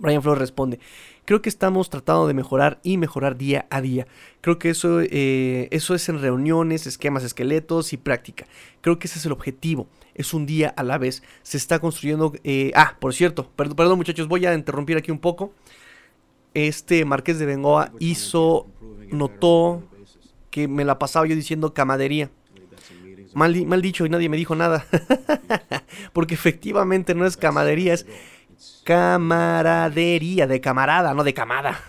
Brian 0.00 0.22
Flores 0.22 0.40
responde, 0.40 0.80
creo 1.30 1.42
que 1.42 1.48
estamos 1.48 1.90
tratando 1.90 2.26
de 2.26 2.34
mejorar 2.34 2.80
y 2.82 2.96
mejorar 2.96 3.38
día 3.38 3.64
a 3.70 3.80
día. 3.80 4.08
Creo 4.40 4.58
que 4.58 4.68
eso, 4.68 5.00
eh, 5.00 5.68
eso 5.70 5.94
es 5.94 6.08
en 6.08 6.20
reuniones, 6.20 6.88
esquemas, 6.88 7.22
esqueletos 7.22 7.92
y 7.92 7.98
práctica. 7.98 8.46
Creo 8.80 8.98
que 8.98 9.06
ese 9.06 9.20
es 9.20 9.26
el 9.26 9.30
objetivo. 9.30 9.86
Es 10.16 10.34
un 10.34 10.44
día 10.44 10.74
a 10.76 10.82
la 10.82 10.98
vez. 10.98 11.22
Se 11.44 11.56
está 11.56 11.78
construyendo... 11.78 12.32
Eh, 12.42 12.72
ah, 12.74 12.96
por 12.98 13.14
cierto, 13.14 13.48
perdón, 13.54 13.76
perdón 13.76 13.96
muchachos, 13.98 14.26
voy 14.26 14.44
a 14.44 14.54
interrumpir 14.54 14.96
aquí 14.96 15.12
un 15.12 15.20
poco. 15.20 15.52
Este 16.52 17.04
Marqués 17.04 17.38
de 17.38 17.46
Bengoa 17.46 17.92
hizo, 18.00 18.66
notó 19.12 19.84
que 20.50 20.66
me 20.66 20.84
la 20.84 20.98
pasaba 20.98 21.28
yo 21.28 21.36
diciendo 21.36 21.72
camadería. 21.72 22.28
Mal, 23.34 23.66
mal 23.66 23.82
dicho 23.82 24.04
y 24.04 24.08
nadie 24.08 24.28
me 24.28 24.36
dijo 24.36 24.56
nada. 24.56 24.84
Porque 26.12 26.34
efectivamente 26.34 27.14
no 27.14 27.24
es 27.24 27.36
camadería, 27.36 27.94
es 27.94 28.04
camaradería, 28.84 30.46
de 30.46 30.60
camarada, 30.60 31.14
no 31.14 31.24
de 31.24 31.34
camada. 31.34 31.80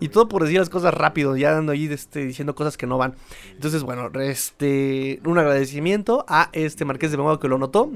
y 0.00 0.08
todo 0.08 0.28
por 0.28 0.42
decir 0.42 0.58
las 0.58 0.70
cosas 0.70 0.94
rápido, 0.94 1.36
ya 1.36 1.52
dando 1.52 1.72
ahí 1.72 1.86
este, 1.86 2.26
diciendo 2.26 2.54
cosas 2.54 2.76
que 2.76 2.86
no 2.86 2.98
van. 2.98 3.14
Entonces, 3.52 3.82
bueno, 3.82 4.10
este, 4.20 5.20
un 5.24 5.38
agradecimiento 5.38 6.24
a 6.28 6.50
este 6.52 6.84
Marqués 6.84 7.10
de 7.10 7.16
Bengoa 7.16 7.40
que 7.40 7.48
lo 7.48 7.58
notó. 7.58 7.90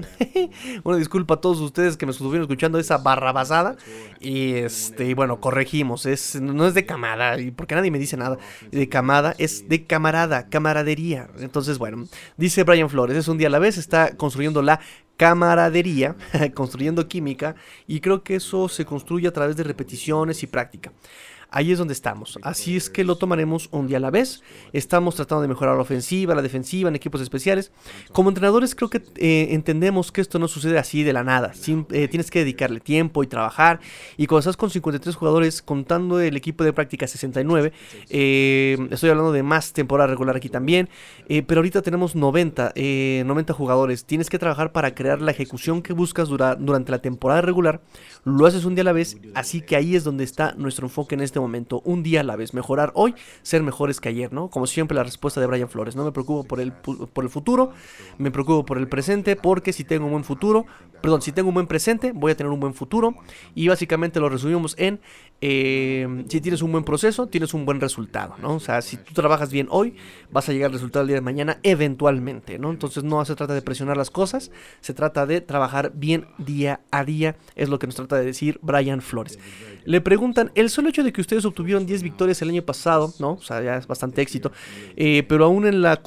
una 0.84 0.96
disculpa 0.98 1.34
a 1.34 1.40
todos 1.40 1.60
ustedes 1.60 1.96
que 1.96 2.06
me 2.06 2.12
estuvieron 2.12 2.42
escuchando 2.42 2.78
esa 2.78 2.98
barra 2.98 3.32
basada. 3.32 3.76
Y 4.20 4.54
este, 4.54 5.14
bueno, 5.14 5.40
corregimos, 5.40 6.06
es, 6.06 6.40
no 6.40 6.66
es 6.66 6.74
de 6.74 6.86
camada, 6.86 7.36
porque 7.54 7.74
nadie 7.74 7.90
me 7.90 7.98
dice 7.98 8.16
nada 8.16 8.38
de 8.70 8.88
camada, 8.88 9.34
es 9.38 9.68
de 9.68 9.84
camarada, 9.84 10.48
camaradería. 10.48 11.28
Entonces, 11.38 11.78
bueno, 11.78 12.06
dice 12.36 12.64
Brian 12.64 12.88
Flores, 12.88 13.16
es 13.16 13.28
un 13.28 13.38
día 13.38 13.48
a 13.48 13.50
la 13.50 13.58
vez, 13.58 13.78
está 13.78 14.16
construyendo 14.16 14.62
la 14.62 14.80
camaradería, 15.16 16.16
construyendo 16.54 17.08
química, 17.08 17.56
y 17.86 18.00
creo 18.00 18.22
que 18.22 18.36
eso 18.36 18.68
se 18.68 18.84
construye 18.84 19.28
a 19.28 19.32
través 19.32 19.56
de 19.56 19.64
repeticiones 19.64 20.42
y 20.42 20.46
práctica. 20.46 20.92
Ahí 21.50 21.72
es 21.72 21.78
donde 21.78 21.94
estamos. 21.94 22.38
Así 22.42 22.76
es 22.76 22.90
que 22.90 23.04
lo 23.04 23.16
tomaremos 23.16 23.68
un 23.70 23.86
día 23.86 23.98
a 23.98 24.00
la 24.00 24.10
vez. 24.10 24.42
Estamos 24.72 25.14
tratando 25.14 25.42
de 25.42 25.48
mejorar 25.48 25.76
la 25.76 25.82
ofensiva, 25.82 26.34
la 26.34 26.42
defensiva, 26.42 26.88
en 26.88 26.96
equipos 26.96 27.20
especiales. 27.20 27.70
Como 28.12 28.30
entrenadores 28.30 28.74
creo 28.74 28.90
que 28.90 29.02
eh, 29.16 29.48
entendemos 29.50 30.10
que 30.10 30.20
esto 30.20 30.38
no 30.38 30.48
sucede 30.48 30.78
así 30.78 31.02
de 31.04 31.12
la 31.12 31.22
nada. 31.22 31.52
Eh, 31.92 32.08
tienes 32.08 32.30
que 32.30 32.40
dedicarle 32.40 32.80
tiempo 32.80 33.22
y 33.22 33.28
trabajar. 33.28 33.80
Y 34.16 34.26
cuando 34.26 34.40
estás 34.40 34.56
con 34.56 34.70
53 34.70 35.14
jugadores, 35.14 35.62
contando 35.62 36.18
el 36.20 36.36
equipo 36.36 36.64
de 36.64 36.72
práctica 36.72 37.06
69, 37.06 37.72
eh, 38.10 38.76
estoy 38.90 39.10
hablando 39.10 39.32
de 39.32 39.42
más 39.42 39.72
temporada 39.72 40.08
regular 40.08 40.36
aquí 40.36 40.48
también. 40.48 40.88
pero 41.28 41.60
ahorita 41.60 41.80
tenemos 41.82 42.16
90, 42.16 42.72
90 43.24 43.52
jugadores. 43.52 44.04
Tienes 44.04 44.28
que 44.30 44.38
trabajar 44.38 44.72
para 44.72 44.94
crear 44.94 45.20
la 45.20 45.30
ejecución 45.30 45.80
que 45.80 45.92
buscas 45.92 46.28
durante 46.28 46.90
la 46.90 46.98
temporada 46.98 47.40
regular. 47.40 47.82
Lo 48.24 48.46
haces 48.46 48.64
un 48.64 48.74
día 48.74 48.82
a 48.82 48.84
la 48.84 48.92
vez. 48.92 49.16
Así 49.34 49.60
que 49.60 49.76
ahí 49.76 49.94
es 49.94 50.02
donde 50.02 50.24
está 50.24 50.54
nuestro 50.56 50.86
enfoque 50.86 51.14
en 51.14 51.20
este 51.20 51.36
este 51.36 51.40
momento, 51.46 51.80
un 51.84 52.02
día 52.02 52.20
a 52.20 52.24
la 52.24 52.36
vez, 52.36 52.54
mejorar 52.54 52.92
hoy, 52.94 53.14
ser 53.42 53.62
mejores 53.62 54.00
que 54.00 54.08
ayer, 54.08 54.32
¿no? 54.32 54.48
Como 54.48 54.66
siempre 54.66 54.94
la 54.94 55.04
respuesta 55.04 55.40
de 55.40 55.46
Brian 55.46 55.68
Flores, 55.68 55.96
no 55.96 56.04
me 56.04 56.12
preocupo 56.12 56.44
por 56.44 56.60
el, 56.60 56.72
por 56.72 57.24
el 57.24 57.30
futuro, 57.30 57.72
me 58.18 58.30
preocupo 58.30 58.64
por 58.64 58.78
el 58.78 58.88
presente, 58.88 59.36
porque 59.36 59.72
si 59.72 59.84
tengo 59.84 60.06
un 60.06 60.12
buen 60.12 60.24
futuro, 60.24 60.66
perdón, 61.00 61.22
si 61.22 61.32
tengo 61.32 61.48
un 61.48 61.54
buen 61.54 61.66
presente, 61.66 62.12
voy 62.12 62.32
a 62.32 62.36
tener 62.36 62.52
un 62.52 62.60
buen 62.60 62.74
futuro, 62.74 63.14
y 63.54 63.68
básicamente 63.68 64.20
lo 64.20 64.28
resumimos 64.28 64.74
en, 64.78 65.00
eh, 65.40 66.24
si 66.28 66.40
tienes 66.40 66.62
un 66.62 66.72
buen 66.72 66.84
proceso, 66.84 67.26
tienes 67.26 67.54
un 67.54 67.64
buen 67.64 67.80
resultado, 67.80 68.34
¿no? 68.40 68.54
O 68.54 68.60
sea, 68.60 68.82
si 68.82 68.96
tú 68.96 69.14
trabajas 69.14 69.50
bien 69.50 69.68
hoy, 69.70 69.94
vas 70.30 70.48
a 70.48 70.52
llegar 70.52 70.68
al 70.68 70.72
resultado 70.74 71.02
el 71.02 71.08
día 71.08 71.16
de 71.16 71.20
mañana 71.20 71.58
eventualmente, 71.62 72.58
¿no? 72.58 72.70
Entonces 72.70 73.04
no 73.04 73.24
se 73.24 73.34
trata 73.34 73.54
de 73.54 73.62
presionar 73.62 73.96
las 73.96 74.10
cosas, 74.10 74.50
se 74.80 74.94
trata 74.94 75.26
de 75.26 75.40
trabajar 75.40 75.92
bien 75.94 76.26
día 76.38 76.80
a 76.90 77.04
día, 77.04 77.36
es 77.54 77.68
lo 77.68 77.78
que 77.78 77.86
nos 77.86 77.96
trata 77.96 78.16
de 78.16 78.24
decir 78.24 78.58
Brian 78.62 79.00
Flores. 79.00 79.38
Le 79.84 80.00
preguntan, 80.00 80.50
el 80.54 80.70
solo 80.70 80.88
hecho 80.88 81.04
de 81.04 81.12
que 81.12 81.20
ustedes 81.26 81.44
obtuvieron 81.44 81.86
10 81.86 82.02
victorias 82.02 82.40
el 82.40 82.50
año 82.50 82.62
pasado, 82.62 83.12
¿no? 83.18 83.32
O 83.32 83.42
sea, 83.42 83.60
ya 83.62 83.76
es 83.76 83.86
bastante 83.86 84.22
éxito, 84.22 84.52
eh, 84.96 85.24
pero 85.28 85.44
aún 85.44 85.66
en 85.66 85.82
la... 85.82 86.00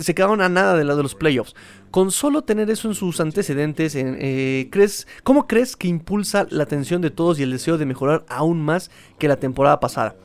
se 0.00 0.14
quedaron 0.14 0.40
a 0.40 0.48
nada 0.48 0.76
de 0.76 0.84
la 0.84 0.94
de 0.94 1.02
los 1.02 1.14
playoffs. 1.14 1.54
Con 1.90 2.10
solo 2.10 2.42
tener 2.42 2.68
eso 2.70 2.88
en 2.88 2.94
sus 2.94 3.18
antecedentes, 3.20 3.94
eh, 3.96 4.68
¿crees, 4.70 5.08
¿cómo 5.24 5.46
crees 5.46 5.74
que 5.74 5.88
impulsa 5.88 6.46
la 6.50 6.64
atención 6.64 7.00
de 7.00 7.10
todos 7.10 7.40
y 7.40 7.42
el 7.42 7.50
deseo 7.50 7.78
de 7.78 7.86
mejorar 7.86 8.24
aún 8.28 8.60
más 8.60 8.90
que 9.18 9.26
la 9.26 9.36
temporada 9.36 9.80
pasada? 9.80 10.16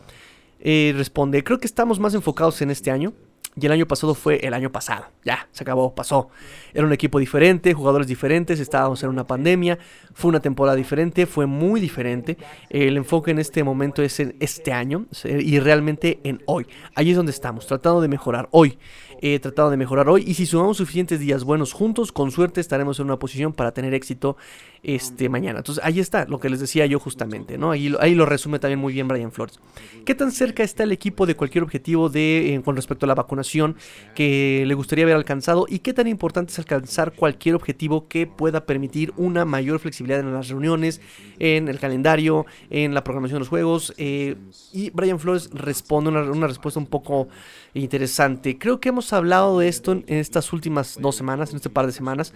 Eh, 0.59 0.93
responde, 0.95 1.43
creo 1.43 1.59
que 1.59 1.67
estamos 1.67 1.99
más 1.99 2.13
enfocados 2.13 2.61
en 2.61 2.69
este 2.69 2.91
año. 2.91 3.13
Y 3.55 3.65
el 3.65 3.71
año 3.71 3.87
pasado 3.87 4.15
fue 4.15 4.45
el 4.45 4.53
año 4.53 4.71
pasado. 4.71 5.05
Ya, 5.23 5.47
se 5.51 5.63
acabó, 5.63 5.93
pasó. 5.93 6.29
Era 6.73 6.85
un 6.85 6.93
equipo 6.93 7.19
diferente, 7.19 7.73
jugadores 7.73 8.07
diferentes, 8.07 8.59
estábamos 8.59 9.03
en 9.03 9.09
una 9.09 9.27
pandemia, 9.27 9.77
fue 10.13 10.29
una 10.29 10.39
temporada 10.39 10.75
diferente, 10.75 11.25
fue 11.25 11.45
muy 11.45 11.79
diferente. 11.79 12.37
El 12.69 12.97
enfoque 12.97 13.31
en 13.31 13.39
este 13.39 13.63
momento 13.63 14.01
es 14.01 14.19
en 14.19 14.35
este 14.39 14.73
año 14.73 15.05
y 15.23 15.59
realmente 15.59 16.19
en 16.23 16.41
hoy. 16.45 16.65
Ahí 16.95 17.11
es 17.11 17.17
donde 17.17 17.31
estamos, 17.31 17.67
tratando 17.67 18.01
de 18.01 18.07
mejorar 18.07 18.47
hoy. 18.51 18.77
He 19.21 19.39
tratado 19.39 19.69
de 19.69 19.77
mejorar 19.77 20.09
hoy 20.09 20.23
y 20.27 20.33
si 20.33 20.45
sumamos 20.45 20.77
suficientes 20.77 21.19
días 21.19 21.45
buenos 21.45 21.71
juntos, 21.71 22.11
con 22.11 22.31
suerte 22.31 22.59
estaremos 22.59 22.99
en 22.99 23.05
una 23.05 23.19
posición 23.19 23.53
para 23.53 23.71
tener 23.71 23.93
éxito 23.93 24.35
este 24.83 25.29
mañana. 25.29 25.59
Entonces 25.59 25.83
ahí 25.83 25.99
está 25.99 26.25
lo 26.25 26.39
que 26.39 26.49
les 26.49 26.59
decía 26.59 26.85
yo 26.85 26.99
justamente, 26.99 27.57
¿no? 27.57 27.71
Ahí, 27.71 27.93
ahí 27.99 28.15
lo 28.15 28.25
resume 28.25 28.59
también 28.59 28.79
muy 28.79 28.93
bien 28.93 29.07
Brian 29.07 29.31
Flores. 29.31 29.59
¿Qué 30.05 30.15
tan 30.15 30.31
cerca 30.31 30.63
está 30.63 30.83
el 30.83 30.91
equipo 30.91 31.25
de 31.25 31.35
cualquier 31.35 31.63
objetivo 31.63 32.09
de, 32.09 32.55
eh, 32.55 32.61
con 32.63 32.75
respecto 32.75 33.05
a 33.05 33.07
la 33.07 33.15
vacunación 33.15 33.75
que 34.15 34.63
le 34.65 34.73
gustaría 34.73 35.05
haber 35.05 35.15
alcanzado 35.15 35.65
y 35.69 35.79
qué 35.79 35.93
tan 35.93 36.07
importante 36.07 36.51
es 36.51 36.59
alcanzar 36.59 37.13
cualquier 37.13 37.55
objetivo 37.55 38.07
que 38.07 38.25
pueda 38.25 38.65
permitir 38.65 39.13
una 39.15 39.45
mayor 39.45 39.79
flexibilidad 39.79 40.19
en 40.19 40.33
las 40.33 40.49
reuniones, 40.49 41.01
en 41.39 41.67
el 41.67 41.79
calendario, 41.79 42.45
en 42.69 42.93
la 42.93 43.03
programación 43.03 43.35
de 43.35 43.39
los 43.39 43.49
juegos? 43.49 43.93
Eh, 43.97 44.35
y 44.71 44.89
Brian 44.89 45.19
Flores 45.19 45.49
responde 45.53 46.09
una, 46.09 46.23
una 46.23 46.47
respuesta 46.47 46.79
un 46.79 46.87
poco 46.87 47.27
interesante. 47.73 48.57
Creo 48.57 48.79
que 48.79 48.89
hemos 48.89 49.03
hemos 49.03 49.11
hablado 49.11 49.59
de 49.59 49.67
esto 49.67 49.91
en 49.91 50.05
estas 50.07 50.53
últimas 50.53 50.97
dos 51.01 51.15
semanas, 51.15 51.49
en 51.49 51.57
este 51.57 51.69
par 51.69 51.85
de 51.85 51.91
semanas. 51.91 52.33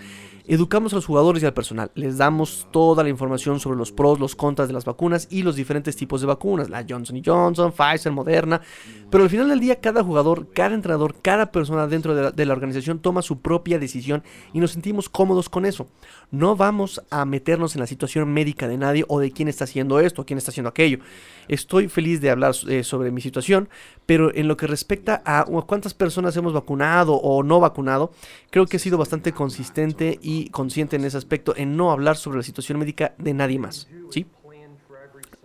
Educamos 0.47 0.91
a 0.91 0.97
los 0.97 1.05
jugadores 1.05 1.41
y 1.41 1.45
al 1.45 1.53
personal. 1.53 1.91
Les 1.95 2.17
damos 2.17 2.36
toda 2.71 3.03
la 3.03 3.09
información 3.09 3.59
sobre 3.59 3.77
los 3.77 3.91
pros, 3.91 4.19
los 4.19 4.35
contras 4.35 4.67
de 4.67 4.73
las 4.75 4.85
vacunas 4.85 5.27
y 5.31 5.41
los 5.41 5.55
diferentes 5.55 5.95
tipos 5.95 6.21
de 6.21 6.27
vacunas. 6.27 6.69
La 6.69 6.85
Johnson 6.87 7.21
Johnson, 7.25 7.71
Pfizer, 7.71 8.11
Moderna. 8.11 8.61
Pero 9.09 9.23
al 9.23 9.29
final 9.29 9.49
del 9.49 9.59
día, 9.59 9.79
cada 9.79 10.03
jugador, 10.03 10.51
cada 10.53 10.75
entrenador, 10.75 11.15
cada 11.21 11.51
persona 11.51 11.87
dentro 11.87 12.31
de 12.31 12.45
la, 12.45 12.53
organización 12.53 12.99
toma 12.99 13.21
su 13.21 13.41
propia 13.41 13.79
decisión 13.79 14.23
y 14.53 14.59
nos 14.59 14.71
sentimos 14.71 15.09
cómodos 15.09 15.49
con 15.49 15.65
eso. 15.65 15.87
No 16.29 16.55
vamos 16.55 17.01
a 17.09 17.25
meternos 17.25 17.75
en 17.75 17.81
la 17.81 17.87
situación 17.87 18.31
médica 18.31 18.67
de 18.67 18.77
nadie 18.77 19.05
o 19.07 19.19
de 19.19 19.31
quién 19.31 19.47
está 19.47 19.63
haciendo 19.63 19.99
esto 19.99 20.25
quién 20.27 20.37
está 20.37 20.51
haciendo 20.51 20.69
aquello. 20.69 20.99
Estoy 21.47 21.87
feliz 21.87 22.21
de 22.21 22.29
hablar 22.29 22.53
eh, 22.67 22.83
sobre 22.83 23.09
mi 23.09 23.21
situación, 23.21 23.69
pero 24.05 24.35
en 24.35 24.47
lo 24.47 24.57
que 24.57 24.67
respecta 24.67 25.23
a 25.25 25.45
cuántas 25.65 25.93
personas 25.93 26.35
hemos 26.37 26.53
vacunado 26.53 27.15
o 27.15 27.41
no 27.41 27.59
vacunado, 27.59 28.11
creo 28.51 28.65
que 28.67 28.77
he 28.77 28.79
sido 28.79 28.97
bastante 28.97 29.31
consistente 29.31 30.19
y 30.21 30.49
consciente 30.49 30.97
en 30.97 31.05
ese 31.05 31.17
aspecto 31.17 31.55
en 31.55 31.77
no 31.77 31.91
hablar 31.91 32.17
sobre 32.17 32.26
la 32.35 32.43
situación 32.43 32.79
médica 32.79 33.13
de 33.17 33.33
nadie 33.33 33.59
más, 33.59 33.87
¿sí? 34.11 34.25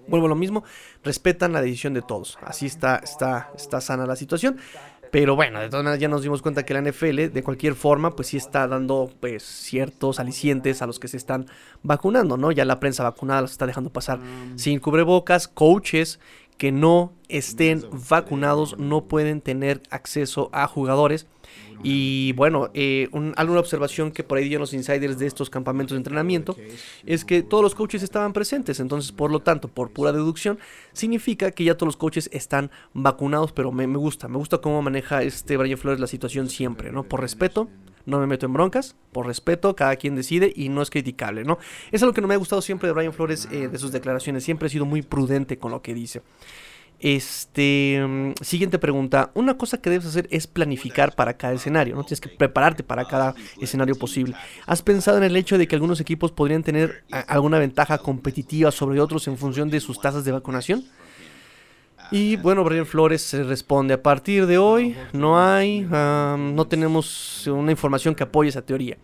Vuelvo 0.08 0.26
a 0.26 0.30
lo 0.30 0.34
mismo, 0.34 0.64
respetan 1.04 1.52
la 1.52 1.62
decisión 1.62 1.94
de 1.94 2.02
todos. 2.02 2.38
Así 2.42 2.66
está, 2.66 2.96
está, 2.96 3.50
está 3.56 3.80
sana 3.80 4.04
la 4.04 4.16
situación. 4.16 4.58
Pero 5.12 5.36
bueno, 5.36 5.60
de 5.60 5.68
todas 5.68 5.84
maneras 5.84 6.00
ya 6.00 6.08
nos 6.08 6.22
dimos 6.22 6.40
cuenta 6.40 6.64
que 6.64 6.72
la 6.72 6.80
NFL, 6.80 7.28
de 7.32 7.42
cualquier 7.44 7.74
forma, 7.74 8.16
pues 8.16 8.28
sí 8.28 8.38
está 8.38 8.66
dando 8.66 9.10
pues 9.20 9.42
ciertos 9.42 10.18
alicientes 10.18 10.80
a 10.80 10.86
los 10.86 10.98
que 10.98 11.06
se 11.06 11.18
están 11.18 11.46
vacunando, 11.82 12.38
¿no? 12.38 12.50
Ya 12.50 12.64
la 12.64 12.80
prensa 12.80 13.02
vacunada 13.02 13.42
los 13.42 13.52
está 13.52 13.66
dejando 13.66 13.92
pasar 13.92 14.20
sin 14.56 14.80
cubrebocas, 14.80 15.48
coaches 15.48 16.18
que 16.56 16.72
no 16.72 17.12
estén 17.28 17.84
vacunados 18.08 18.78
no 18.78 19.04
pueden 19.04 19.42
tener 19.42 19.82
acceso 19.90 20.48
a 20.52 20.66
jugadores. 20.66 21.26
Y 21.82 22.32
bueno, 22.32 22.70
eh, 22.74 23.08
alguna 23.36 23.60
observación 23.60 24.12
que 24.12 24.24
por 24.24 24.38
ahí 24.38 24.44
dieron 24.44 24.62
los 24.62 24.72
insiders 24.72 25.18
de 25.18 25.26
estos 25.26 25.50
campamentos 25.50 25.94
de 25.94 25.98
entrenamiento 25.98 26.56
es 27.04 27.24
que 27.24 27.42
todos 27.42 27.62
los 27.62 27.74
coaches 27.74 28.02
estaban 28.02 28.32
presentes. 28.32 28.80
Entonces, 28.80 29.12
por 29.12 29.30
lo 29.30 29.40
tanto, 29.40 29.68
por 29.68 29.90
pura 29.90 30.12
deducción, 30.12 30.58
significa 30.92 31.50
que 31.50 31.64
ya 31.64 31.76
todos 31.76 31.88
los 31.88 31.96
coaches 31.96 32.28
están 32.32 32.70
vacunados. 32.94 33.52
Pero 33.52 33.72
me, 33.72 33.86
gusta, 33.86 34.28
me 34.28 34.38
gusta 34.38 34.58
cómo 34.58 34.80
maneja 34.82 35.22
este 35.22 35.56
Brian 35.56 35.78
Flores 35.78 36.00
la 36.00 36.06
situación 36.06 36.48
siempre, 36.48 36.92
¿no? 36.92 37.02
Por 37.02 37.20
respeto, 37.20 37.68
no 38.06 38.18
me 38.18 38.26
meto 38.26 38.46
en 38.46 38.52
broncas, 38.52 38.96
por 39.12 39.26
respeto, 39.26 39.76
cada 39.76 39.96
quien 39.96 40.16
decide 40.16 40.52
y 40.54 40.68
no 40.68 40.82
es 40.82 40.90
criticable, 40.90 41.44
¿no? 41.44 41.58
Es 41.90 42.02
lo 42.02 42.12
que 42.12 42.20
no 42.20 42.28
me 42.28 42.34
ha 42.34 42.38
gustado 42.38 42.62
siempre 42.62 42.88
de 42.88 42.94
Brian 42.94 43.12
Flores, 43.12 43.48
eh, 43.50 43.68
de 43.68 43.78
sus 43.78 43.92
declaraciones, 43.92 44.44
siempre 44.44 44.66
ha 44.66 44.70
sido 44.70 44.86
muy 44.86 45.02
prudente 45.02 45.58
con 45.58 45.70
lo 45.70 45.82
que 45.82 45.94
dice. 45.94 46.22
Este, 47.02 48.00
mm, 48.00 48.32
siguiente 48.40 48.78
pregunta. 48.78 49.32
Una 49.34 49.58
cosa 49.58 49.78
que 49.78 49.90
debes 49.90 50.06
hacer 50.06 50.28
es 50.30 50.46
planificar 50.46 51.16
para 51.16 51.36
cada 51.36 51.52
escenario, 51.52 51.96
¿no? 51.96 52.04
Tienes 52.04 52.20
que 52.20 52.28
prepararte 52.28 52.84
para 52.84 53.06
cada 53.06 53.34
escenario 53.60 53.96
posible. 53.96 54.36
¿Has 54.66 54.82
pensado 54.82 55.18
en 55.18 55.24
el 55.24 55.36
hecho 55.36 55.58
de 55.58 55.66
que 55.66 55.74
algunos 55.74 56.00
equipos 56.00 56.30
podrían 56.30 56.62
tener 56.62 57.02
alguna 57.10 57.58
ventaja 57.58 57.98
competitiva 57.98 58.70
sobre 58.70 59.00
otros 59.00 59.26
en 59.26 59.36
función 59.36 59.68
de 59.68 59.80
sus 59.80 60.00
tasas 60.00 60.24
de 60.24 60.30
vacunación? 60.30 60.84
Y 62.12 62.36
bueno, 62.36 62.62
Brian 62.62 62.86
Flores 62.86 63.22
se 63.22 63.42
responde, 63.42 63.94
a 63.94 64.02
partir 64.02 64.46
de 64.46 64.58
hoy 64.58 64.94
no 65.12 65.42
hay, 65.42 65.80
no 65.80 66.66
tenemos 66.68 67.46
una 67.48 67.72
información 67.72 68.14
que 68.14 68.22
apoye 68.22 68.50
esa 68.50 68.62
teoría. 68.62 68.96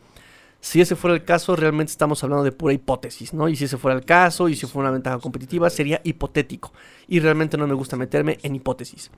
Si 0.61 0.81
ese 0.81 0.97
fuera 0.97 1.15
el 1.15 1.25
caso, 1.25 1.55
realmente 1.55 1.93
estamos 1.93 2.23
hablando 2.25 2.45
de 2.45 2.53
pura 2.53 2.75
hipótesis, 2.75 3.33
¿no? 3.33 3.49
Y 3.49 3.57
si 3.57 3.65
ese 3.65 3.79
fuera 3.79 3.97
el 3.97 4.05
caso, 4.05 4.49
y 4.49 4.57
si 4.57 4.67
fuera 4.67 4.89
una 4.89 4.95
ventaja 4.95 5.19
competitiva, 5.19 5.71
sería 5.71 6.01
hipotético. 6.03 6.73
Y 7.07 7.21
realmente 7.21 7.57
no 7.57 7.67
me 7.67 7.75
gusta 7.75 7.97
meterme 7.97 8.39
en 8.43 8.57
hipótesis. 8.57 9.11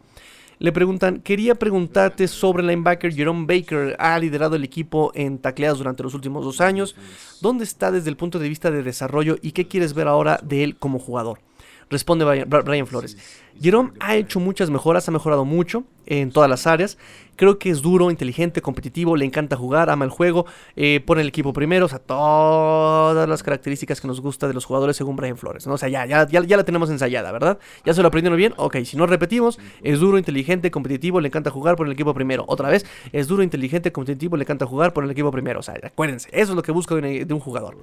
Le 0.59 0.73
preguntan, 0.73 1.21
quería 1.21 1.55
preguntarte 1.55 2.29
sobre 2.29 2.61
el 2.61 2.69
linebacker 2.69 3.15
Jerome 3.15 3.47
Baker. 3.47 3.97
Ha 3.99 4.19
liderado 4.19 4.57
el 4.57 4.65
equipo 4.65 5.11
en 5.15 5.39
tacleadas 5.39 5.79
durante 5.79 6.03
los 6.03 6.13
últimos 6.13 6.45
dos 6.45 6.61
años. 6.61 6.95
¿Dónde 7.41 7.65
está 7.65 7.91
desde 7.91 8.11
el 8.11 8.19
punto 8.19 8.39
de 8.39 8.51
vista 8.51 8.71
de 8.71 8.83
desarrollo 8.83 9.37
y 9.41 9.53
qué 9.53 9.67
quieres 9.67 9.95
ver 9.95 10.07
ahora 10.07 10.39
de 10.43 10.63
él 10.63 10.77
como 10.77 10.99
jugador? 10.99 11.41
Responde 11.89 12.27
Brian, 12.27 12.87
Flores. 12.87 13.17
Jerome 13.59 13.93
ha 14.01 14.17
hecho 14.17 14.39
muchas 14.39 14.69
mejoras, 14.69 15.09
ha 15.09 15.13
mejorado 15.13 15.47
mucho 15.47 15.85
en 16.11 16.31
todas 16.31 16.51
las 16.51 16.67
áreas. 16.67 16.99
Creo 17.41 17.59
que 17.59 17.71
es 17.71 17.81
duro, 17.81 18.11
inteligente, 18.11 18.61
competitivo, 18.61 19.17
le 19.17 19.25
encanta 19.25 19.57
jugar, 19.57 19.89
ama 19.89 20.05
el 20.05 20.11
juego, 20.11 20.45
eh, 20.77 21.01
pone 21.07 21.23
el 21.23 21.29
equipo 21.29 21.55
primero, 21.55 21.87
o 21.87 21.89
sea, 21.89 21.99
todas 21.99 23.27
las 23.27 23.43
características 23.43 23.99
que 23.99 24.07
nos 24.07 24.21
gusta 24.21 24.47
de 24.47 24.53
los 24.53 24.67
jugadores 24.67 24.99
según 24.99 25.17
Brian 25.17 25.39
Flores. 25.39 25.67
¿no? 25.67 25.73
O 25.73 25.79
sea, 25.79 25.89
ya, 25.89 26.05
ya, 26.05 26.27
ya, 26.29 26.57
la 26.59 26.65
tenemos 26.65 26.91
ensayada, 26.91 27.33
¿verdad? 27.33 27.59
Ya 27.87 27.95
se 27.95 28.03
lo 28.03 28.09
aprendieron 28.09 28.37
bien. 28.37 28.53
Ok, 28.59 28.77
si 28.85 28.99
no 28.99 29.07
repetimos, 29.07 29.59
es 29.83 30.01
duro, 30.01 30.19
inteligente, 30.19 30.71
competitivo, 30.71 31.19
le 31.19 31.29
encanta 31.29 31.51
jugar 31.51 31.77
por 31.77 31.87
el 31.87 31.93
equipo 31.93 32.13
primero. 32.13 32.45
Otra 32.47 32.69
vez, 32.69 32.85
es 33.11 33.27
duro, 33.27 33.43
inteligente, 33.43 33.91
competitivo, 33.91 34.37
le 34.37 34.43
encanta 34.43 34.67
jugar 34.67 34.93
por 34.93 35.05
el 35.05 35.11
equipo 35.11 35.31
primero. 35.31 35.61
O 35.61 35.63
sea, 35.63 35.77
acuérdense, 35.83 36.29
eso 36.33 36.53
es 36.53 36.57
lo 36.57 36.63
que 36.63 36.73
busco 36.73 36.97
de, 36.97 37.27
un 37.31 37.41
jugador. 37.41 37.79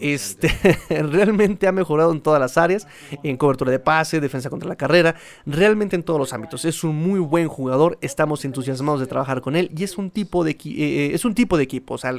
Este, 0.00 0.48
realmente 0.88 1.68
ha 1.68 1.72
mejorado 1.72 2.10
en 2.10 2.22
todas 2.22 2.40
las 2.40 2.56
áreas, 2.56 2.86
en 3.22 3.36
cobertura 3.36 3.70
de 3.70 3.80
pase, 3.80 4.18
defensa 4.20 4.48
contra 4.48 4.66
la 4.66 4.76
carrera, 4.76 5.14
realmente 5.44 5.94
en 5.94 6.04
todos 6.04 6.18
los 6.18 6.32
ámbitos. 6.32 6.64
Es 6.64 6.84
un 6.84 6.96
muy 6.96 7.20
buen 7.20 7.48
jugador, 7.48 7.63
estamos 8.00 8.44
entusiasmados 8.44 9.00
de 9.00 9.06
trabajar 9.06 9.40
con 9.40 9.56
él 9.56 9.70
y 9.76 9.84
es 9.84 9.98
un 9.98 10.10
tipo 10.10 10.44
de, 10.44 10.52
eh, 10.52 10.58
eh, 10.64 11.10
es 11.14 11.24
un 11.24 11.34
tipo 11.34 11.56
de 11.56 11.64
equipo, 11.64 11.94
o 11.94 11.98
sea, 11.98 12.12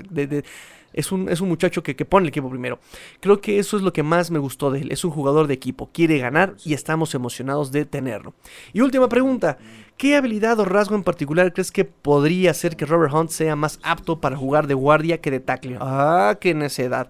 es, 0.94 1.12
un, 1.12 1.30
es 1.30 1.42
un 1.42 1.50
muchacho 1.50 1.84
que, 1.84 1.96
que, 1.96 2.06
pone 2.06 2.24
el 2.26 2.30
equipo 2.30 2.50
primero. 2.50 2.80
Creo 3.20 3.42
que 3.42 3.60
eso 3.60 3.78
es 3.78 3.84
lo 3.84 3.94
que 3.94 4.04
más 4.04 4.32
me 4.32 4.40
gustó 4.40 4.72
de 4.72 4.82
él, 4.82 4.92
es 4.92 5.04
un 5.04 5.12
jugador 5.12 5.48
de 5.48 5.54
equipo, 5.54 5.90
quiere 5.94 6.18
ganar 6.18 6.56
y 6.64 6.74
estamos 6.74 7.14
emocionados 7.16 7.72
de 7.72 7.86
tenerlo. 7.86 8.34
Y 8.74 8.82
última 8.82 9.10
pregunta, 9.10 9.58
¿qué 9.98 10.16
habilidad 10.16 10.60
o 10.60 10.66
rasgo 10.66 10.96
en 10.96 11.04
particular 11.04 11.54
crees 11.54 11.72
que 11.72 11.86
podría 11.86 12.52
hacer 12.52 12.76
que 12.76 12.86
Robert 12.86 13.14
Hunt 13.14 13.30
sea 13.30 13.56
más 13.56 13.80
apto 13.84 14.22
para 14.22 14.38
jugar 14.38 14.68
de 14.68 14.74
guardia 14.74 15.22
que 15.22 15.32
de 15.32 15.40
tackle? 15.40 15.78
Ah, 15.80 16.38
qué 16.40 16.54
necedad. 16.54 17.10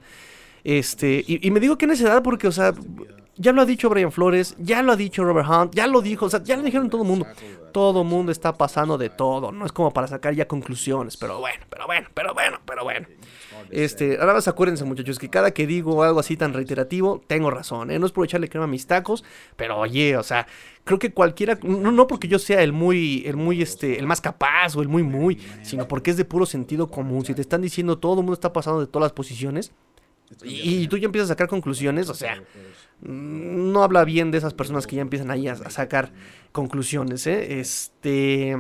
Este, 0.64 1.24
y, 1.28 1.46
y 1.46 1.52
me 1.52 1.60
digo 1.60 1.78
qué 1.78 1.86
necedad 1.86 2.24
porque, 2.24 2.48
o 2.48 2.52
sea, 2.52 2.74
ya 3.38 3.52
lo 3.52 3.62
ha 3.62 3.66
dicho 3.66 3.90
Brian 3.90 4.12
Flores, 4.12 4.56
ya 4.58 4.82
lo 4.82 4.94
ha 4.94 4.96
dicho 4.96 5.24
Robert 5.24 5.48
Hunt, 5.50 5.76
ya 5.76 5.88
lo 5.88 6.02
dijo, 6.02 6.26
o 6.26 6.30
sea, 6.30 6.42
ya 6.44 6.56
lo 6.56 6.64
dijeron 6.64 6.90
todo 6.90 7.02
el 7.02 7.08
mundo. 7.08 7.28
Todo 7.72 8.04
el 8.04 8.08
mundo 8.08 8.32
está 8.32 8.54
pasando 8.54 8.98
de 8.98 9.10
todo, 9.10 9.52
no 9.52 9.66
es 9.66 9.72
como 9.74 9.92
para 9.92 10.08
sacar 10.08 10.34
ya 10.34 10.48
conclusiones, 10.48 11.18
pero 11.18 11.40
bueno, 11.40 11.66
pero 11.70 11.86
bueno, 11.86 12.08
pero 12.14 12.34
bueno, 12.34 12.60
pero 12.66 12.84
bueno. 12.84 13.08
Este, 13.70 14.18
ahora 14.20 14.34
más 14.34 14.48
acuérdense 14.48 14.86
muchachos 14.86 15.20
que 15.20 15.30
cada 15.30 15.52
que 15.52 15.68
digo 15.68 16.04
algo 16.04 16.20
así 16.20 16.38
tan 16.38 16.54
reiterativo, 16.54 17.22
tengo 17.28 17.52
razón, 17.52 17.92
¿eh? 17.92 18.00
no 18.00 18.06
es 18.06 18.14
por 18.14 18.26
echarle 18.26 18.48
crema 18.48 18.66
a 18.66 18.70
mis 18.70 18.88
tacos, 18.88 19.26
pero 19.58 19.78
oye, 19.78 20.16
o 20.16 20.24
sea, 20.24 20.48
creo 20.86 21.00
que 21.00 21.12
cualquiera, 21.12 21.58
no, 21.64 21.92
no 21.92 22.08
porque 22.08 22.30
yo 22.30 22.40
sea 22.40 22.62
el 22.62 22.72
muy, 22.72 23.24
el 23.26 23.36
muy, 23.36 23.62
este, 23.62 24.00
el 24.00 24.08
más 24.08 24.22
capaz 24.22 24.78
o 24.78 24.82
el 24.82 24.88
muy, 24.88 25.04
muy, 25.04 25.42
sino 25.62 25.88
porque 25.88 26.12
es 26.12 26.18
de 26.18 26.24
puro 26.24 26.46
sentido 26.46 26.90
común. 26.90 27.26
Si 27.26 27.34
te 27.34 27.42
están 27.42 27.62
diciendo 27.62 27.98
todo 27.98 28.14
el 28.14 28.18
mundo 28.20 28.34
está 28.34 28.54
pasando 28.54 28.80
de 28.80 28.88
todas 28.88 29.08
las 29.08 29.14
posiciones, 29.14 29.74
y, 30.44 30.88
tú 30.88 30.98
ya 30.98 31.06
empiezas 31.06 31.30
a 31.30 31.34
sacar 31.34 31.48
conclusiones, 31.48 32.10
o 32.10 32.14
sea, 32.14 32.42
no 33.02 33.84
habla 33.84 34.04
bien 34.06 34.32
de 34.32 34.38
esas 34.38 34.54
personas 34.54 34.88
que 34.88 34.96
ya 34.96 35.02
empiezan 35.02 35.32
ahí 35.32 35.48
a, 35.48 35.56
sacar 35.56 36.12
conclusiones, 36.52 37.28
¿eh? 37.28 37.60
Este 37.60 38.58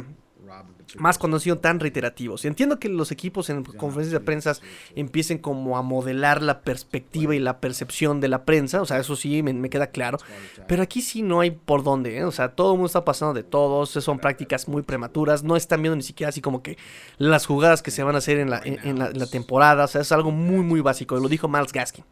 más 0.97 1.17
cuando 1.17 1.37
han 1.37 1.41
sido 1.41 1.57
tan 1.57 1.79
reiterativos. 1.79 2.45
Entiendo 2.45 2.79
que 2.79 2.89
los 2.89 3.11
equipos 3.11 3.49
en 3.49 3.63
conferencias 3.63 4.11
de 4.11 4.19
prensa 4.19 4.55
empiecen 4.95 5.37
como 5.37 5.77
a 5.77 5.81
modelar 5.81 6.41
la 6.41 6.61
perspectiva 6.61 7.35
y 7.35 7.39
la 7.39 7.59
percepción 7.59 8.21
de 8.21 8.27
la 8.27 8.45
prensa, 8.45 8.81
o 8.81 8.85
sea, 8.85 8.99
eso 8.99 9.15
sí 9.15 9.43
me, 9.43 9.69
queda 9.69 9.87
claro, 9.87 10.19
pero 10.67 10.83
aquí 10.83 11.01
sí 11.01 11.21
no 11.21 11.39
hay 11.39 11.51
por 11.51 11.83
dónde, 11.83 12.17
¿eh? 12.17 12.23
o 12.23 12.31
sea, 12.31 12.49
todo 12.49 12.71
el 12.71 12.77
mundo 12.77 12.87
está 12.87 13.03
pasando 13.03 13.33
de 13.33 13.43
todos, 13.43 13.89
son 13.89 14.19
prácticas 14.19 14.67
muy 14.67 14.83
prematuras, 14.83 15.43
no 15.43 15.55
están 15.55 15.81
viendo 15.81 15.95
ni 15.95 16.03
siquiera 16.03 16.29
así 16.29 16.41
como 16.41 16.61
que 16.61 16.77
las 17.17 17.45
jugadas 17.45 17.81
que 17.81 17.91
se 17.91 18.03
van 18.03 18.15
a 18.15 18.19
hacer 18.19 18.37
en 18.37 18.49
la, 18.49 18.61
en 18.63 18.99
la 18.99 19.27
temporada, 19.27 19.85
o 19.85 19.87
sea, 19.87 20.01
es 20.01 20.11
algo 20.11 20.31
muy, 20.31 20.63
muy 20.63 20.81
básico, 20.81 21.17
lo 21.17 21.27
dijo 21.27 21.47
Miles 21.47 21.73
Gaskin. 21.73 22.05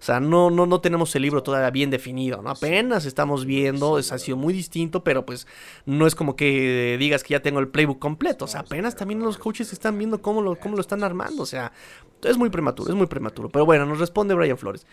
O 0.00 0.02
sea, 0.02 0.20
no, 0.20 0.50
no, 0.50 0.66
no 0.66 0.80
tenemos 0.80 1.14
el 1.16 1.22
libro 1.22 1.42
todavía 1.42 1.70
bien 1.70 1.90
definido, 1.90 2.40
¿no? 2.40 2.50
Apenas 2.50 3.04
estamos 3.04 3.44
viendo, 3.44 3.98
es, 3.98 4.12
ha 4.12 4.18
sido 4.18 4.36
muy 4.36 4.54
distinto, 4.54 5.02
pero 5.02 5.26
pues 5.26 5.46
no 5.86 6.06
es 6.06 6.14
como 6.14 6.36
que 6.36 6.96
digas 6.98 7.24
que 7.24 7.32
ya 7.32 7.40
tengo 7.40 7.58
el 7.58 7.68
playbook 7.68 7.98
completo. 7.98 8.44
O 8.44 8.48
sea, 8.48 8.60
apenas 8.60 8.94
también 8.94 9.20
los 9.20 9.38
coaches 9.38 9.72
están 9.72 9.98
viendo 9.98 10.22
cómo 10.22 10.40
lo, 10.40 10.56
cómo 10.56 10.76
lo 10.76 10.80
están 10.80 11.02
armando. 11.02 11.42
O 11.42 11.46
sea, 11.46 11.72
es 12.22 12.38
muy 12.38 12.50
prematuro, 12.50 12.90
es 12.90 12.96
muy 12.96 13.06
prematuro. 13.06 13.48
Pero 13.48 13.66
bueno, 13.66 13.86
nos 13.86 13.98
responde 13.98 14.34
Brian 14.34 14.58
Flores. 14.58 14.86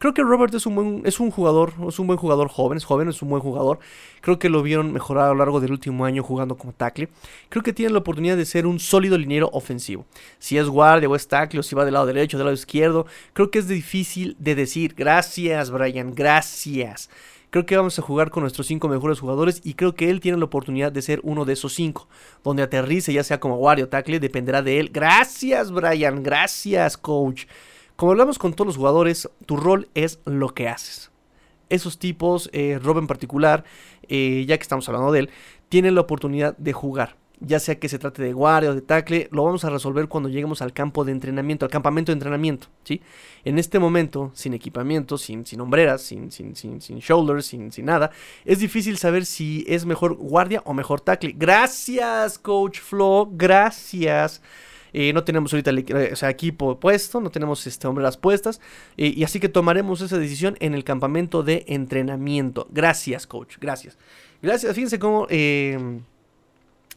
Creo 0.00 0.14
que 0.14 0.22
Robert 0.22 0.54
es 0.54 0.64
un 0.64 0.74
buen, 0.74 1.02
es 1.04 1.20
un 1.20 1.30
jugador, 1.30 1.74
es 1.86 1.98
un 1.98 2.06
buen 2.06 2.18
jugador 2.18 2.48
joven, 2.48 2.78
es 2.78 2.86
joven, 2.86 3.10
es 3.10 3.20
un 3.20 3.28
buen 3.28 3.42
jugador. 3.42 3.80
Creo 4.22 4.38
que 4.38 4.48
lo 4.48 4.62
vieron 4.62 4.94
mejorar 4.94 5.26
a 5.26 5.28
lo 5.28 5.34
largo 5.34 5.60
del 5.60 5.72
último 5.72 6.06
año 6.06 6.22
jugando 6.22 6.56
como 6.56 6.72
tackle. 6.72 7.10
Creo 7.50 7.62
que 7.62 7.74
tiene 7.74 7.92
la 7.92 7.98
oportunidad 7.98 8.38
de 8.38 8.46
ser 8.46 8.66
un 8.66 8.80
sólido 8.80 9.18
liniero 9.18 9.50
ofensivo. 9.52 10.06
Si 10.38 10.56
es 10.56 10.70
guardia 10.70 11.06
o 11.06 11.14
es 11.14 11.28
tackle 11.28 11.60
o 11.60 11.62
si 11.62 11.74
va 11.74 11.84
del 11.84 11.92
lado 11.92 12.06
derecho 12.06 12.38
o 12.38 12.38
del 12.38 12.46
lado 12.46 12.54
izquierdo, 12.54 13.04
creo 13.34 13.50
que 13.50 13.58
es 13.58 13.68
difícil 13.68 14.36
de 14.38 14.54
decir. 14.54 14.94
Gracias, 14.96 15.70
Brian, 15.70 16.14
gracias. 16.14 17.10
Creo 17.50 17.66
que 17.66 17.76
vamos 17.76 17.98
a 17.98 18.02
jugar 18.02 18.30
con 18.30 18.42
nuestros 18.42 18.68
cinco 18.68 18.88
mejores 18.88 19.20
jugadores 19.20 19.60
y 19.64 19.74
creo 19.74 19.94
que 19.94 20.08
él 20.08 20.20
tiene 20.20 20.38
la 20.38 20.46
oportunidad 20.46 20.92
de 20.92 21.02
ser 21.02 21.20
uno 21.24 21.44
de 21.44 21.52
esos 21.52 21.74
cinco. 21.74 22.08
Donde 22.42 22.62
aterrice, 22.62 23.12
ya 23.12 23.22
sea 23.22 23.38
como 23.38 23.58
guardia 23.58 23.84
o 23.84 23.88
tackle, 23.88 24.18
dependerá 24.18 24.62
de 24.62 24.80
él. 24.80 24.88
Gracias, 24.90 25.70
Brian, 25.70 26.22
gracias, 26.22 26.96
coach. 26.96 27.44
Como 28.00 28.12
hablamos 28.12 28.38
con 28.38 28.54
todos 28.54 28.66
los 28.66 28.78
jugadores, 28.78 29.28
tu 29.44 29.58
rol 29.58 29.90
es 29.94 30.20
lo 30.24 30.54
que 30.54 30.70
haces. 30.70 31.10
Esos 31.68 31.98
tipos, 31.98 32.48
eh, 32.54 32.78
Rob 32.82 32.96
en 32.96 33.06
particular, 33.06 33.62
eh, 34.08 34.46
ya 34.48 34.56
que 34.56 34.62
estamos 34.62 34.88
hablando 34.88 35.12
de 35.12 35.18
él, 35.18 35.30
tienen 35.68 35.94
la 35.94 36.00
oportunidad 36.00 36.56
de 36.56 36.72
jugar. 36.72 37.16
ya 37.40 37.58
sea 37.58 37.78
que 37.78 37.90
se 37.90 37.98
trate 37.98 38.22
de 38.22 38.32
guardia 38.32 38.70
o 38.70 38.74
de 38.74 38.80
tackle, 38.80 39.28
lo 39.32 39.44
vamos 39.44 39.64
a 39.64 39.70
resolver 39.70 40.08
cuando 40.08 40.30
lleguemos 40.30 40.62
al 40.62 40.72
campo 40.72 41.04
de 41.04 41.12
entrenamiento, 41.12 41.66
al 41.66 41.70
campamento 41.70 42.10
de 42.10 42.14
entrenamiento, 42.14 42.68
¿sí? 42.84 43.02
En 43.44 43.58
este 43.58 43.78
momento, 43.78 44.30
sin 44.34 44.54
equipamiento, 44.54 45.18
sin, 45.18 45.44
sin 45.44 45.60
hombreras, 45.60 46.00
sin, 46.00 46.30
sin, 46.30 46.56
sin, 46.56 46.80
sin 46.80 46.98
shoulders, 47.00 47.46
sin, 47.46 47.70
sin 47.70 47.84
nada, 47.84 48.10
es 48.46 48.60
difícil 48.60 48.96
saber 48.96 49.26
si 49.26 49.64
es 49.68 49.84
mejor 49.84 50.14
guardia 50.14 50.62
o 50.64 50.72
mejor 50.72 51.02
tackle. 51.02 51.34
Gracias, 51.36 52.38
Coach 52.38 52.80
Flo, 52.80 53.28
gracias. 53.30 54.40
Eh, 54.92 55.12
no 55.12 55.24
tenemos 55.24 55.52
ahorita 55.52 55.70
eh, 55.70 56.14
equipo 56.28 56.78
puesto, 56.78 57.20
no 57.20 57.30
tenemos 57.30 57.66
este, 57.66 57.86
hombreras 57.86 58.16
puestas. 58.16 58.60
Eh, 58.96 59.12
y 59.16 59.24
así 59.24 59.40
que 59.40 59.48
tomaremos 59.48 60.00
esa 60.00 60.18
decisión 60.18 60.56
en 60.60 60.74
el 60.74 60.84
campamento 60.84 61.42
de 61.42 61.64
entrenamiento. 61.68 62.66
Gracias, 62.70 63.26
coach. 63.26 63.56
Gracias. 63.60 63.98
Gracias. 64.42 64.74
Fíjense 64.74 64.98
cómo 64.98 65.26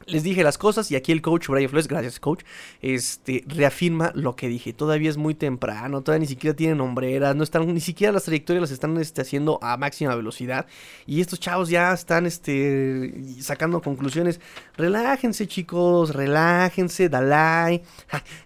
les 0.06 0.24
dije 0.24 0.44
las 0.44 0.58
cosas 0.58 0.92
y 0.92 0.96
aquí 0.96 1.12
el 1.12 1.22
coach 1.22 1.48
Brian 1.48 1.70
Flores, 1.70 1.88
gracias 1.88 2.20
coach, 2.20 2.44
este, 2.82 3.44
reafirma 3.48 4.12
lo 4.16 4.36
que 4.36 4.48
dije. 4.48 4.74
Todavía 4.74 5.10
es 5.10 5.18
muy 5.18 5.36
temprano, 5.36 6.02
todavía 6.02 6.22
ni 6.22 6.28
siquiera 6.28 6.56
tienen 6.56 6.82
hombreras, 6.82 7.36
no 7.36 7.44
están, 7.44 7.74
ni 7.74 7.80
siquiera 7.80 8.14
las 8.14 8.24
trayectorias 8.24 8.62
las 8.62 8.72
están 8.72 8.98
este, 8.98 9.22
haciendo 9.22 9.60
a 9.62 9.78
máxima 9.78 10.16
velocidad. 10.16 10.66
Y 11.06 11.22
estos 11.22 11.40
chavos 11.40 11.70
ya 11.70 11.94
están 11.94 12.26
este, 12.26 13.14
sacando 13.40 13.82
conclusiones. 13.82 14.40
Relájense 14.78 15.48
chicos, 15.48 16.14
relájense, 16.14 17.10
Dalai. 17.10 17.82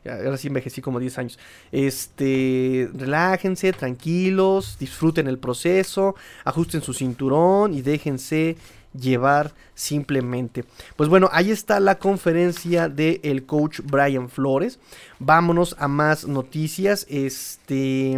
ahora 0.05 0.37
sí 0.37 0.47
envejecí 0.47 0.81
como 0.81 0.99
10 0.99 1.17
años. 1.17 1.39
Este, 1.71 2.89
relájense, 2.93 3.73
tranquilos, 3.73 4.77
disfruten 4.79 5.27
el 5.27 5.39
proceso, 5.39 6.15
ajusten 6.43 6.81
su 6.81 6.93
cinturón 6.93 7.73
y 7.73 7.81
déjense 7.81 8.57
llevar 8.97 9.53
simplemente. 9.75 10.65
Pues 10.95 11.09
bueno, 11.09 11.29
ahí 11.31 11.51
está 11.51 11.79
la 11.79 11.99
conferencia 11.99 12.89
del 12.89 13.19
el 13.23 13.45
coach 13.45 13.79
Brian 13.83 14.29
Flores. 14.29 14.79
Vámonos 15.19 15.75
a 15.79 15.87
más 15.87 16.27
noticias. 16.27 17.05
Este. 17.09 18.17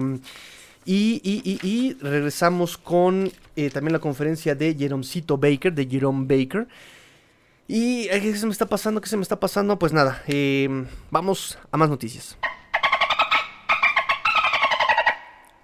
Y, 0.85 1.21
y, 1.23 1.93
regresamos 2.01 2.75
con 2.77 3.31
eh, 3.55 3.69
también 3.69 3.93
la 3.93 3.99
conferencia 3.99 4.55
de 4.55 4.73
Jeromcito 4.73 5.37
Baker, 5.37 5.71
de 5.71 5.85
Jerome 5.85 6.25
Baker. 6.25 6.67
¿Y 7.67 8.07
qué 8.07 8.35
se 8.35 8.47
me 8.47 8.51
está 8.51 8.65
pasando? 8.65 8.99
¿Qué 8.99 9.07
se 9.07 9.15
me 9.15 9.21
está 9.21 9.39
pasando? 9.39 9.77
Pues 9.77 9.93
nada, 9.93 10.23
eh, 10.25 10.87
vamos 11.11 11.59
a 11.71 11.77
más 11.77 11.89
noticias. 11.89 12.35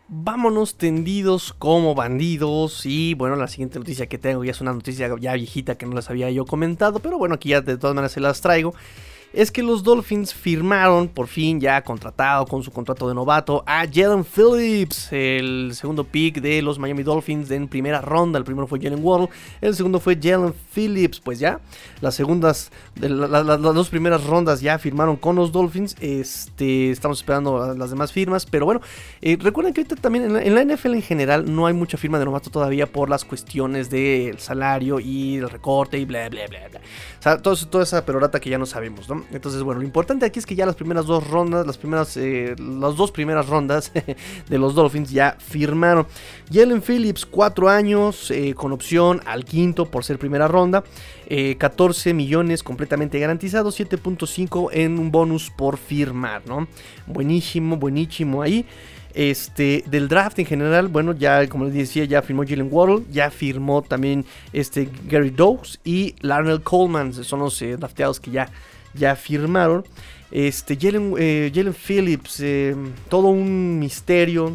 Vámonos 0.08 0.78
tendidos 0.78 1.54
como 1.54 1.96
bandidos. 1.96 2.86
Y 2.86 3.15
bueno, 3.15 3.36
la 3.36 3.48
siguiente 3.48 3.80
noticia 3.80 4.08
que 4.08 4.18
tengo 4.18 4.44
ya 4.44 4.52
es 4.52 4.62
una 4.62 4.74
noticia 4.74 5.10
ya 5.20 5.34
viejita 5.34 5.78
que 5.78 5.86
no 5.86 5.94
las 5.94 6.10
había 6.10 6.30
yo 6.30 6.46
comentado. 6.46 7.00
Pero 7.00 7.18
bueno, 7.18 7.36
aquí 7.36 7.50
ya 7.50 7.62
de 7.62 7.78
todas 7.78 7.96
maneras 7.96 8.12
se 8.12 8.20
las 8.20 8.41
traigo 8.41 8.76
es 9.36 9.52
que 9.52 9.62
los 9.62 9.84
Dolphins 9.84 10.34
firmaron 10.34 11.10
por 11.10 11.28
fin 11.28 11.60
ya 11.60 11.82
contratado 11.84 12.45
con 12.45 12.63
su 12.63 12.71
contrato 12.71 13.08
de 13.08 13.13
novato 13.13 13.63
a 13.67 13.86
Jalen 13.86 14.24
Phillips, 14.24 15.12
el 15.12 15.71
segundo 15.74 16.06
pick 16.06 16.39
de 16.39 16.62
los 16.62 16.80
Miami 16.80 17.04
Dolphins 17.04 17.52
en 17.52 17.67
primera 17.67 18.00
ronda. 18.00 18.39
El 18.39 18.45
primero 18.45 18.65
fue 18.65 18.80
Jalen 18.80 19.04
Waddle, 19.04 19.30
el 19.60 19.76
segundo 19.76 20.00
fue 20.00 20.17
Jalen 20.21 20.54
Phillips. 20.74 21.19
Pues 21.19 21.39
ya, 21.39 21.60
las 22.00 22.15
segundas, 22.15 22.71
las 22.95 23.62
dos 23.62 23.89
primeras 23.89 24.24
rondas 24.24 24.62
ya 24.62 24.80
firmaron 24.80 25.17
con 25.17 25.36
los 25.36 25.52
Dolphins. 25.52 25.95
Este, 26.00 26.91
estamos 26.91 27.19
esperando 27.19 27.76
las 27.76 27.89
demás 27.89 28.13
firmas, 28.13 28.45
pero 28.45 28.65
bueno, 28.65 28.82
eh, 29.21 29.38
recuerden 29.39 29.74
que 29.74 29.82
ahorita 29.82 29.98
también 29.98 30.38
en 30.38 30.56
la, 30.56 30.63
NFL 30.65 30.93
en 30.93 31.02
general 31.02 31.54
no 31.54 31.67
hay 31.67 31.74
mucha 31.74 31.98
firma 31.98 32.19
de 32.19 32.26
novato 32.26 32.50
todavía 32.50 32.88
por 32.88 33.10
las 33.10 33.26
cuestiones 33.26 33.89
del 33.89 34.39
salario 34.39 35.00
y 35.00 35.38
el 35.38 35.50
recorte 35.50 35.98
y 35.98 36.06
bla 36.06 36.30
bla 36.30 36.48
bla 36.48 36.69
bla. 36.69 36.80
O 36.80 37.21
sea, 37.21 37.41
toda 37.41 37.84
esa 37.84 38.06
perorata 38.06 38.39
que 38.39 38.50
ya 38.50 38.58
no 38.58 38.65
sabemos, 38.65 39.10
¿no? 39.10 39.25
Entonces, 39.32 39.64
bueno, 39.64 39.82
lo 39.82 39.86
importante 39.86 40.26
aquí 40.26 40.40
es 40.40 40.46
que 40.46 40.56
ya 40.56 40.66
las 40.66 40.76
primeras 40.76 41.06
dos 41.06 41.28
rondas, 41.28 41.66
las 41.66 41.78
primeras, 41.78 42.16
eh, 42.18 42.56
las 42.58 42.96
dos 42.96 43.12
primeras 43.12 43.48
rondas 43.48 43.92
de 44.50 44.58
los 44.58 44.76
Dolphins 44.76 45.12
ya 45.12 45.36
firmaron. 45.40 46.08
Jalen 46.52 46.82
Phillips, 46.82 47.26
4 47.26 47.70
años, 47.70 48.32
eh, 48.32 48.54
con 48.54 48.72
opción 48.72 49.22
al 49.26 49.46
quinto 49.46 49.86
por 49.86 50.04
ser 50.04 50.20
primera 50.20 50.48
ronda. 50.48 50.84
14 51.58 52.10
eh, 52.10 52.14
millones 52.14 52.62
completamente 52.62 53.20
garantizados, 53.20 53.80
7.5 53.80 54.70
en 54.74 55.00
un 55.00 55.12
bonus 55.12 55.50
por 55.50 55.78
firmar, 55.78 56.44
¿no? 56.46 56.68
Buenísimo, 57.08 57.78
buenísimo 57.78 58.42
ahí. 58.44 58.66
Este, 59.16 59.84
del 59.88 60.10
draft 60.10 60.38
en 60.40 60.46
general, 60.46 60.90
bueno, 60.90 61.14
ya 61.14 61.48
como 61.48 61.66
les 61.66 61.74
decía, 61.74 62.04
ya 62.04 62.22
firmó 62.22 62.44
Jalen 62.44 62.68
Waddle, 62.70 63.06
ya 63.10 63.32
firmó 63.32 63.82
también 63.82 64.26
este 64.52 64.90
Gary 65.08 65.30
Dows 65.30 65.80
y 65.86 66.16
Larnell 66.20 66.62
Coleman, 66.62 67.14
son 67.14 67.40
los 67.40 67.60
drafteados 67.60 68.20
que 68.20 68.32
ya 68.32 68.50
ya 68.95 69.15
firmaron. 69.15 69.84
Este, 70.31 70.75
Jalen, 70.75 71.13
eh, 71.17 71.73
Phillips, 71.73 72.39
eh, 72.41 72.75
todo 73.10 73.27
un 73.27 73.79
misterio. 73.79 74.51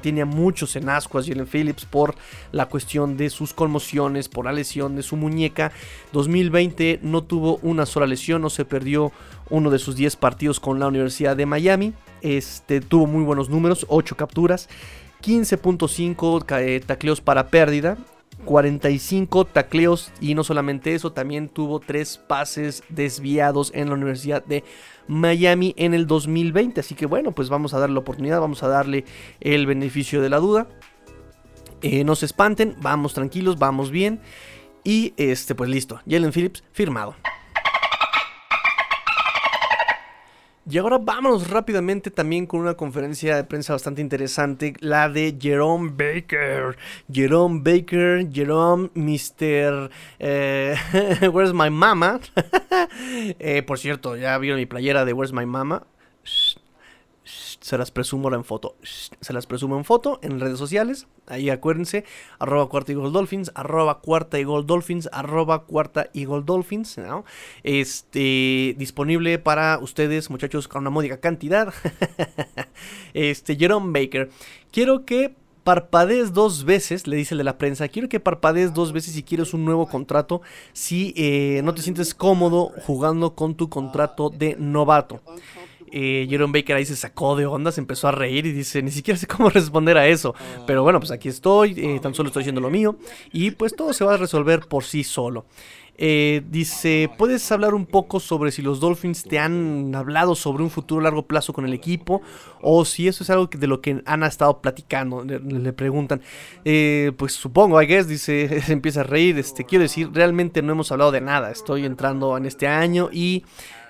Tiene 0.00 0.24
muchos 0.24 0.76
en 0.76 0.88
ascuas 0.88 1.26
Jalen 1.26 1.46
Phillips 1.46 1.84
por 1.84 2.14
la 2.52 2.66
cuestión 2.66 3.16
de 3.16 3.28
sus 3.28 3.52
conmociones, 3.52 4.28
por 4.28 4.46
la 4.46 4.52
lesión 4.52 4.96
de 4.96 5.02
su 5.02 5.16
muñeca. 5.16 5.72
2020 6.12 7.00
no 7.02 7.22
tuvo 7.22 7.58
una 7.62 7.86
sola 7.86 8.06
lesión, 8.06 8.40
no 8.40 8.50
se 8.50 8.64
perdió 8.64 9.12
uno 9.50 9.70
de 9.70 9.78
sus 9.78 9.96
10 9.96 10.16
partidos 10.16 10.60
con 10.60 10.78
la 10.78 10.86
Universidad 10.86 11.36
de 11.36 11.44
Miami. 11.44 11.92
Este, 12.22 12.80
tuvo 12.80 13.06
muy 13.06 13.24
buenos 13.24 13.50
números, 13.50 13.84
8 13.88 14.16
capturas, 14.16 14.68
15.5 15.22 16.60
eh, 16.60 16.80
tacleos 16.80 17.20
para 17.20 17.48
pérdida 17.48 17.98
45 18.44 19.44
tacleos 19.46 20.12
y 20.20 20.34
no 20.34 20.44
solamente 20.44 20.94
eso, 20.94 21.12
también 21.12 21.48
tuvo 21.48 21.80
3 21.80 22.18
pases 22.26 22.82
desviados 22.88 23.70
en 23.74 23.88
la 23.88 23.94
Universidad 23.94 24.44
de 24.44 24.64
Miami 25.08 25.74
en 25.76 25.94
el 25.94 26.06
2020. 26.06 26.80
Así 26.80 26.94
que 26.94 27.06
bueno, 27.06 27.32
pues 27.32 27.48
vamos 27.48 27.74
a 27.74 27.78
darle 27.78 27.94
la 27.94 28.00
oportunidad, 28.00 28.40
vamos 28.40 28.62
a 28.62 28.68
darle 28.68 29.04
el 29.40 29.66
beneficio 29.66 30.22
de 30.22 30.30
la 30.30 30.38
duda. 30.38 30.68
Eh, 31.82 32.04
no 32.04 32.14
se 32.14 32.26
espanten, 32.26 32.76
vamos 32.80 33.14
tranquilos, 33.14 33.58
vamos 33.58 33.90
bien. 33.90 34.20
Y 34.84 35.14
este, 35.16 35.54
pues 35.54 35.68
listo, 35.70 36.00
Jalen 36.08 36.32
Phillips 36.32 36.64
firmado. 36.72 37.14
Y 40.70 40.78
ahora 40.78 40.98
vámonos 40.98 41.50
rápidamente 41.50 42.12
también 42.12 42.46
con 42.46 42.60
una 42.60 42.74
conferencia 42.74 43.34
de 43.34 43.42
prensa 43.42 43.72
bastante 43.72 44.00
interesante, 44.02 44.74
la 44.78 45.08
de 45.08 45.36
Jerome 45.36 45.90
Baker. 45.90 46.76
Jerome 47.12 47.60
Baker, 47.60 48.28
Jerome, 48.32 48.88
Mr. 48.94 49.90
Eh, 50.20 50.76
Where's 51.32 51.52
My 51.52 51.70
Mama? 51.70 52.20
Eh, 53.38 53.62
por 53.62 53.78
cierto, 53.78 54.16
ya 54.16 54.36
vieron 54.38 54.58
mi 54.58 54.66
playera 54.66 55.04
de 55.04 55.12
Where's 55.12 55.32
My 55.32 55.46
Mama 55.46 55.86
se 57.70 57.78
las 57.78 57.92
presumo 57.92 58.34
en 58.34 58.42
foto. 58.42 58.74
Se 58.82 59.32
las 59.32 59.46
presumo 59.46 59.76
en 59.76 59.84
foto 59.84 60.18
en 60.22 60.40
redes 60.40 60.58
sociales. 60.58 61.06
Ahí 61.28 61.50
acuérdense, 61.50 62.04
arroba 62.40 62.68
cuarta 62.68 62.90
y 62.90 62.96
gol 62.96 63.12
dolphins, 63.12 63.52
arroba 63.54 64.00
cuarta 64.00 64.40
y 64.40 64.44
gol 64.44 64.66
dolphins, 64.66 65.08
arroba 65.12 65.66
cuarta 65.66 66.10
y 66.12 66.24
gol 66.24 66.44
dolphins. 66.44 66.96
Este, 67.62 68.74
disponible 68.76 69.38
para 69.38 69.78
ustedes, 69.78 70.30
muchachos, 70.30 70.66
con 70.66 70.80
una 70.80 70.90
módica 70.90 71.20
cantidad. 71.20 71.72
este, 73.14 73.54
Jerome 73.54 73.92
Baker. 74.00 74.30
Quiero 74.72 75.04
que 75.04 75.36
parpadees 75.62 76.32
dos 76.32 76.64
veces, 76.64 77.06
le 77.06 77.14
dice 77.14 77.34
el 77.34 77.38
de 77.38 77.44
la 77.44 77.56
prensa, 77.56 77.86
quiero 77.86 78.08
que 78.08 78.18
parpadees 78.18 78.74
dos 78.74 78.92
veces 78.92 79.14
si 79.14 79.22
quieres 79.22 79.54
un 79.54 79.64
nuevo 79.64 79.86
contrato, 79.86 80.42
si 80.72 81.14
eh, 81.16 81.60
no 81.62 81.72
te 81.72 81.82
sientes 81.82 82.14
cómodo 82.14 82.72
jugando 82.84 83.36
con 83.36 83.54
tu 83.54 83.68
contrato 83.68 84.28
de 84.30 84.56
novato. 84.58 85.20
Eh, 85.92 86.26
Jerome 86.28 86.58
Baker 86.58 86.76
ahí 86.76 86.84
se 86.84 86.96
sacó 86.96 87.36
de 87.36 87.46
onda, 87.46 87.72
se 87.72 87.80
empezó 87.80 88.08
a 88.08 88.12
reír 88.12 88.46
y 88.46 88.52
dice, 88.52 88.82
ni 88.82 88.90
siquiera 88.90 89.18
sé 89.18 89.26
cómo 89.26 89.50
responder 89.50 89.96
a 89.98 90.06
eso. 90.06 90.34
Pero 90.66 90.82
bueno, 90.82 91.00
pues 91.00 91.10
aquí 91.10 91.28
estoy, 91.28 91.74
eh, 91.76 92.00
tan 92.00 92.14
solo 92.14 92.28
estoy 92.28 92.42
haciendo 92.42 92.60
lo 92.60 92.70
mío 92.70 92.96
y 93.32 93.50
pues 93.52 93.74
todo 93.74 93.92
se 93.92 94.04
va 94.04 94.14
a 94.14 94.16
resolver 94.16 94.60
por 94.60 94.84
sí 94.84 95.04
solo. 95.04 95.46
Eh, 96.02 96.40
dice, 96.48 97.10
¿puedes 97.18 97.52
hablar 97.52 97.74
un 97.74 97.84
poco 97.84 98.20
sobre 98.20 98.52
si 98.52 98.62
los 98.62 98.80
Dolphins 98.80 99.22
te 99.22 99.38
han 99.38 99.94
hablado 99.94 100.34
sobre 100.34 100.62
un 100.62 100.70
futuro 100.70 101.02
a 101.02 101.04
largo 101.04 101.26
plazo 101.26 101.52
con 101.52 101.66
el 101.66 101.74
equipo? 101.74 102.22
O 102.62 102.86
si 102.86 103.06
eso 103.06 103.22
es 103.22 103.28
algo 103.28 103.50
de 103.52 103.66
lo 103.66 103.82
que 103.82 104.00
han 104.06 104.22
estado 104.22 104.62
platicando, 104.62 105.22
le, 105.24 105.72
preguntan. 105.74 106.22
pues 106.64 107.34
supongo, 107.34 107.82
I 107.82 107.86
guess, 107.86 108.08
dice, 108.08 108.62
se 108.66 108.72
empieza 108.72 109.00
a 109.00 109.04
reír. 109.04 109.38
Este, 109.38 109.66
quiero 109.66 109.82
decir, 109.82 110.08
realmente 110.10 110.62
no 110.62 110.72
hemos 110.72 110.90
hablado 110.90 111.12
de 111.12 111.20
nada. 111.20 111.50
Estoy 111.50 111.84
entrando 111.84 112.34
en 112.38 112.46
este 112.46 112.66
año 112.66 113.10
y 113.12 113.44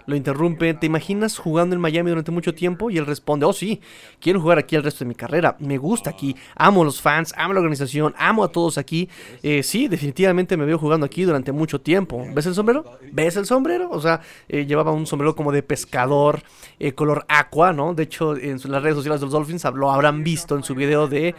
lo 0.07 0.17
interrumpe, 0.17 0.75
¿te 0.75 0.87
imaginas 0.87 1.39
jugando 1.39 1.75
en 1.75 1.81
Miami 1.81 2.11
durante 2.11 2.31
mucho 2.31 2.55
tiempo? 2.55 2.91
Y 2.91 2.99
él 2.99 3.07
responde, 3.07 3.47
oh 3.47 3.53
sí, 3.53 3.81
quiero 4.21 4.41
jugar 4.41 4.59
aquí 4.59 4.77
el 4.77 4.83
resto 4.83 5.05
de 5.05 5.09
mi 5.09 5.15
carrera, 5.15 5.57
me 5.61 5.79
gusta 5.79 6.11
aquí, 6.11 6.37
amo 6.55 6.83
a 6.83 6.85
los 6.85 7.01
fans, 7.01 7.33
amo 7.37 7.55
la 7.55 7.61
organización, 7.61 8.15
amo 8.19 8.45
a 8.45 8.53
todos 8.53 8.79
aquí. 8.79 9.09
Eh, 9.43 9.63
sí, 9.63 9.89
definitivamente 9.89 10.57
me 10.57 10.65
veo 10.65 10.79
jugando 10.79 11.07
aquí 11.07 11.23
durante 11.23 11.53
mucho 11.53 11.81
tiempo. 11.81 12.25
¿Ves 12.35 12.47
el 12.47 12.55
sombrero? 12.55 12.99
¿Ves 13.13 13.37
el 13.37 13.47
sombrero? 13.47 13.91
O 13.91 14.01
sea, 14.01 14.21
eh, 14.49 14.67
llevaba 14.67 14.93
un 14.93 15.07
sombrero 15.07 15.35
como 15.35 15.53
de 15.53 15.63
pescador, 15.63 16.43
eh, 16.79 16.93
color 16.93 17.25
aqua, 17.29 17.73
¿no? 17.73 17.95
De 17.95 18.05
hecho, 18.05 18.37
en 18.37 18.59
las 18.71 18.83
redes 18.83 18.97
sociales 18.97 19.21
de 19.21 19.27
los 19.27 19.33
Dolphins 19.33 19.65
lo 19.75 19.91
habrán 19.91 20.25
visto 20.25 20.57
en 20.57 20.63
su 20.63 20.75
video 20.75 21.09
de 21.09 21.35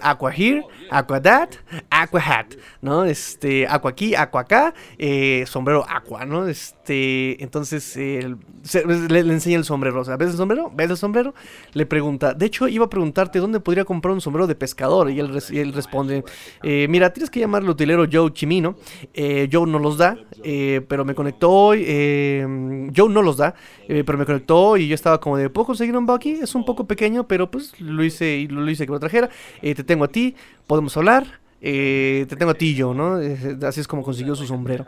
Aqua 0.00 0.32
Here, 0.34 0.64
Aqua 0.90 1.20
That, 1.20 1.50
aqua 1.90 2.20
hat, 2.20 2.54
¿no? 2.82 3.04
Este, 3.04 3.66
aqua 3.66 3.90
aquí, 3.90 4.14
aqua 4.14 4.42
acá, 4.42 4.74
sombrero 5.46 5.84
aqua, 5.88 6.24
¿no? 6.24 6.46
Este, 6.48 7.42
entonces 7.42 7.93
le, 7.96 9.20
enseña 9.20 9.56
el 9.56 9.64
sombrero, 9.64 10.00
o 10.00 10.04
sea, 10.04 10.16
¿ves 10.16 10.30
el 10.30 10.36
sombrero? 10.36 10.70
¿Ves 10.74 10.90
el 10.90 10.96
sombrero? 10.96 11.34
Le 11.72 11.86
pregunta, 11.86 12.34
de 12.34 12.46
hecho 12.46 12.68
iba 12.68 12.86
a 12.86 12.90
preguntarte 12.90 13.38
dónde 13.38 13.60
podría 13.60 13.84
comprar 13.84 14.14
un 14.14 14.20
sombrero 14.20 14.46
de 14.46 14.54
pescador 14.54 15.10
y 15.10 15.20
él, 15.20 15.30
él 15.52 15.72
responde, 15.72 16.24
eh, 16.62 16.86
mira, 16.88 17.12
tienes 17.12 17.30
que 17.30 17.40
llamarle 17.40 17.70
utilero 17.70 18.06
Joe 18.10 18.32
Chimino, 18.32 18.76
eh, 19.12 19.48
Joe 19.52 19.66
no 19.66 19.78
los 19.78 19.98
da, 19.98 20.18
pero 20.88 21.04
me 21.04 21.14
conectó 21.14 21.50
hoy, 21.50 21.84
Joe 22.94 23.08
no 23.08 23.22
los 23.22 23.36
da, 23.36 23.54
pero 23.86 24.18
me 24.18 24.26
conectó 24.26 24.76
y 24.76 24.88
yo 24.88 24.94
estaba 24.94 25.20
como 25.20 25.36
de, 25.36 25.50
¿puedo 25.50 25.66
conseguir 25.66 25.96
un 25.96 26.06
Bucky? 26.06 26.32
Es 26.42 26.54
un 26.54 26.64
poco 26.64 26.86
pequeño, 26.86 27.26
pero 27.26 27.50
pues 27.50 27.80
lo 27.80 28.04
hice 28.04 28.36
y 28.36 28.48
lo 28.48 28.68
hice 28.68 28.86
que 28.86 28.92
lo 28.92 29.00
trajera, 29.00 29.30
te 29.60 29.84
tengo 29.84 30.04
a 30.04 30.08
ti, 30.08 30.34
podemos 30.66 30.96
hablar. 30.96 31.44
Eh, 31.66 32.26
te 32.28 32.36
tengo 32.36 32.50
a 32.50 32.54
ti 32.54 32.74
yo, 32.74 32.92
¿no? 32.92 33.22
Eh, 33.22 33.56
así 33.66 33.80
es 33.80 33.88
como 33.88 34.02
consiguió 34.02 34.34
su 34.34 34.46
sombrero. 34.46 34.84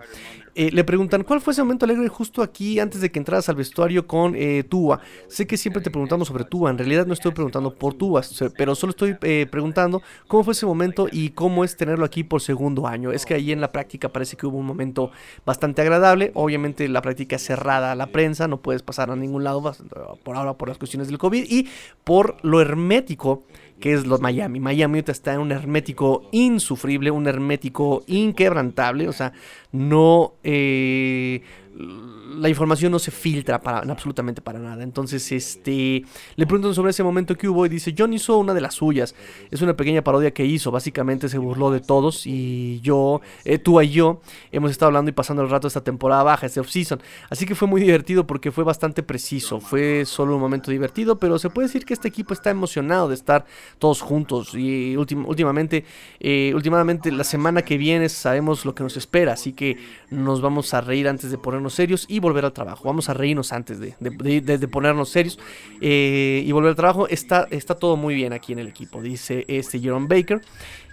Eh, 0.59 0.70
le 0.72 0.84
preguntan, 0.84 1.22
¿cuál 1.22 1.42
fue 1.42 1.52
ese 1.52 1.62
momento 1.62 1.84
alegre 1.84 2.09
justo 2.09 2.42
aquí 2.42 2.80
antes 2.80 3.02
de 3.02 3.12
que 3.12 3.18
entraras 3.18 3.50
al 3.50 3.57
vestuario 3.57 4.07
con 4.07 4.34
Tua? 4.70 5.00
Sé 5.28 5.46
que 5.46 5.59
siempre 5.59 5.82
te 5.82 5.90
preguntamos 5.90 6.28
sobre 6.28 6.44
Tua, 6.44 6.70
en 6.70 6.78
realidad 6.78 7.07
no 7.07 7.12
estoy 7.12 7.32
preguntando 7.32 7.74
por 7.74 7.92
Tua, 7.92 8.22
pero 8.57 8.74
solo 8.74 8.92
estoy 8.92 9.14
preguntando 9.50 10.00
cómo 10.26 10.44
fue 10.44 10.52
ese 10.52 10.64
momento 10.64 11.09
y 11.12 11.30
cómo 11.30 11.62
es 11.62 11.76
tenerlo 11.76 12.07
aquí 12.07 12.24
por 12.24 12.40
segundo 12.40 12.86
año. 12.86 13.12
Es 13.12 13.26
que 13.26 13.34
ahí 13.34 13.52
en 13.52 13.61
la 13.61 13.70
práctica 13.70 14.09
parece 14.09 14.38
que 14.38 14.46
hubo 14.46 14.57
un 14.57 14.64
momento 14.64 15.11
bastante 15.44 15.82
agradable, 15.82 16.30
obviamente 16.32 16.88
la 16.88 17.02
práctica 17.02 17.36
es 17.36 17.42
cerrada 17.42 17.92
a 17.92 17.94
la 17.94 18.07
prensa, 18.07 18.48
no 18.48 18.62
puedes 18.62 18.82
pasar 18.82 19.11
a 19.11 19.16
ningún 19.16 19.44
lado 19.44 19.74
por 20.22 20.36
ahora 20.36 20.54
por 20.54 20.68
las 20.68 20.78
cuestiones 20.78 21.09
del 21.09 21.18
COVID 21.18 21.44
y 21.50 21.68
por 22.02 22.38
lo 22.42 22.62
hermético 22.62 23.44
que 23.80 23.92
es 23.92 24.07
los 24.07 24.20
Miami. 24.20 24.61
Miami 24.61 25.02
está 25.07 25.34
en 25.34 25.40
un 25.40 25.52
hermético 25.52 26.28
insufrible, 26.32 27.11
un 27.11 27.26
hermético 27.26 28.02
inquebrantable, 28.07 29.09
o 29.09 29.12
sea, 29.12 29.32
no... 29.77 30.35
Eh, 30.43 31.43
la 31.77 32.49
información 32.49 32.93
no 32.93 32.99
se 32.99 33.11
filtra 33.11 33.61
para, 33.61 33.79
absolutamente 33.91 34.41
para 34.41 34.59
nada. 34.59 34.83
Entonces, 34.83 35.31
este, 35.33 36.05
le 36.37 36.47
preguntan 36.47 36.74
sobre 36.74 36.91
ese 36.91 37.03
momento 37.03 37.37
que 37.37 37.49
hubo 37.49 37.66
y 37.66 37.68
dice, 37.68 37.95
John 37.97 38.12
hizo 38.12 38.39
una 38.39 38.55
de 38.55 38.61
las 38.61 38.74
suyas. 38.74 39.14
Es 39.51 39.62
una 39.62 39.77
pequeña 39.77 40.03
parodia 40.03 40.33
que 40.33 40.45
hizo, 40.45 40.70
básicamente 40.70 41.29
se 41.29 41.39
burló 41.39 41.70
de 41.70 41.81
todos 41.81 42.27
y 42.27 42.81
yo, 42.81 43.20
eh, 43.45 43.59
tú 43.59 43.81
y 43.81 43.91
yo, 43.91 44.20
hemos 44.53 44.70
estado 44.70 44.89
hablando 44.89 45.11
y 45.11 45.12
pasando 45.12 45.43
el 45.43 45.51
rato 45.51 45.68
esta 45.68 45.83
temporada 45.83 46.22
baja, 46.22 46.47
este 46.47 46.61
off-season. 46.61 47.01
Así 47.31 47.47
que 47.47 47.55
fue 47.55 47.68
muy 47.68 47.81
divertido 47.81 48.27
porque 48.27 48.51
fue 48.51 48.64
bastante 48.64 49.03
preciso, 49.03 49.61
fue 49.61 50.05
solo 50.07 50.35
un 50.35 50.41
momento 50.41 50.70
divertido, 50.70 51.18
pero 51.18 51.39
se 51.39 51.51
puede 51.51 51.68
decir 51.68 51.85
que 51.85 51.95
este 51.95 52.09
equipo 52.09 52.33
está 52.33 52.51
emocionado 52.51 53.09
de 53.09 53.14
estar 53.14 53.45
todos 53.79 54.01
juntos 54.01 54.55
y 54.55 54.97
últimamente, 54.97 55.85
eh, 56.20 56.53
últimamente 56.55 57.12
la 57.12 57.24
semana 57.24 57.62
que 57.62 57.77
viene 57.77 58.09
sabemos 58.09 58.64
lo 58.64 58.74
que 58.74 58.83
nos 58.83 58.97
espera, 58.97 59.33
así 59.33 59.53
que 59.53 59.79
nos 60.11 60.41
vamos 60.41 60.72
a 60.74 60.81
reír 60.81 61.09
antes 61.09 61.31
de 61.31 61.39
ponernos 61.39 61.65
serios 61.74 62.06
y 62.08 62.18
volver 62.18 62.44
al 62.44 62.52
trabajo. 62.52 62.84
Vamos 62.84 63.08
a 63.08 63.14
reírnos 63.14 63.52
antes 63.52 63.78
de, 63.78 64.68
ponernos 64.68 65.08
serios 65.08 65.38
eh, 65.80 66.42
y 66.44 66.52
volver 66.52 66.70
al 66.70 66.76
trabajo. 66.76 67.08
Está, 67.08 67.46
está 67.50 67.74
todo 67.74 67.96
muy 67.96 68.14
bien 68.14 68.32
aquí 68.32 68.52
en 68.52 68.58
el 68.58 68.68
equipo, 68.68 69.02
dice 69.02 69.44
este 69.48 69.80
Jerome 69.80 70.06
Baker. 70.08 70.40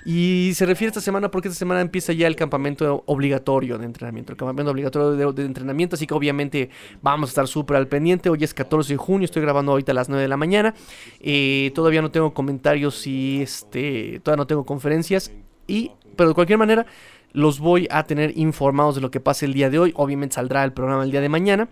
Y 0.06 0.52
se 0.56 0.66
refiere 0.66 0.90
esta 0.90 1.02
semana 1.02 1.32
porque 1.32 1.48
esta 1.48 1.58
semana 1.58 1.82
empieza 1.82 2.12
ya 2.12 2.28
el 2.28 2.36
campamento 2.36 3.04
obligatorio 3.06 3.78
de 3.78 3.86
entrenamiento, 3.86 4.34
el 4.34 4.38
campamento 4.38 4.72
obligatorio 4.72 5.32
de, 5.32 5.46
entrenamiento, 5.46 5.96
así 5.96 6.06
que 6.06 6.14
obviamente 6.14 6.70
vamos 7.02 7.30
a 7.30 7.32
estar 7.32 7.48
súper 7.48 7.78
al 7.78 7.88
pendiente. 7.88 8.30
Hoy 8.30 8.44
es 8.44 8.54
14 8.54 8.94
de 8.94 8.98
junio, 8.98 9.26
estoy 9.26 9.42
grabando 9.42 9.72
ahorita 9.72 9.94
a 9.94 9.96
las 9.96 10.10
9 10.10 10.22
de 10.22 10.28
la 10.28 10.38
mañana. 10.38 10.74
Eh, 11.22 11.72
todavía 11.74 12.02
no 12.02 12.12
tengo 12.12 12.34
comentarios 12.34 13.08
y 13.08 13.42
este, 13.42 14.20
todavía 14.22 14.42
no 14.42 14.48
tengo 14.48 14.66
conferencias. 14.66 15.32
Y, 15.68 15.92
pero 16.18 16.30
de 16.30 16.36
cualquier 16.36 16.60
manera, 16.60 16.86
los 17.34 17.60
voy 17.60 17.88
a 17.92 18.04
tener 18.04 18.38
informados 18.38 18.96
de 18.96 19.02
lo 19.02 19.12
que 19.12 19.20
pase 19.20 19.46
el 19.46 19.54
día 19.54 19.70
de 19.70 19.80
hoy. 19.80 19.94
Obviamente 19.96 20.36
saldrá 20.36 20.64
el 20.64 20.74
programa 20.74 21.04
el 21.04 21.12
día 21.12 21.22
de 21.22 21.30
mañana. 21.30 21.68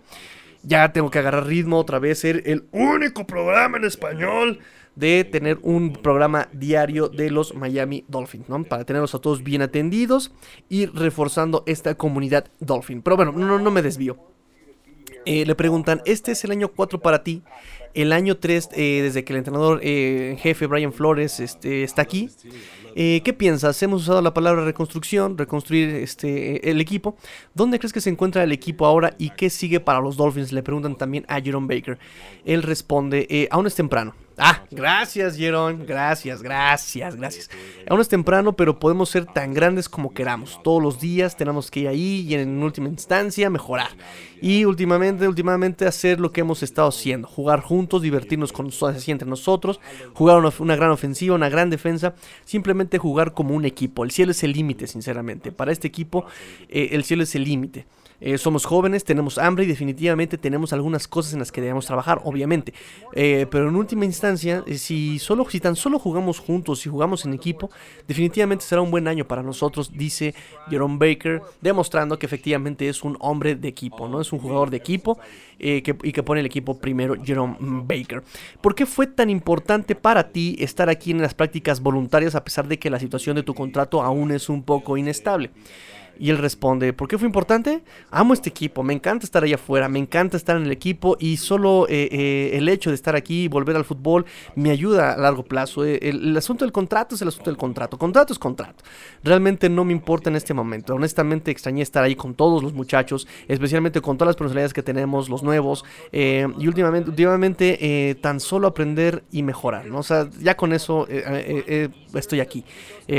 Ya 0.62 0.92
tengo 0.92 1.10
que 1.10 1.18
agarrar 1.18 1.46
ritmo 1.46 1.78
otra 1.78 1.98
vez, 1.98 2.20
ser 2.20 2.42
el 2.46 2.66
único 2.70 3.26
programa 3.26 3.78
en 3.78 3.84
español 3.84 4.60
de 4.94 5.24
tener 5.24 5.58
un 5.62 5.94
programa 5.94 6.48
diario 6.52 7.08
de 7.08 7.30
los 7.30 7.54
Miami 7.54 8.04
Dolphins, 8.08 8.48
¿no? 8.48 8.62
Para 8.64 8.84
tenerlos 8.84 9.14
a 9.14 9.20
todos 9.20 9.42
bien 9.42 9.62
atendidos 9.62 10.32
y 10.68 10.86
reforzando 10.86 11.64
esta 11.66 11.94
comunidad 11.94 12.46
Dolphin. 12.60 13.02
Pero 13.02 13.16
bueno, 13.16 13.32
no, 13.32 13.58
no 13.58 13.70
me 13.70 13.82
desvío. 13.82 14.18
Eh, 15.24 15.46
le 15.46 15.54
preguntan, 15.54 16.02
¿este 16.04 16.32
es 16.32 16.44
el 16.44 16.50
año 16.50 16.68
4 16.68 17.00
para 17.00 17.22
ti? 17.22 17.42
El 17.94 18.12
año 18.12 18.36
3, 18.36 18.70
eh, 18.72 19.00
desde 19.02 19.24
que 19.24 19.32
el 19.32 19.38
entrenador 19.38 19.80
eh, 19.82 20.36
jefe 20.40 20.66
Brian 20.66 20.92
Flores 20.92 21.40
este, 21.40 21.82
está 21.82 22.02
aquí. 22.02 22.30
Eh, 22.94 23.22
¿Qué 23.24 23.32
piensas? 23.32 23.82
Hemos 23.82 24.02
usado 24.02 24.20
la 24.20 24.34
palabra 24.34 24.64
reconstrucción, 24.64 25.38
reconstruir 25.38 25.88
este, 25.88 26.70
el 26.70 26.80
equipo. 26.80 27.16
¿Dónde 27.54 27.78
crees 27.78 27.92
que 27.92 28.00
se 28.00 28.10
encuentra 28.10 28.42
el 28.42 28.52
equipo 28.52 28.86
ahora 28.86 29.14
y 29.18 29.30
qué 29.30 29.50
sigue 29.50 29.80
para 29.80 30.00
los 30.00 30.16
Dolphins? 30.16 30.52
Le 30.52 30.62
preguntan 30.62 30.96
también 30.96 31.24
a 31.28 31.40
Jerome 31.40 31.74
Baker. 31.74 31.98
Él 32.44 32.62
responde, 32.62 33.26
eh, 33.30 33.48
aún 33.50 33.66
es 33.66 33.74
temprano. 33.74 34.14
Ah, 34.38 34.62
gracias, 34.70 35.36
Jerón. 35.36 35.84
Gracias, 35.86 36.42
gracias, 36.42 37.16
gracias. 37.16 37.50
Aún 37.88 38.00
es 38.00 38.08
temprano, 38.08 38.54
pero 38.54 38.78
podemos 38.78 39.10
ser 39.10 39.26
tan 39.26 39.52
grandes 39.54 39.88
como 39.88 40.12
queramos. 40.14 40.60
Todos 40.62 40.82
los 40.82 41.00
días 41.00 41.36
tenemos 41.36 41.70
que 41.70 41.80
ir 41.80 41.88
ahí 41.88 42.26
y 42.28 42.34
en 42.34 42.62
última 42.62 42.88
instancia 42.88 43.50
mejorar. 43.50 43.90
Y 44.40 44.64
últimamente, 44.64 45.28
últimamente 45.28 45.86
hacer 45.86 46.18
lo 46.18 46.32
que 46.32 46.40
hemos 46.40 46.62
estado 46.62 46.88
haciendo. 46.88 47.28
Jugar 47.28 47.60
juntos, 47.60 48.02
divertirnos 48.02 48.52
con 48.52 48.70
así 48.88 49.10
entre 49.10 49.28
nosotros. 49.28 49.80
Jugar 50.14 50.42
una, 50.58 50.76
gran 50.76 50.90
ofensiva, 50.90 51.34
una 51.34 51.48
gran 51.48 51.70
defensa. 51.70 52.14
Simplemente 52.44 52.98
jugar 52.98 53.34
como 53.34 53.54
un 53.54 53.64
equipo. 53.64 54.02
El 54.02 54.10
cielo 54.10 54.32
es 54.32 54.42
el 54.42 54.52
límite, 54.52 54.86
sinceramente. 54.86 55.52
Para 55.52 55.70
este 55.70 55.86
equipo, 55.88 56.26
eh, 56.68 56.88
el 56.92 57.04
cielo 57.04 57.22
es 57.22 57.34
el 57.34 57.44
límite. 57.44 57.86
Eh, 58.24 58.38
somos 58.38 58.64
jóvenes, 58.64 59.02
tenemos 59.02 59.36
hambre 59.36 59.64
y 59.64 59.66
definitivamente 59.66 60.38
tenemos 60.38 60.72
algunas 60.72 61.08
cosas 61.08 61.32
en 61.32 61.40
las 61.40 61.50
que 61.50 61.60
debemos 61.60 61.86
trabajar, 61.86 62.20
obviamente. 62.22 62.72
Eh, 63.14 63.46
pero 63.50 63.68
en 63.68 63.74
última 63.74 64.04
instancia, 64.04 64.62
eh, 64.64 64.78
si, 64.78 65.18
solo, 65.18 65.44
si 65.50 65.58
tan 65.58 65.74
solo 65.74 65.98
jugamos 65.98 66.38
juntos, 66.38 66.78
si 66.78 66.88
jugamos 66.88 67.24
en 67.24 67.34
equipo, 67.34 67.70
definitivamente 68.06 68.64
será 68.64 68.80
un 68.80 68.92
buen 68.92 69.08
año 69.08 69.26
para 69.26 69.42
nosotros, 69.42 69.90
dice 69.92 70.36
Jerome 70.70 70.98
Baker, 70.98 71.42
demostrando 71.60 72.16
que 72.16 72.26
efectivamente 72.26 72.88
es 72.88 73.02
un 73.02 73.16
hombre 73.18 73.56
de 73.56 73.66
equipo, 73.66 74.06
¿no? 74.06 74.20
Es 74.20 74.32
un 74.32 74.38
jugador 74.38 74.70
de 74.70 74.76
equipo 74.76 75.18
y 75.58 75.82
que 75.82 76.22
pone 76.22 76.40
el 76.40 76.46
equipo 76.46 76.78
primero, 76.78 77.14
Jerome 77.22 77.56
Baker. 77.60 78.22
¿Por 78.60 78.74
qué 78.74 78.84
fue 78.84 79.06
tan 79.06 79.30
importante 79.30 79.94
para 79.94 80.30
ti 80.30 80.56
estar 80.58 80.88
aquí 80.88 81.12
en 81.12 81.22
las 81.22 81.34
prácticas 81.34 81.80
voluntarias 81.80 82.34
a 82.34 82.42
pesar 82.42 82.66
de 82.66 82.78
que 82.78 82.90
la 82.90 82.98
situación 82.98 83.36
de 83.36 83.42
tu 83.42 83.54
contrato 83.54 84.02
aún 84.02 84.32
es 84.32 84.48
un 84.48 84.62
poco 84.64 84.96
inestable? 84.96 85.50
Y 86.22 86.30
él 86.30 86.38
responde, 86.38 86.92
¿por 86.92 87.08
qué 87.08 87.18
fue 87.18 87.26
importante? 87.26 87.82
Amo 88.12 88.32
este 88.32 88.48
equipo, 88.48 88.84
me 88.84 88.92
encanta 88.92 89.26
estar 89.26 89.42
allá 89.42 89.56
afuera, 89.56 89.88
me 89.88 89.98
encanta 89.98 90.36
estar 90.36 90.56
en 90.56 90.62
el 90.62 90.70
equipo 90.70 91.16
y 91.18 91.36
solo 91.36 91.88
eh, 91.88 92.08
eh, 92.12 92.50
el 92.52 92.68
hecho 92.68 92.90
de 92.90 92.94
estar 92.94 93.16
aquí 93.16 93.42
y 93.42 93.48
volver 93.48 93.74
al 93.74 93.84
fútbol 93.84 94.24
me 94.54 94.70
ayuda 94.70 95.14
a 95.14 95.16
largo 95.16 95.42
plazo. 95.42 95.84
Eh, 95.84 95.98
el, 96.00 96.36
asunto 96.36 96.64
del 96.64 96.70
contrato 96.70 97.16
es 97.16 97.22
el 97.22 97.26
asunto 97.26 97.50
del 97.50 97.56
contrato. 97.56 97.98
Contrato 97.98 98.32
es 98.32 98.38
contrato. 98.38 98.84
Realmente 99.24 99.68
no 99.68 99.84
me 99.84 99.90
importa 99.90 100.30
en 100.30 100.36
este 100.36 100.54
momento. 100.54 100.94
Honestamente 100.94 101.50
extrañé 101.50 101.82
estar 101.82 102.04
ahí 102.04 102.14
con 102.14 102.34
todos 102.34 102.62
los 102.62 102.72
muchachos, 102.72 103.26
especialmente 103.48 104.00
con 104.00 104.16
todas 104.16 104.28
las 104.28 104.36
personalidades 104.36 104.72
que 104.72 104.84
tenemos, 104.84 105.28
los 105.28 105.42
nuevos. 105.42 105.84
y 106.12 106.68
últimamente, 106.68 107.10
últimamente 107.10 108.16
tan 108.20 108.38
solo 108.38 108.68
aprender 108.68 109.24
y 109.32 109.42
mejorar. 109.42 109.86
¿no? 109.86 109.98
O 109.98 110.02
sea, 110.04 110.30
ya 110.40 110.56
con 110.56 110.72
eso 110.72 111.08
estoy 112.14 112.38
aquí. 112.38 112.64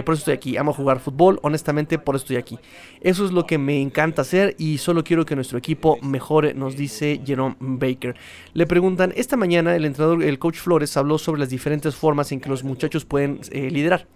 por 0.05 0.13
eso 0.13 0.21
estoy 0.21 0.35
aquí. 0.35 0.55
Amo 0.55 0.71
jugar 0.71 1.01
fútbol, 1.01 1.41
honestamente 1.43 1.99
por 1.99 2.15
eso 2.15 2.23
estoy 2.23 2.37
aquí. 2.37 2.57
Eso 3.03 3.25
es 3.25 3.33
lo 3.33 3.45
que 3.45 3.57
me 3.57 3.81
encanta 3.81 4.21
hacer 4.21 4.55
y 4.57 4.77
solo 4.77 5.03
quiero 5.03 5.25
que 5.25 5.35
nuestro 5.35 5.57
equipo 5.57 5.99
mejore, 6.01 6.53
nos 6.53 6.77
dice 6.77 7.21
Jerome 7.25 7.57
Baker. 7.59 8.15
Le 8.53 8.65
preguntan, 8.65 9.13
esta 9.17 9.35
mañana 9.35 9.75
el 9.75 9.83
entrenador, 9.83 10.23
el 10.23 10.39
coach 10.39 10.55
Flores, 10.55 10.95
habló 10.95 11.17
sobre 11.17 11.41
las 11.41 11.49
diferentes 11.49 11.95
formas 11.95 12.31
en 12.31 12.39
que 12.39 12.47
los 12.47 12.63
muchachos 12.63 13.03
pueden 13.03 13.41
eh, 13.51 13.69
liderar. 13.69 14.07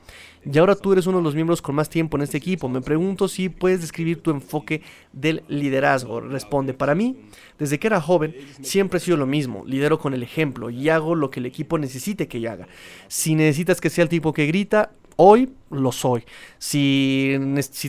Y 0.50 0.58
ahora 0.58 0.76
tú 0.76 0.94
eres 0.94 1.06
uno 1.06 1.18
de 1.18 1.24
los 1.26 1.36
miembros 1.36 1.62
con 1.62 1.76
más 1.76 1.90
tiempo 1.90 2.16
en 2.16 2.24
este 2.24 2.38
equipo. 2.38 2.70
Me 2.70 2.80
pregunto 2.80 3.28
si 3.28 3.50
puedes 3.50 3.82
describir 3.82 4.22
tu 4.22 4.32
enfoque 4.32 4.82
del 5.12 5.44
liderazgo. 5.50 6.22
Responde, 6.22 6.74
para 6.74 6.96
mí, 6.96 7.18
desde 7.60 7.80
que 7.80 7.88
era 7.88 8.00
joven, 8.00 8.34
siempre 8.62 8.98
ha 8.98 9.00
sido 9.02 9.18
lo 9.18 9.26
mismo. 9.26 9.64
Lidero 9.66 10.00
con 10.00 10.14
el 10.14 10.24
ejemplo 10.24 10.70
y 10.70 10.88
hago 10.88 11.16
lo 11.16 11.30
que 11.30 11.42
el 11.42 11.46
equipo 11.46 11.78
necesite 11.78 12.30
que 12.30 12.48
haga. 12.48 12.70
Si 13.10 13.36
necesitas 13.36 13.82
que 13.82 13.90
sea 13.90 14.04
el 14.04 14.10
tipo 14.10 14.32
que 14.32 14.46
grita, 14.46 14.92
Hoy 15.20 15.50
lo 15.72 15.92
soy. 15.92 16.24
Si, 16.60 17.36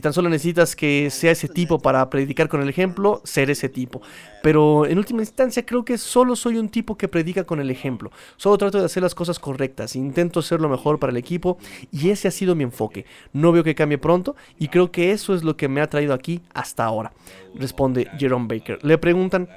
tan 0.02 0.14
solo 0.14 0.30
necesitas 0.30 0.74
que 0.74 1.10
sea 1.10 1.32
ese 1.32 1.46
tipo 1.46 1.78
para 1.78 2.08
predicar 2.08 2.48
con 2.48 2.62
el 2.62 2.70
ejemplo, 2.70 3.20
ser 3.22 3.50
ese 3.50 3.68
tipo. 3.68 4.00
Pero 4.42 4.86
en 4.86 4.96
última 4.96 5.20
instancia 5.20 5.64
creo 5.66 5.84
que 5.84 5.98
solo 5.98 6.36
soy 6.36 6.56
un 6.56 6.70
tipo 6.70 6.96
que 6.96 7.06
predica 7.06 7.44
con 7.44 7.60
el 7.60 7.70
ejemplo. 7.70 8.10
Solo 8.38 8.56
trato 8.56 8.78
de 8.78 8.86
hacer 8.86 9.02
las 9.02 9.14
cosas 9.14 9.38
correctas. 9.38 9.94
Intento 9.94 10.40
ser 10.40 10.62
lo 10.62 10.70
mejor 10.70 10.98
para 10.98 11.10
el 11.10 11.18
equipo 11.18 11.58
y 11.92 12.08
ese 12.08 12.28
ha 12.28 12.30
sido 12.30 12.54
mi 12.54 12.64
enfoque. 12.64 13.04
No 13.34 13.52
veo 13.52 13.62
que 13.62 13.74
cambie 13.74 13.98
pronto 13.98 14.34
y 14.58 14.68
creo 14.68 14.90
que 14.90 15.12
eso 15.12 15.34
es 15.34 15.44
lo 15.44 15.56
que 15.56 15.68
me 15.68 15.82
ha 15.82 15.90
traído 15.90 16.14
aquí 16.14 16.40
hasta 16.54 16.84
ahora. 16.84 17.12
Responde 17.54 18.08
Jerome 18.18 18.46
Baker. 18.48 18.78
Le 18.82 18.96
preguntan 18.96 19.48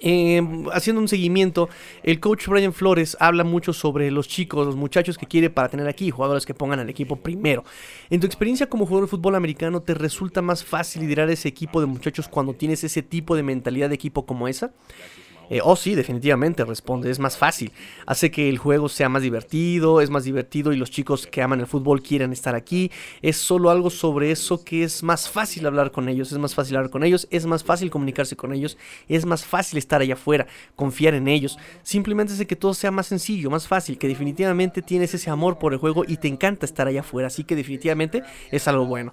Em, 0.00 0.66
haciendo 0.72 1.00
un 1.00 1.08
seguimiento, 1.08 1.68
el 2.02 2.20
coach 2.20 2.46
Brian 2.48 2.72
Flores 2.72 3.16
habla 3.20 3.44
mucho 3.44 3.72
sobre 3.72 4.10
los 4.10 4.28
chicos, 4.28 4.66
los 4.66 4.76
muchachos 4.76 5.18
que 5.18 5.26
quiere 5.26 5.50
para 5.50 5.68
tener 5.68 5.88
aquí, 5.88 6.10
jugadores 6.10 6.46
que 6.46 6.54
pongan 6.54 6.80
al 6.80 6.90
equipo 6.90 7.16
primero. 7.16 7.64
En 8.10 8.20
tu 8.20 8.26
experiencia 8.26 8.68
como 8.68 8.86
jugador 8.86 9.08
de 9.08 9.10
fútbol 9.10 9.34
americano, 9.34 9.82
¿te 9.82 9.94
resulta 9.94 10.42
más 10.42 10.64
fácil 10.64 11.02
liderar 11.02 11.30
ese 11.30 11.48
equipo 11.48 11.80
de 11.80 11.86
muchachos 11.86 12.28
cuando 12.28 12.54
tienes 12.54 12.84
ese 12.84 13.02
tipo 13.02 13.36
de 13.36 13.42
mentalidad 13.42 13.88
de 13.88 13.94
equipo 13.94 14.26
como 14.26 14.48
esa? 14.48 14.72
Eh, 15.50 15.60
oh, 15.62 15.76
sí, 15.76 15.94
definitivamente, 15.94 16.64
responde. 16.64 17.10
Es 17.10 17.18
más 17.18 17.36
fácil. 17.36 17.72
Hace 18.06 18.30
que 18.30 18.48
el 18.48 18.58
juego 18.58 18.88
sea 18.88 19.08
más 19.08 19.22
divertido, 19.22 20.00
es 20.00 20.10
más 20.10 20.24
divertido 20.24 20.72
y 20.72 20.76
los 20.76 20.90
chicos 20.90 21.26
que 21.26 21.42
aman 21.42 21.60
el 21.60 21.66
fútbol 21.66 22.02
quieren 22.02 22.32
estar 22.32 22.54
aquí. 22.54 22.90
Es 23.22 23.36
solo 23.36 23.70
algo 23.70 23.90
sobre 23.90 24.30
eso 24.30 24.64
que 24.64 24.84
es 24.84 25.02
más 25.02 25.28
fácil 25.28 25.66
hablar 25.66 25.90
con 25.90 26.08
ellos, 26.08 26.32
es 26.32 26.38
más 26.38 26.54
fácil 26.54 26.76
hablar 26.76 26.90
con 26.90 27.04
ellos, 27.04 27.28
es 27.30 27.46
más 27.46 27.64
fácil 27.64 27.90
comunicarse 27.90 28.36
con 28.36 28.52
ellos, 28.52 28.76
es 29.08 29.26
más 29.26 29.44
fácil 29.44 29.78
estar 29.78 30.00
allá 30.00 30.14
afuera, 30.14 30.46
confiar 30.76 31.14
en 31.14 31.28
ellos. 31.28 31.58
Simplemente 31.82 32.32
hace 32.32 32.46
que 32.46 32.56
todo 32.56 32.74
sea 32.74 32.90
más 32.90 33.06
sencillo, 33.06 33.50
más 33.50 33.68
fácil, 33.68 33.98
que 33.98 34.08
definitivamente 34.08 34.82
tienes 34.82 35.14
ese 35.14 35.30
amor 35.30 35.58
por 35.58 35.72
el 35.72 35.78
juego 35.78 36.04
y 36.06 36.16
te 36.16 36.28
encanta 36.28 36.66
estar 36.66 36.86
allá 36.86 37.00
afuera. 37.00 37.28
Así 37.28 37.44
que 37.44 37.56
definitivamente 37.56 38.22
es 38.50 38.68
algo 38.68 38.86
bueno. 38.86 39.12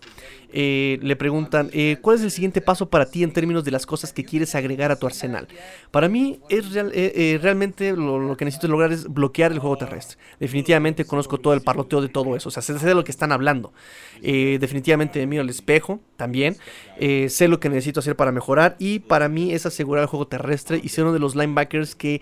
Eh, 0.53 0.99
le 1.01 1.15
preguntan, 1.15 1.69
eh, 1.73 1.97
¿cuál 2.01 2.17
es 2.17 2.23
el 2.23 2.31
siguiente 2.31 2.61
paso 2.61 2.89
para 2.89 3.05
ti 3.05 3.23
en 3.23 3.31
términos 3.31 3.63
de 3.63 3.71
las 3.71 3.85
cosas 3.85 4.11
que 4.11 4.25
quieres 4.25 4.53
agregar 4.55 4.91
a 4.91 4.97
tu 4.97 5.05
arsenal? 5.07 5.47
Para 5.91 6.09
mí, 6.09 6.20
es 6.49 6.65
eh, 6.75 7.39
realmente 7.41 7.93
lo, 7.93 8.35
que 8.37 8.45
necesito 8.45 8.67
lograr 8.67 8.91
es 8.91 9.07
bloquear 9.07 9.51
el 9.51 9.59
juego 9.59 9.77
terrestre. 9.77 10.17
Definitivamente 10.39 11.05
conozco 11.05 11.37
todo 11.37 11.53
el 11.53 11.61
parloteo 11.61 12.01
de 12.01 12.09
todo 12.09 12.35
eso, 12.35 12.49
o 12.49 12.51
sea, 12.51 12.61
sé, 12.61 12.73
de 12.73 12.95
lo 12.95 13.03
que 13.03 13.11
están 13.11 13.31
hablando. 13.31 13.73
definitivamente 14.21 15.19
me 15.19 15.27
miro 15.27 15.41
al 15.41 15.49
espejo 15.49 15.99
también, 16.17 16.57
sé 16.99 17.47
lo 17.47 17.59
que 17.59 17.69
necesito 17.69 17.99
hacer 17.99 18.15
para 18.15 18.31
mejorar 18.31 18.75
y 18.79 18.99
para 18.99 19.27
mí 19.29 19.53
es 19.53 19.65
asegurar 19.65 20.03
el 20.03 20.07
juego 20.07 20.27
terrestre 20.27 20.79
y 20.83 20.89
ser 20.89 21.05
uno 21.05 21.13
de 21.13 21.19
los 21.19 21.35
linebackers 21.35 21.95
que 21.95 22.21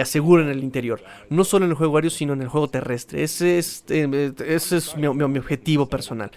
aseguren 0.00 0.48
el 0.48 0.62
interior. 0.62 1.02
No 1.30 1.44
solo 1.44 1.64
en 1.64 1.70
el 1.70 1.76
juego 1.76 1.96
aéreo, 1.96 2.10
sino 2.10 2.32
en 2.32 2.42
el 2.42 2.48
juego 2.48 2.68
terrestre. 2.68 3.22
Ese 3.22 3.58
es, 3.58 3.84
mi 4.96 5.06
objetivo 5.06 5.88
personal. 5.88 6.30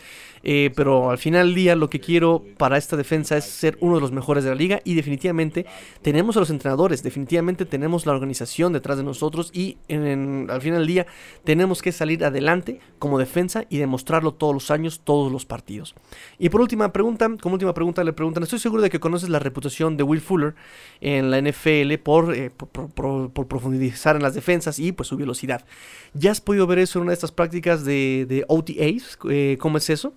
Eh, 0.44 0.72
pero 0.76 1.12
al 1.12 1.18
final 1.18 1.48
del 1.48 1.56
día 1.56 1.76
lo 1.76 1.90
que 1.90 2.00
quiero 2.00 2.44
para 2.58 2.78
esta 2.78 2.98
defensa 2.98 3.38
es 3.38 3.46
ser 3.46 3.78
uno 3.80 3.96
de 3.96 4.02
los 4.02 4.12
mejores 4.12 4.44
de 4.44 4.50
la 4.50 4.56
liga 4.56 4.82
y 4.84 4.96
definitivamente 4.96 5.66
tenemos 6.02 6.36
a 6.36 6.40
los 6.40 6.50
entrenadores, 6.50 7.01
definitivamente 7.04 7.66
tenemos 7.66 8.06
la 8.06 8.14
organización 8.14 8.74
detrás 8.74 8.98
de 8.98 9.04
nosotros 9.04 9.52
y 9.54 9.78
al 9.90 10.62
final 10.62 10.80
del 10.80 10.88
día 10.88 11.08
tenemos 11.44 11.82
que 11.82 11.92
salir 11.92 12.24
adelante 12.24 12.80
como 13.00 13.18
defensa 13.18 13.66
y 13.70 13.78
demostrarlo 13.78 14.34
todos 14.34 14.54
los 14.54 14.72
años, 14.72 15.02
todos 15.04 15.32
los 15.32 15.46
partidos. 15.46 15.96
Y 16.40 16.50
por 16.50 16.62
última 16.62 16.94
pregunta, 16.94 17.30
como 17.42 17.54
última 17.54 17.74
pregunta 17.74 18.04
le 18.04 18.14
preguntan, 18.14 18.44
estoy 18.44 18.60
seguro 18.60 18.82
de 18.82 18.90
que 18.90 19.00
conoces 19.00 19.30
la 19.30 19.40
reputación 19.40 19.98
de 19.98 20.04
Will 20.04 20.22
Fuller 20.22 20.56
en 21.00 21.32
la 21.32 21.40
NFL 21.42 21.96
por, 22.04 22.36
eh, 22.36 22.52
profundizar 23.48 24.16
en 24.16 24.24
las 24.24 24.34
defensas 24.34 24.80
y 24.80 24.92
pues 24.92 25.10
su 25.10 25.18
velocidad. 25.18 25.66
¿Ya 26.14 26.32
has 26.32 26.42
podido 26.42 26.68
ver 26.68 26.80
eso 26.80 27.00
en 27.00 27.04
una 27.04 27.12
de 27.12 27.16
estas 27.16 27.32
prácticas 27.32 27.84
de, 27.86 28.26
de 28.28 28.46
OTAs? 28.48 29.18
Eh, 29.30 29.58
¿Cómo 29.60 29.78
es 29.78 29.90
eso? 29.90 30.14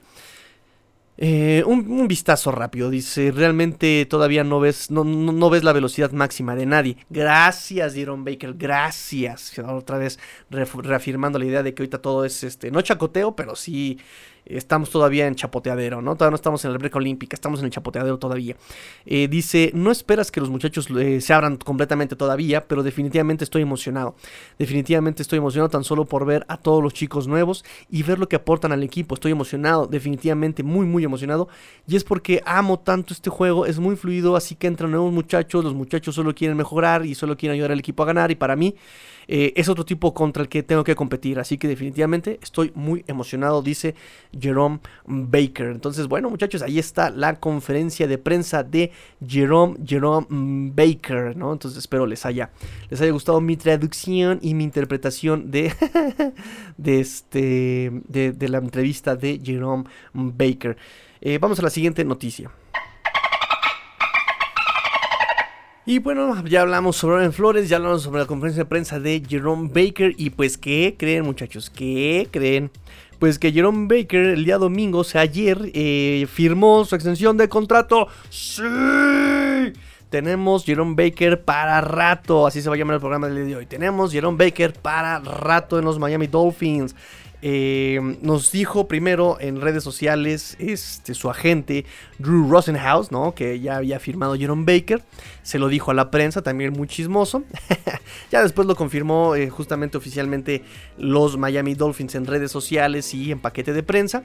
Eh, 1.17 1.63
un, 1.67 2.09
vistazo 2.09 2.51
rápido, 2.51 2.91
dice, 2.91 3.31
realmente 3.31 4.05
todavía 4.07 4.43
no 4.43 4.59
ves, 4.59 4.91
no, 4.91 5.05
no, 5.05 5.51
ves 5.51 5.63
la 5.63 5.73
velocidad 5.73 6.11
máxima 6.11 6.57
de 6.57 6.67
nadie. 6.67 6.97
Gracias, 7.09 7.95
Jerome 7.95 8.31
Baker, 8.31 8.55
gracias. 8.55 9.57
Otra 9.59 9.99
vez 9.99 10.19
reafirmando 10.51 11.39
la 11.39 11.45
idea 11.45 11.63
de 11.63 11.73
que 11.73 11.83
ahorita 11.83 12.03
todo 12.03 12.25
es, 12.25 12.43
este, 12.43 12.71
no 12.71 12.81
chacoteo, 12.81 13.37
pero 13.37 13.55
sí 13.55 13.99
estamos 14.47 14.91
todavía 14.91 15.27
en 15.27 15.35
chapoteadero, 15.35 16.03
¿no? 16.03 16.15
Todavía 16.15 16.31
no 16.31 16.37
estamos 16.37 16.65
en 16.65 16.73
la 16.73 16.79
breca 16.79 16.99
olímpica, 16.99 17.35
estamos 17.35 17.61
en 17.61 17.67
el 17.67 17.71
chapoteadero 17.71 18.19
todavía. 18.19 18.57
Eh, 19.07 19.29
dice, 19.29 19.71
no 19.75 19.91
esperas 19.91 20.31
que 20.31 20.41
los 20.41 20.51
muchachos 20.51 20.89
eh, 20.91 21.21
se 21.21 21.33
abran 21.33 21.57
completamente 21.57 22.17
todavía, 22.17 22.67
pero 22.67 22.83
definitivamente 22.83 23.45
estoy 23.45 23.63
emocionado. 23.63 24.15
Definitivamente 24.59 25.23
estoy 25.23 25.39
emocionado 25.39 25.71
tan 25.71 25.85
solo 25.85 26.05
por 26.05 26.27
ver 26.27 26.45
a 26.49 26.57
todos 26.57 26.83
los 26.83 26.93
chicos 26.95 27.27
nuevos 27.27 27.65
y 27.91 28.03
ver 28.03 28.19
lo 28.19 28.29
que 28.29 28.37
aportan 28.37 28.73
al 28.73 28.83
equipo. 28.83 29.15
Estoy 29.15 29.33
emocionado, 29.33 29.87
definitivamente 29.87 30.63
muy, 30.63 30.87
muy 30.87 31.05
emocionado. 31.05 31.49
Y 31.87 31.97
es 31.97 32.05
porque 32.05 32.43
amo 32.45 32.79
tanto 32.79 33.13
este 33.15 33.31
juego, 33.31 33.67
es 33.67 33.79
muy 33.79 33.97
fluido, 33.97 34.37
así 34.37 34.55
que 34.55 34.67
entran 34.67 34.91
nuevos 34.91 35.13
muchachos, 35.13 35.65
los 35.65 35.75
muchachos 35.75 36.15
solo 36.15 36.35
quieren 36.35 36.57
mejorar 36.57 37.07
y 37.07 37.15
solo 37.15 37.37
quieren 37.37 37.55
ayudar 37.55 37.73
al 37.73 37.79
equipo 37.79 38.03
a 38.03 38.07
ganar. 38.07 38.31
Y 38.31 38.35
para 38.35 38.57
mí 38.57 38.75
eh, 39.29 39.53
es 39.57 39.69
otro 39.69 39.85
tipo 39.85 40.13
contra 40.15 40.43
el 40.43 40.49
que 40.49 40.63
tengo 40.63 40.85
que 40.85 40.95
competir. 40.95 41.39
Así 41.39 41.59
que 41.59 41.69
definitivamente 41.69 42.39
estoy 42.43 42.73
muy 42.75 43.05
emocionado, 43.07 43.63
dice 43.63 43.95
Jerome 44.39 44.81
Baker. 45.07 45.67
Entonces, 45.67 46.07
bueno, 46.07 46.31
muchachos, 46.31 46.63
ahí 46.63 46.79
está 46.79 47.11
la 47.11 47.39
conferencia 47.41 48.07
de 48.07 48.19
prensa 48.19 48.63
de 48.63 48.93
Jerome, 49.27 49.77
Jerome 49.85 50.27
Baker, 50.75 51.37
¿no? 51.37 51.53
Entonces 51.53 51.79
espero 51.79 52.07
les 52.07 52.25
haya, 52.27 52.51
les 52.91 53.01
haya 53.01 53.13
gustado 53.13 53.41
mi 53.41 53.57
traducción 53.57 54.39
y 54.43 54.55
mi 54.55 54.65
interpretación 54.65 55.51
de, 55.51 55.73
este, 56.85 57.91
de, 58.09 58.49
la 58.49 58.59
entrevista 58.59 59.17
de 59.17 59.41
Jerome 59.43 59.85
Baker. 60.13 60.77
Eh, 61.21 61.39
vamos 61.39 61.59
a 61.59 61.63
la 61.63 61.71
siguiente 61.71 62.05
noticia. 62.05 62.51
Y 65.87 65.99
bueno, 65.99 66.43
ya 66.47 66.63
hablamos 66.63 66.97
sobre 66.97 67.17
Aaron 67.17 67.35
Flores, 67.35 67.69
ya 67.69 67.77
hablamos 67.77 68.03
sobre 68.03 68.21
la 68.21 68.27
conferencia 68.27 68.63
de 68.63 68.69
prensa 68.69 69.01
de 69.01 69.23
Jerome 69.29 69.69
Baker. 69.69 70.15
Y 70.17 70.31
pues, 70.31 70.57
¿qué 70.57 70.97
creen, 70.99 71.25
muchachos? 71.25 71.69
¿Qué 71.69 72.27
creen? 72.31 72.71
Pues 73.19 73.39
que 73.39 73.53
Jerome 73.53 73.87
Baker 73.87 74.25
el 74.25 74.47
día 74.47 74.57
domingo, 74.57 75.01
o 75.01 75.05
sea, 75.05 75.21
ayer, 75.21 75.59
eh, 75.75 76.27
firmó 76.33 76.87
su 76.87 76.95
extensión 76.95 77.37
de 77.37 77.51
contrato. 77.51 78.09
¡Sí! 78.31 78.63
Tenemos 80.09 80.65
Jerome 80.65 80.95
Baker 80.97 81.43
para 81.43 81.83
rato, 81.83 82.47
así 82.47 82.63
se 82.63 82.71
va 82.71 82.77
a 82.77 82.79
llamar 82.79 82.95
el 82.95 83.01
programa 83.01 83.27
del 83.27 83.37
día 83.37 83.45
de 83.45 83.57
hoy. 83.57 83.67
Tenemos 83.67 84.11
Jerome 84.11 84.43
Baker 84.43 84.73
para 84.73 85.19
rato 85.19 85.79
en 85.79 85.85
los 85.85 85.99
Miami 85.99 86.29
Dolphins. 86.29 86.95
Eh, 87.47 88.01
nos 88.23 88.53
dijo 88.53 88.89
primero 88.89 89.37
en 89.39 89.61
redes 89.61 89.85
sociales 89.85 90.57
este, 90.59 91.13
su 91.13 91.29
agente 91.29 91.85
Drew 92.19 92.49
Rosenhaus, 92.49 93.13
¿no? 93.13 93.35
que 93.35 93.61
ya 93.61 93.77
había 93.77 94.01
firmado 94.01 94.35
Jerome 94.35 94.65
Baker. 94.65 95.03
Se 95.43 95.59
lo 95.59 95.69
dijo 95.69 95.91
a 95.91 95.95
la 95.95 96.11
prensa, 96.11 96.41
también 96.41 96.73
muy 96.73 96.89
chismoso. 96.89 97.45
ya 98.33 98.43
después 98.43 98.67
lo 98.67 98.77
confirmó 98.77 99.35
eh, 99.35 99.51
justamente 99.51 99.99
oficialmente 99.99 100.63
los 100.97 101.37
Miami 101.37 101.75
Dolphins 101.75 102.15
en 102.15 102.25
redes 102.25 102.51
sociales 102.51 103.13
y 103.13 103.31
en 103.31 103.41
paquete 103.41 103.75
de 103.75 103.83
prensa. 103.83 104.23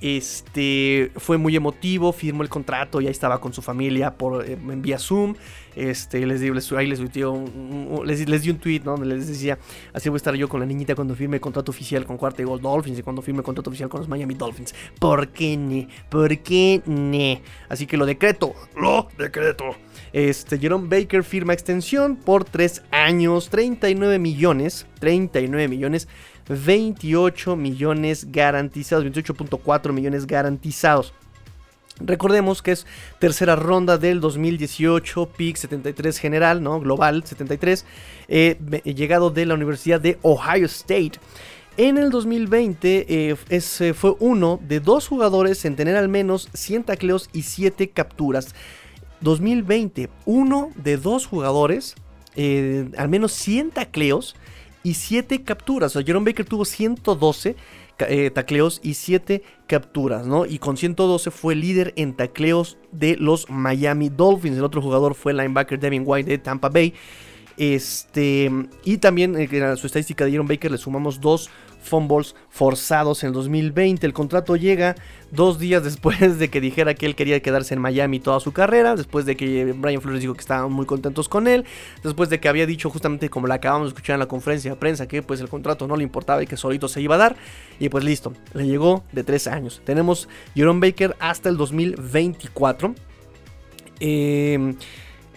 Este 0.00 1.10
fue 1.16 1.38
muy 1.38 1.56
emotivo, 1.56 2.12
firmó 2.12 2.42
el 2.42 2.50
contrato, 2.50 3.00
ya 3.00 3.10
estaba 3.10 3.40
con 3.40 3.54
su 3.54 3.62
familia 3.62 4.14
por 4.14 4.44
eh, 4.44 4.52
en 4.52 4.82
vía 4.82 4.98
Zoom. 4.98 5.34
Este, 5.74 6.24
les 6.26 6.40
di, 6.40 6.50
les, 6.50 6.72
ahí 6.72 6.86
les, 6.86 7.00
les, 7.00 8.28
les, 8.28 8.42
di 8.42 8.50
un 8.50 8.58
tweet, 8.58 8.80
¿no? 8.84 8.96
Les 8.96 9.28
decía, 9.28 9.58
así 9.92 10.08
voy 10.08 10.16
a 10.16 10.18
estar 10.18 10.34
yo 10.34 10.48
con 10.48 10.60
la 10.60 10.66
niñita 10.66 10.94
cuando 10.94 11.14
firme 11.14 11.38
contrato 11.38 11.70
oficial 11.70 12.06
con 12.06 12.16
Cuarta 12.16 12.40
y 12.40 12.46
Gold 12.46 12.62
Dolphins 12.62 12.98
y 12.98 13.02
cuando 13.02 13.20
firme 13.20 13.42
contrato 13.42 13.68
oficial 13.68 13.90
con 13.90 14.00
los 14.00 14.08
Miami 14.08 14.34
Dolphins. 14.34 14.74
¿Por 14.98 15.28
qué 15.28 15.56
ne? 15.56 15.88
¿Por 16.08 16.38
qué 16.38 16.82
ne? 16.86 17.42
Así 17.68 17.86
que 17.86 17.98
lo 17.98 18.06
decreto, 18.06 18.54
lo 18.74 19.08
decreto. 19.18 19.64
Este, 20.12 20.58
Jerome 20.58 20.88
Baker 20.88 21.24
firma 21.24 21.52
extensión 21.52 22.16
por 22.16 22.44
3 22.44 22.84
años, 22.90 23.50
39 23.50 24.18
millones, 24.18 24.86
39 24.98 25.68
millones, 25.68 26.08
28 26.48 27.56
millones 27.56 28.30
garantizados, 28.30 29.04
28.4 29.04 29.92
millones 29.92 30.26
garantizados. 30.26 31.12
Recordemos 31.98 32.60
que 32.60 32.72
es 32.72 32.86
tercera 33.18 33.56
ronda 33.56 33.96
del 33.96 34.20
2018, 34.20 35.30
pick 35.34 35.56
73 35.56 36.18
general, 36.18 36.62
¿no? 36.62 36.78
Global 36.80 37.24
73, 37.24 37.86
eh, 38.28 38.58
llegado 38.84 39.30
de 39.30 39.46
la 39.46 39.54
Universidad 39.54 40.00
de 40.00 40.18
Ohio 40.22 40.66
State. 40.66 41.12
En 41.78 41.96
el 41.96 42.10
2020 42.10 43.06
eh, 43.08 43.36
eh, 43.48 43.94
fue 43.94 44.14
uno 44.18 44.60
de 44.62 44.80
dos 44.80 45.08
jugadores 45.08 45.64
en 45.64 45.76
tener 45.76 45.96
al 45.96 46.08
menos 46.08 46.50
100 46.52 46.84
tacleos 46.84 47.30
y 47.32 47.42
7 47.42 47.88
capturas. 47.90 48.54
2020, 49.22 50.10
uno 50.26 50.72
de 50.76 50.98
dos 50.98 51.26
jugadores, 51.26 51.94
al 52.36 53.08
menos 53.08 53.32
100 53.32 53.70
tacleos 53.70 54.36
y 54.86 54.94
7 54.94 55.42
capturas. 55.42 55.96
O 55.96 56.00
Jerome 56.00 56.30
Baker 56.30 56.46
tuvo 56.46 56.64
112 56.64 57.56
eh, 57.98 58.30
tacleos 58.30 58.80
y 58.84 58.94
7 58.94 59.42
capturas, 59.66 60.28
¿no? 60.28 60.46
Y 60.46 60.60
con 60.60 60.76
112 60.76 61.32
fue 61.32 61.56
líder 61.56 61.92
en 61.96 62.14
tacleos 62.14 62.78
de 62.92 63.16
los 63.16 63.50
Miami 63.50 64.10
Dolphins. 64.10 64.58
El 64.58 64.62
otro 64.62 64.80
jugador 64.80 65.16
fue 65.16 65.32
el 65.32 65.38
linebacker 65.38 65.80
Devin 65.80 66.04
White 66.06 66.30
de 66.30 66.38
Tampa 66.38 66.68
Bay. 66.68 66.94
Este, 67.56 68.48
y 68.84 68.98
también 68.98 69.34
eh, 69.36 69.76
su 69.76 69.88
estadística 69.88 70.24
de 70.24 70.30
Jerome 70.30 70.54
Baker 70.54 70.70
le 70.70 70.78
sumamos 70.78 71.20
dos 71.20 71.50
fumbles 71.86 72.34
forzados 72.50 73.22
en 73.22 73.28
el 73.28 73.32
2020. 73.34 74.06
El 74.06 74.12
contrato 74.12 74.56
llega 74.56 74.96
dos 75.30 75.58
días 75.58 75.84
después 75.84 76.38
de 76.38 76.48
que 76.50 76.60
dijera 76.60 76.94
que 76.94 77.06
él 77.06 77.14
quería 77.14 77.40
quedarse 77.40 77.74
en 77.74 77.80
Miami 77.80 78.20
toda 78.20 78.40
su 78.40 78.52
carrera, 78.52 78.96
después 78.96 79.24
de 79.26 79.36
que 79.36 79.72
Brian 79.72 80.00
Flores 80.00 80.20
dijo 80.20 80.34
que 80.34 80.40
estaban 80.40 80.72
muy 80.72 80.86
contentos 80.86 81.28
con 81.28 81.48
él, 81.48 81.64
después 82.02 82.28
de 82.28 82.40
que 82.40 82.48
había 82.48 82.66
dicho 82.66 82.90
justamente 82.90 83.30
como 83.30 83.46
la 83.46 83.54
acabamos 83.54 83.88
de 83.88 83.90
escuchar 83.90 84.14
en 84.14 84.20
la 84.20 84.28
conferencia 84.28 84.70
de 84.72 84.76
prensa 84.76 85.06
que 85.08 85.22
pues 85.22 85.40
el 85.40 85.48
contrato 85.48 85.86
no 85.86 85.96
le 85.96 86.02
importaba 86.02 86.42
y 86.42 86.46
que 86.46 86.56
solito 86.56 86.88
se 86.88 87.00
iba 87.00 87.14
a 87.14 87.18
dar. 87.18 87.36
Y 87.78 87.88
pues 87.88 88.04
listo, 88.04 88.32
le 88.54 88.66
llegó 88.66 89.04
de 89.12 89.24
tres 89.24 89.46
años. 89.46 89.80
Tenemos 89.84 90.28
Jerome 90.54 90.88
Baker 90.88 91.16
hasta 91.20 91.48
el 91.48 91.56
2024. 91.56 92.94
Eh, 94.00 94.74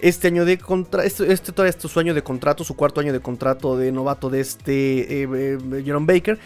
Este 0.01 0.27
año 0.27 0.45
de 0.45 0.57
contrato, 0.57 1.05
este, 1.05 1.31
este, 1.31 1.51
todavía 1.51 1.77
su 1.77 1.99
año 1.99 2.13
de 2.13 2.23
contrato, 2.23 2.63
su 2.63 2.75
cuarto 2.75 3.01
año 3.01 3.11
de 3.11 3.19
contrato 3.19 3.77
de 3.77 3.91
novato 3.91 4.29
de 4.29 4.39
este 4.39 5.23
eh, 5.23 5.27
eh, 5.31 5.83
Jerome 5.83 6.05
Baker. 6.05 6.39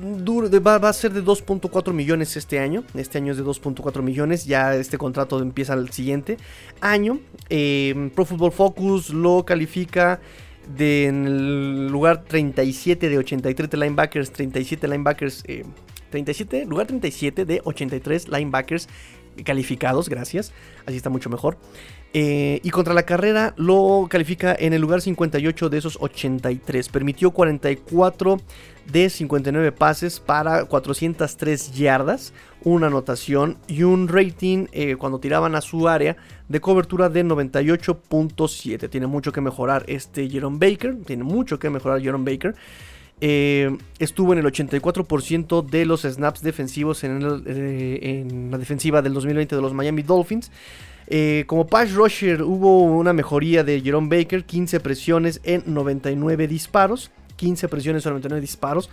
Va, 0.00 0.88
a 0.88 0.92
ser 0.92 1.12
de 1.12 1.24
2.4 1.24 1.92
millones 1.92 2.36
este 2.36 2.58
año. 2.58 2.84
Este 2.94 3.18
año 3.18 3.32
es 3.32 3.38
de 3.38 3.44
2.4 3.44 4.02
millones. 4.02 4.44
Ya 4.44 4.74
este 4.74 4.98
contrato 4.98 5.40
empieza 5.40 5.74
el 5.74 5.90
siguiente 5.90 6.36
año. 6.80 7.18
Eh, 7.48 8.10
Pro 8.14 8.24
Football 8.24 8.52
Focus 8.52 9.10
lo 9.10 9.44
califica 9.44 10.20
de 10.76 11.06
en 11.06 11.26
el 11.26 11.88
lugar 11.88 12.24
37 12.24 13.08
de 13.08 13.18
83 13.18 13.70
de 13.70 13.76
linebackers. 13.76 14.30
37 14.30 14.86
linebackers. 14.86 15.42
37, 16.10 16.64
lugar 16.64 16.86
37 16.86 17.44
de 17.44 17.60
83 17.64 18.28
linebackers 18.28 18.88
calificados, 19.44 20.08
gracias. 20.08 20.52
Así 20.86 20.96
está 20.96 21.10
mucho 21.10 21.30
mejor. 21.30 21.58
Eh, 22.14 22.60
y 22.62 22.70
contra 22.70 22.94
la 22.94 23.02
carrera 23.02 23.52
lo 23.58 24.06
califica 24.08 24.56
en 24.58 24.72
el 24.72 24.80
lugar 24.80 25.02
58 25.02 25.68
de 25.68 25.78
esos 25.78 25.98
83. 26.00 26.88
Permitió 26.88 27.32
44 27.32 28.38
de 28.90 29.10
59 29.10 29.72
pases 29.72 30.18
para 30.18 30.64
403 30.64 31.72
yardas, 31.72 32.32
una 32.64 32.86
anotación 32.86 33.58
y 33.66 33.82
un 33.82 34.08
rating 34.08 34.66
eh, 34.72 34.96
cuando 34.96 35.20
tiraban 35.20 35.54
a 35.54 35.60
su 35.60 35.86
área 35.86 36.16
de 36.48 36.60
cobertura 36.60 37.10
de 37.10 37.24
98.7. 37.24 38.88
Tiene 38.88 39.06
mucho 39.06 39.30
que 39.30 39.42
mejorar 39.42 39.84
este 39.86 40.30
Jerome 40.30 40.58
Baker. 40.58 40.96
Tiene 41.04 41.24
mucho 41.24 41.58
que 41.58 41.68
mejorar 41.68 42.00
Jerome 42.00 42.30
Baker. 42.30 42.54
Eh, 43.20 43.76
estuvo 43.98 44.32
en 44.32 44.38
el 44.38 44.46
84% 44.46 45.68
de 45.68 45.84
los 45.84 46.02
snaps 46.02 46.40
defensivos 46.40 47.02
en, 47.02 47.20
en, 47.46 48.50
la 48.50 48.58
defensiva 48.58 49.02
del 49.02 49.12
2020 49.12 49.56
de 49.56 49.62
los 49.62 49.74
Miami 49.74 50.02
Dolphins. 50.02 50.50
Eh, 51.10 51.44
como 51.46 51.66
pass 51.66 51.94
rusher 51.94 52.42
hubo 52.42 52.82
una 52.82 53.14
mejoría 53.14 53.64
de 53.64 53.80
Jerome 53.80 54.14
Baker, 54.14 54.44
15 54.44 54.80
presiones 54.80 55.40
en 55.42 55.62
99 55.66 56.46
disparos. 56.46 57.10
15 57.36 57.68
presiones 57.68 58.04
en 58.04 58.10
99 58.10 58.40
disparos. 58.40 58.90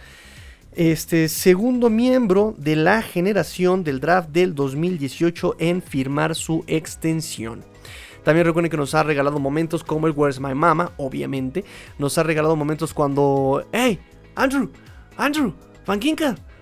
Este 0.72 1.28
segundo 1.28 1.90
miembro 1.90 2.56
de 2.58 2.76
la 2.76 3.02
generación 3.02 3.84
del 3.84 4.00
draft 4.00 4.30
del 4.30 4.56
2018 4.56 5.56
en 5.60 5.82
firmar 5.82 6.36
su 6.36 6.64
extensión. 6.68 7.64
También 8.24 8.46
recuerden 8.46 8.72
que 8.72 8.78
nos 8.78 8.96
ha 8.96 9.04
regalado 9.04 9.40
momentos 9.40 9.84
como 9.84 10.08
el 10.08 10.14
Where's 10.14 10.40
My 10.40 10.56
Mama, 10.56 10.92
obviamente. 10.98 11.64
Nos 12.00 12.18
ha 12.18 12.24
regalado 12.24 12.56
momentos 12.56 12.94
cuando, 12.94 13.66
hey, 13.72 14.00
Andrew, 14.36 14.70
Andrew, 15.18 15.54
Van 15.86 16.00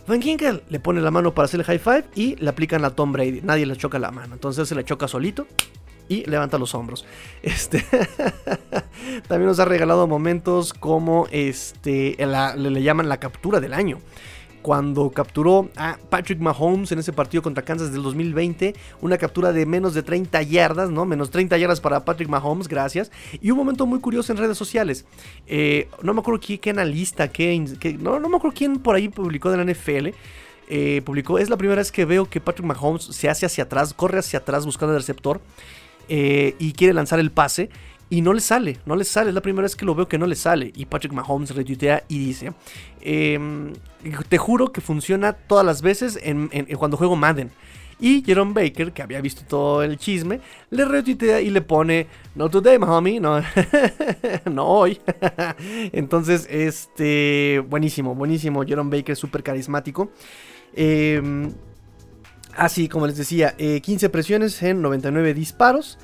Van 0.05 0.21
Ginkel, 0.21 0.63
le 0.69 0.79
pone 0.79 0.99
la 0.99 1.11
mano 1.11 1.33
para 1.33 1.45
hacerle 1.45 1.63
high 1.63 1.79
five 1.79 2.03
y 2.15 2.35
le 2.35 2.49
aplican 2.49 2.81
la 2.81 2.89
Tom 2.89 3.13
Brady. 3.13 3.41
Nadie 3.41 3.65
le 3.65 3.77
choca 3.77 3.99
la 3.99 4.11
mano. 4.11 4.33
Entonces 4.33 4.67
se 4.67 4.75
le 4.75 4.83
choca 4.83 5.07
solito 5.07 5.47
y 6.09 6.25
levanta 6.25 6.57
los 6.57 6.75
hombros. 6.75 7.05
Este 7.41 7.85
también 9.27 9.47
nos 9.47 9.59
ha 9.59 9.65
regalado 9.65 10.07
momentos 10.07 10.73
como 10.73 11.27
este 11.31 12.17
le, 12.17 12.83
llaman 12.83 13.07
la 13.07 13.17
captura 13.17 13.59
del 13.59 13.73
año 13.73 13.99
cuando 14.63 15.11
capturó 15.11 15.69
a 15.75 15.99
Patrick 16.09 16.39
Mahomes 16.39 16.91
en 16.91 16.99
ese 16.99 17.13
partido 17.13 17.43
contra 17.43 17.63
Kansas 17.63 17.91
del 17.91 18.01
2020. 18.01 18.73
Una 19.01 19.19
captura 19.19 19.51
de 19.51 19.65
menos 19.67 19.93
de 19.93 20.01
30 20.01 20.41
yardas, 20.41 20.89
¿no? 20.89 21.05
Menos 21.05 21.29
30 21.29 21.57
yardas 21.57 21.81
para 21.81 22.03
Patrick 22.05 22.29
Mahomes, 22.29 22.67
gracias. 22.67 23.11
Y 23.41 23.51
un 23.51 23.57
momento 23.57 23.85
muy 23.85 23.99
curioso 23.99 24.31
en 24.31 24.39
redes 24.39 24.57
sociales. 24.57 25.05
Eh, 25.45 25.89
no 26.01 26.13
me 26.13 26.21
acuerdo 26.21 26.39
qué, 26.39 26.69
analista, 26.69 27.27
qué, 27.27 27.97
no, 27.99 28.19
no 28.19 28.29
me 28.29 28.37
acuerdo 28.37 28.55
quién 28.57 28.79
por 28.79 28.95
ahí 28.95 29.09
publicó 29.09 29.51
de 29.51 29.57
la 29.57 29.71
NFL. 29.71 30.15
Eh, 30.69 31.01
publicó, 31.05 31.37
es 31.37 31.49
la 31.49 31.57
primera 31.57 31.81
vez 31.81 31.91
que 31.91 32.05
veo 32.05 32.29
que 32.29 32.39
Patrick 32.39 32.65
Mahomes 32.65 33.03
se 33.03 33.29
hace 33.29 33.45
hacia 33.45 33.65
atrás, 33.65 33.93
corre 33.93 34.19
hacia 34.19 34.39
atrás 34.39 34.65
buscando 34.65 34.93
el 34.93 35.01
receptor 35.01 35.41
eh, 36.07 36.55
y 36.57 36.71
quiere 36.71 36.93
lanzar 36.93 37.19
el 37.19 37.31
pase. 37.31 37.69
Y 38.13 38.21
no 38.21 38.31
le 38.31 38.41
sale, 38.41 38.77
no 38.85 38.95
le 38.95 39.05
sale. 39.05 39.29
Es 39.29 39.33
la 39.33 39.41
primera 39.41 39.63
vez 39.63 39.75
que 39.75 39.85
lo 39.85 39.95
veo 39.95 40.07
que 40.07 40.19
no 40.19 40.27
le 40.27 40.35
sale. 40.35 40.71
Y 40.75 40.85
Patrick 40.85 41.13
Mahomes 41.13 41.55
retuitea 41.55 42.03
y 42.07 42.19
dice: 42.19 42.53
em, 43.01 43.73
Te 44.29 44.37
juro 44.37 44.71
que 44.71 44.81
funciona 44.81 45.33
todas 45.33 45.65
las 45.65 45.81
veces 45.81 46.19
cuando 46.77 46.95
juego 46.95 47.15
Madden. 47.15 47.49
Y 47.99 48.23
Jerome 48.23 48.53
Baker, 48.53 48.91
que 48.91 49.01
había 49.01 49.19
visto 49.19 49.41
todo 49.47 49.81
el 49.81 49.97
chisme, 49.97 50.41
le 50.69 50.85
retuitea 50.85 51.41
y 51.41 51.49
le 51.49 51.61
pone: 51.63 52.05
No 52.35 52.51
today, 52.51 52.77
homie, 52.79 53.19
no, 53.19 53.41
no 54.45 54.67
hoy. 54.67 55.01
Entonces, 55.91 56.45
este, 56.51 57.63
buenísimo, 57.67 58.13
buenísimo. 58.13 58.63
Jerome 58.63 58.95
Baker, 58.95 59.15
súper 59.15 59.41
carismático. 59.41 60.11
Eh, 60.75 61.19
así, 62.55 62.87
como 62.87 63.07
les 63.07 63.17
decía, 63.17 63.55
15 63.57 64.05
eh, 64.05 64.09
presiones 64.09 64.61
en 64.61 64.83
99 64.83 65.33
disparos 65.33 65.97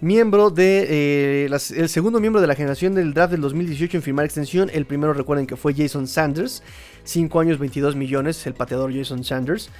miembro 0.00 0.50
de 0.50 1.44
eh, 1.44 1.48
el 1.76 1.88
segundo 1.88 2.20
miembro 2.20 2.40
de 2.40 2.46
la 2.46 2.54
generación 2.54 2.94
del 2.94 3.14
draft 3.14 3.32
del 3.32 3.40
2018 3.40 3.96
en 3.96 4.02
firmar 4.02 4.24
extensión. 4.24 4.70
El 4.72 4.86
primero 4.86 5.12
recuerden 5.12 5.46
que 5.46 5.56
fue 5.56 5.74
Jason 5.74 6.06
Sanders, 6.06 6.62
5 7.04 7.40
años 7.40 7.58
22 7.58 7.96
millones, 7.96 8.46
el 8.46 8.54
pateador 8.54 8.94
Jason 8.94 9.24
Sanders. 9.24 9.70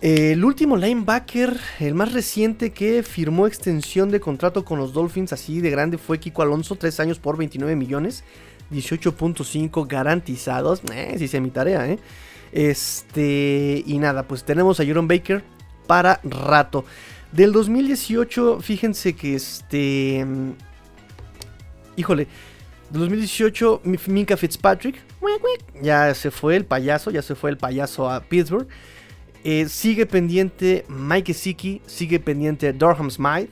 el 0.00 0.44
último 0.44 0.76
linebacker, 0.76 1.56
el 1.80 1.94
más 1.94 2.12
reciente 2.12 2.70
que 2.70 3.02
firmó 3.02 3.46
extensión 3.46 4.10
de 4.10 4.20
contrato 4.20 4.64
con 4.64 4.78
los 4.78 4.92
Dolphins 4.92 5.32
así 5.32 5.60
de 5.60 5.70
grande 5.70 5.98
fue 5.98 6.20
Kiko 6.20 6.42
Alonso, 6.42 6.76
3 6.76 7.00
años 7.00 7.18
por 7.18 7.36
29 7.36 7.74
millones, 7.76 8.24
18.5 8.72 9.86
garantizados. 9.88 10.82
Eh, 10.92 11.16
si 11.18 11.28
se 11.28 11.40
mi 11.40 11.50
tarea, 11.50 11.88
¿eh? 11.88 11.98
Este, 12.52 13.82
y 13.86 13.98
nada, 13.98 14.22
pues 14.22 14.44
tenemos 14.44 14.80
a 14.80 14.84
Jerome 14.84 15.08
Baker 15.08 15.42
para 15.86 16.20
rato. 16.22 16.84
Del 17.32 17.52
2018, 17.52 18.60
fíjense 18.60 19.14
que 19.14 19.34
este. 19.34 20.24
Híjole. 21.96 22.26
Del 22.90 23.00
2018, 23.02 23.82
Minka 24.06 24.36
Fitzpatrick. 24.36 24.96
Ya 25.82 26.14
se 26.14 26.30
fue 26.30 26.56
el 26.56 26.64
payaso, 26.64 27.10
ya 27.10 27.20
se 27.22 27.34
fue 27.34 27.50
el 27.50 27.58
payaso 27.58 28.10
a 28.10 28.20
Pittsburgh. 28.20 28.66
Eh, 29.44 29.68
sigue 29.68 30.06
pendiente 30.06 30.84
Mike 30.88 31.34
Siki, 31.34 31.82
sigue 31.86 32.18
pendiente 32.18 32.72
Durham 32.72 33.10
Smythe. 33.10 33.50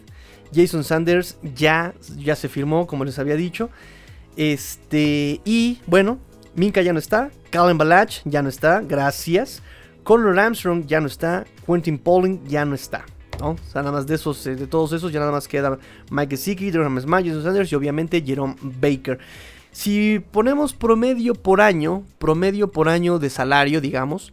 Jason 0.54 0.84
Sanders 0.84 1.38
ya, 1.42 1.92
ya 2.16 2.34
se 2.34 2.48
firmó, 2.48 2.86
como 2.86 3.04
les 3.04 3.18
había 3.18 3.36
dicho. 3.36 3.68
Este, 4.36 5.40
y 5.44 5.80
bueno, 5.86 6.18
Minka 6.54 6.80
ya 6.82 6.92
no 6.92 6.98
está. 6.98 7.30
Calvin 7.50 7.78
Balach 7.78 8.22
ya 8.24 8.42
no 8.42 8.48
está, 8.48 8.80
gracias. 8.80 9.62
Conor 10.02 10.38
Armstrong 10.38 10.86
ya 10.86 11.00
no 11.00 11.06
está. 11.06 11.44
Quentin 11.66 11.98
Pauling 11.98 12.44
ya 12.46 12.64
no 12.64 12.74
está. 12.74 13.04
O 13.40 13.56
sea, 13.70 13.82
nada 13.82 13.92
más 13.92 14.06
de 14.06 14.14
esos, 14.14 14.46
eh, 14.46 14.56
de 14.56 14.66
todos 14.66 14.92
esos, 14.92 15.12
ya 15.12 15.20
nada 15.20 15.32
más 15.32 15.48
queda 15.48 15.78
Mike 16.10 16.36
Gesicki, 16.36 16.70
Durham 16.70 17.00
Smith, 17.00 17.42
Sanders 17.42 17.70
y 17.72 17.74
obviamente 17.74 18.22
Jerome 18.22 18.56
Baker. 18.60 19.18
Si 19.72 20.20
ponemos 20.30 20.72
promedio 20.72 21.34
por 21.34 21.60
año, 21.60 22.02
promedio 22.18 22.70
por 22.70 22.88
año 22.88 23.18
de 23.18 23.28
salario, 23.28 23.80
digamos, 23.80 24.32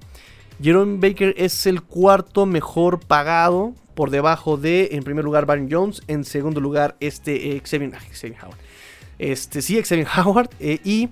Jerome 0.62 1.00
Baker 1.00 1.34
es 1.38 1.66
el 1.66 1.82
cuarto 1.82 2.46
mejor 2.46 3.00
pagado 3.00 3.74
por 3.94 4.10
debajo 4.10 4.58
de, 4.58 4.90
en 4.94 5.04
primer 5.04 5.26
lugar, 5.26 5.46
Baron 5.46 5.68
Jones, 5.70 6.02
en 6.08 6.24
segundo 6.24 6.62
lugar, 6.62 6.96
este 7.00 7.56
eh, 7.56 7.62
Xavier, 7.64 7.94
Howard. 8.42 8.58
Este, 9.20 9.62
sí, 9.62 9.82
Xavier 9.82 10.08
Howard. 10.18 10.50
Eh, 10.60 10.80
y 10.84 11.10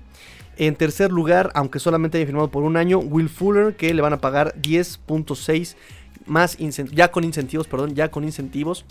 en 0.58 0.76
tercer 0.76 1.12
lugar, 1.12 1.52
aunque 1.54 1.80
solamente 1.80 2.18
haya 2.18 2.26
firmado 2.26 2.50
por 2.50 2.64
un 2.64 2.78
año, 2.78 3.00
Will 3.00 3.30
Fuller, 3.30 3.76
que 3.76 3.94
le 3.94 4.02
van 4.02 4.14
a 4.14 4.22
pagar 4.22 4.56
10.6 4.62 5.76
más 6.26 6.58
ya 6.92 7.12
con 7.12 7.24
incentivos, 7.24 7.68
perdón, 7.68 7.96
ya 7.96 8.12
con 8.12 8.24
incentivos. 8.24 8.86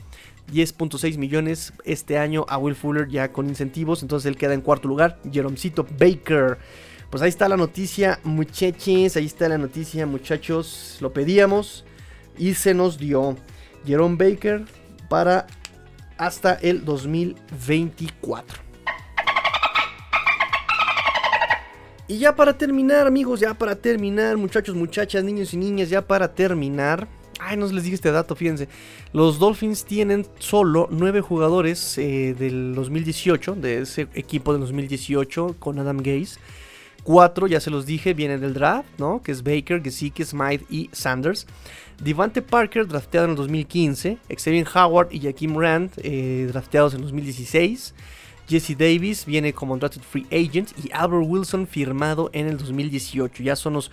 10.6 0.53 1.17
millones 1.19 1.73
este 1.85 2.19
año 2.19 2.45
a 2.49 2.59
Will 2.59 2.75
Fuller 2.75 3.09
ya 3.09 3.33
con 3.33 3.49
incentivos. 3.49 4.03
Entonces 4.03 4.29
él 4.29 4.37
queda 4.37 4.55
en 4.55 4.61
cuarto 4.61 4.89
lugar. 4.89 5.19
Jeromcito 5.31 5.87
Baker. 5.99 6.59
Pues 7.11 7.23
ahí 7.23 7.29
está 7.29 7.49
la 7.49 7.57
noticia, 7.57 8.21
muchachos. 8.25 9.17
Ahí 9.17 9.27
está 9.27 9.49
la 9.49 9.59
noticia, 9.59 10.07
muchachos. 10.07 10.99
Lo 11.01 11.13
pedíamos 11.13 11.85
y 12.39 12.55
se 12.55 12.75
nos 12.75 12.99
dio. 12.99 13.37
Jerome 13.85 14.17
Baker 14.17 14.65
para 15.09 15.47
hasta 16.19 16.55
el 16.55 16.85
2024. 16.85 18.71
Y 22.09 22.19
ya 22.19 22.35
para 22.35 22.59
terminar, 22.59 23.07
amigos, 23.07 23.39
ya 23.39 23.55
para 23.55 23.77
terminar, 23.77 24.37
muchachos, 24.37 24.75
muchachas, 24.75 25.23
niños 25.23 25.55
y 25.55 25.57
niñas, 25.57 25.89
ya 25.89 26.03
para 26.03 26.35
terminar. 26.35 27.07
Ay, 27.41 27.57
no 27.57 27.67
les 27.67 27.85
dije 27.85 27.95
este 27.95 28.13
dato, 28.13 28.37
fíjense. 28.37 28.69
Los 29.13 29.39
Dolphins 29.39 29.85
tienen 29.85 30.27
solo 30.39 30.89
nueve 30.91 31.21
jugadores 31.21 31.97
eh, 31.99 32.35
del 32.39 32.75
2018, 32.75 33.55
de 33.55 33.79
ese 33.81 34.09
equipo 34.15 34.53
del 34.53 34.61
2018 34.61 35.57
con 35.59 35.79
Adam 35.79 35.99
Gaze. 35.99 36.39
Cuatro, 37.03 37.47
ya 37.47 37.61
se 37.61 37.71
los 37.71 37.87
dije, 37.87 38.13
vienen 38.13 38.41
del 38.41 38.53
draft, 38.53 38.89
¿no? 38.99 39.23
Que 39.23 39.33
es 39.33 39.43
Baker, 39.43 39.83
Gesicki, 39.83 40.23
Smythe 40.23 40.67
y 40.69 40.91
Sanders. 40.93 41.47
Devante 41.99 42.43
Parker, 42.43 42.87
drafteado 42.87 43.25
en 43.25 43.31
el 43.31 43.37
2015. 43.37 44.19
Xavier 44.37 44.67
Howard 44.75 45.09
y 45.11 45.21
Jaquim 45.21 45.59
Rand, 45.59 45.93
eh, 45.99 46.47
drafteados 46.49 46.95
en 46.95 47.01
2016. 47.01 47.95
Jesse 48.49 48.77
Davis 48.77 49.25
viene 49.25 49.53
como 49.55 49.79
drafted 49.79 50.03
free 50.03 50.27
agent. 50.31 50.73
Y 50.85 50.91
Albert 50.93 51.25
Wilson, 51.27 51.67
firmado 51.67 52.29
en 52.35 52.49
el 52.49 52.59
2018. 52.59 53.43
Ya 53.43 53.57
son 53.57 53.75
los 53.75 53.91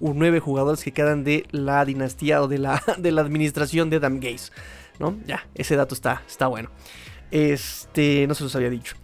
nueve 0.00 0.40
jugadores 0.40 0.82
que 0.84 0.92
quedan 0.92 1.24
de 1.24 1.46
la 1.50 1.84
dinastía 1.84 2.42
o 2.42 2.48
de 2.48 2.58
la, 2.58 2.82
de 2.98 3.12
la 3.12 3.20
administración 3.20 3.90
de 3.90 3.96
Adam. 3.96 4.20
¿no? 4.98 5.16
Ya, 5.26 5.46
ese 5.54 5.76
dato 5.76 5.94
está, 5.94 6.22
está 6.26 6.46
bueno. 6.46 6.70
Este, 7.30 8.26
no 8.26 8.34
se 8.34 8.44
los 8.44 8.56
había 8.56 8.70
dicho. 8.70 8.96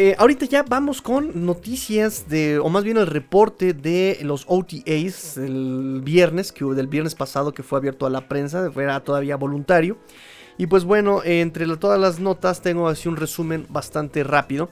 Eh, 0.00 0.14
ahorita 0.16 0.46
ya 0.46 0.62
vamos 0.62 1.02
con 1.02 1.44
noticias 1.44 2.28
de, 2.28 2.60
o 2.60 2.68
más 2.68 2.84
bien 2.84 2.98
el 2.98 3.08
reporte 3.08 3.72
de 3.72 4.18
los 4.22 4.44
OTAs 4.46 5.34
del 5.34 6.02
viernes, 6.04 6.52
que 6.52 6.64
del 6.64 6.86
viernes 6.86 7.16
pasado 7.16 7.52
que 7.52 7.64
fue 7.64 7.80
abierto 7.80 8.06
a 8.06 8.10
la 8.10 8.28
prensa, 8.28 8.70
era 8.76 9.00
todavía 9.00 9.34
voluntario. 9.34 9.98
Y 10.58 10.66
pues 10.66 10.84
bueno, 10.84 11.22
entre 11.24 11.66
todas 11.76 12.00
las 12.00 12.18
notas 12.18 12.60
tengo 12.60 12.88
así 12.88 13.08
un 13.08 13.16
resumen 13.16 13.64
bastante 13.68 14.24
rápido. 14.24 14.68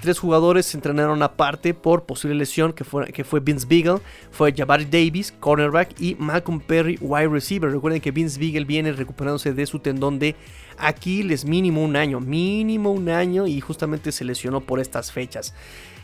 Tres 0.00 0.18
jugadores 0.18 0.66
se 0.66 0.76
entrenaron 0.76 1.22
aparte 1.22 1.74
por 1.74 2.06
posible 2.06 2.34
lesión, 2.34 2.72
que 2.72 2.82
fue, 2.82 3.06
que 3.12 3.22
fue 3.22 3.38
Vince 3.38 3.66
Beagle, 3.68 4.00
fue 4.32 4.52
Jabari 4.52 4.84
Davis, 4.84 5.32
cornerback, 5.38 6.00
y 6.00 6.16
Malcolm 6.16 6.60
Perry, 6.60 6.98
wide 7.00 7.28
receiver. 7.28 7.70
Recuerden 7.70 8.00
que 8.00 8.10
Vince 8.10 8.38
Beagle 8.38 8.64
viene 8.64 8.92
recuperándose 8.92 9.52
de 9.52 9.66
su 9.66 9.78
tendón 9.78 10.18
de 10.18 10.34
Aquiles 10.76 11.44
mínimo 11.44 11.84
un 11.84 11.94
año, 11.94 12.18
mínimo 12.20 12.90
un 12.90 13.08
año, 13.08 13.46
y 13.46 13.60
justamente 13.60 14.10
se 14.10 14.24
lesionó 14.24 14.60
por 14.60 14.80
estas 14.80 15.12
fechas. 15.12 15.54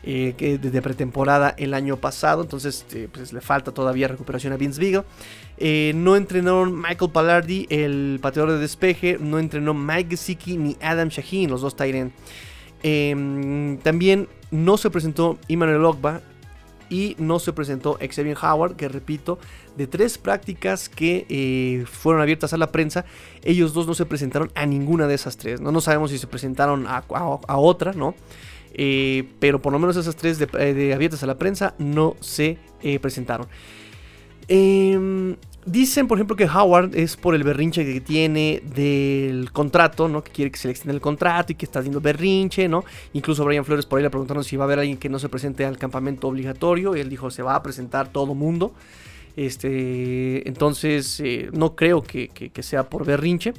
Eh, 0.06 0.34
que 0.36 0.58
desde 0.58 0.82
pretemporada 0.82 1.54
el 1.56 1.72
año 1.72 1.96
pasado. 1.96 2.42
Entonces, 2.42 2.84
eh, 2.92 3.08
pues 3.10 3.32
le 3.32 3.40
falta 3.40 3.72
todavía 3.72 4.06
recuperación 4.06 4.52
a 4.52 4.58
Vince 4.58 4.78
Vigo. 4.78 5.06
Eh, 5.56 5.92
no 5.94 6.14
entrenaron 6.16 6.78
Michael 6.78 7.10
Pallardi, 7.10 7.66
el 7.70 8.18
pateador 8.20 8.52
de 8.52 8.58
despeje. 8.58 9.16
No 9.18 9.38
entrenó 9.38 9.72
Mike 9.72 10.10
Gesicki 10.10 10.58
ni 10.58 10.76
Adam 10.82 11.08
Shaheen, 11.08 11.48
los 11.48 11.62
dos 11.62 11.74
Tyren. 11.74 12.12
Em, 12.82 13.78
también 13.78 14.28
no 14.50 14.76
se 14.76 14.90
presentó 14.90 15.38
Emmanuel 15.48 15.86
Ogba 15.86 16.20
y 16.90 17.16
no 17.18 17.38
se 17.38 17.54
presentó 17.54 17.98
Xavier 17.98 18.36
Howard, 18.42 18.76
que 18.76 18.88
repito, 18.90 19.38
de 19.74 19.86
tres 19.86 20.18
prácticas 20.18 20.90
que 20.90 21.86
fueron 21.90 22.20
abiertas 22.20 22.52
a 22.52 22.58
la 22.58 22.70
prensa, 22.70 23.06
ellos 23.42 23.72
dos 23.72 23.86
no 23.86 23.94
se 23.94 24.04
presentaron 24.04 24.52
a 24.54 24.66
ninguna 24.66 25.06
de 25.06 25.14
esas 25.14 25.38
tres. 25.38 25.62
No, 25.62 25.72
no 25.72 25.80
sabemos 25.80 26.10
si 26.10 26.18
se 26.18 26.26
presentaron 26.26 26.86
a, 26.86 27.04
a 27.08 27.56
otra, 27.56 27.94
¿no? 27.94 28.14
Eh, 28.76 29.24
pero 29.38 29.62
por 29.62 29.72
lo 29.72 29.78
menos 29.78 29.96
esas 29.96 30.16
tres 30.16 30.38
de, 30.38 30.48
eh, 30.58 30.92
abiertas 30.92 31.22
a 31.22 31.26
la 31.26 31.38
prensa 31.38 31.74
no 31.78 32.16
se 32.20 32.58
eh, 32.82 32.98
presentaron. 32.98 33.46
Em, 34.48 35.36
dicen, 35.64 36.08
por 36.08 36.18
ejemplo, 36.18 36.36
que 36.36 36.44
Howard 36.44 36.94
es 36.96 37.16
por 37.16 37.36
el 37.36 37.44
berrinche 37.44 37.84
que 37.84 38.00
tiene 38.00 38.62
del 38.74 39.52
contrato, 39.52 40.08
¿no? 40.08 40.24
Que 40.24 40.32
quiere 40.32 40.50
que 40.50 40.58
se 40.58 40.68
le 40.68 40.72
extienda 40.72 40.94
el 40.94 41.00
contrato 41.00 41.52
y 41.52 41.54
que 41.54 41.64
está 41.64 41.78
haciendo 41.78 42.00
berrinche, 42.00 42.68
¿no? 42.68 42.84
Incluso 43.12 43.44
Brian 43.44 43.64
Flores 43.64 43.86
por 43.86 43.98
ahí 43.98 44.02
le 44.02 44.10
preguntaron 44.10 44.42
si 44.42 44.56
va 44.56 44.64
a 44.64 44.66
haber 44.66 44.80
alguien 44.80 44.98
que 44.98 45.08
no 45.08 45.18
se 45.20 45.28
presente 45.28 45.64
al 45.64 45.78
campamento 45.78 46.26
obligatorio. 46.28 46.94
Él 46.96 47.08
dijo, 47.08 47.30
se 47.30 47.42
va 47.42 47.54
a 47.54 47.62
presentar 47.62 48.08
todo 48.08 48.34
mundo. 48.34 48.74
Este, 49.36 50.46
entonces, 50.48 51.22
no 51.52 51.74
creo 51.76 52.02
que, 52.02 52.28
que, 52.28 52.62
sea 52.62 52.88
por 52.88 53.04
berrinche. 53.06 53.54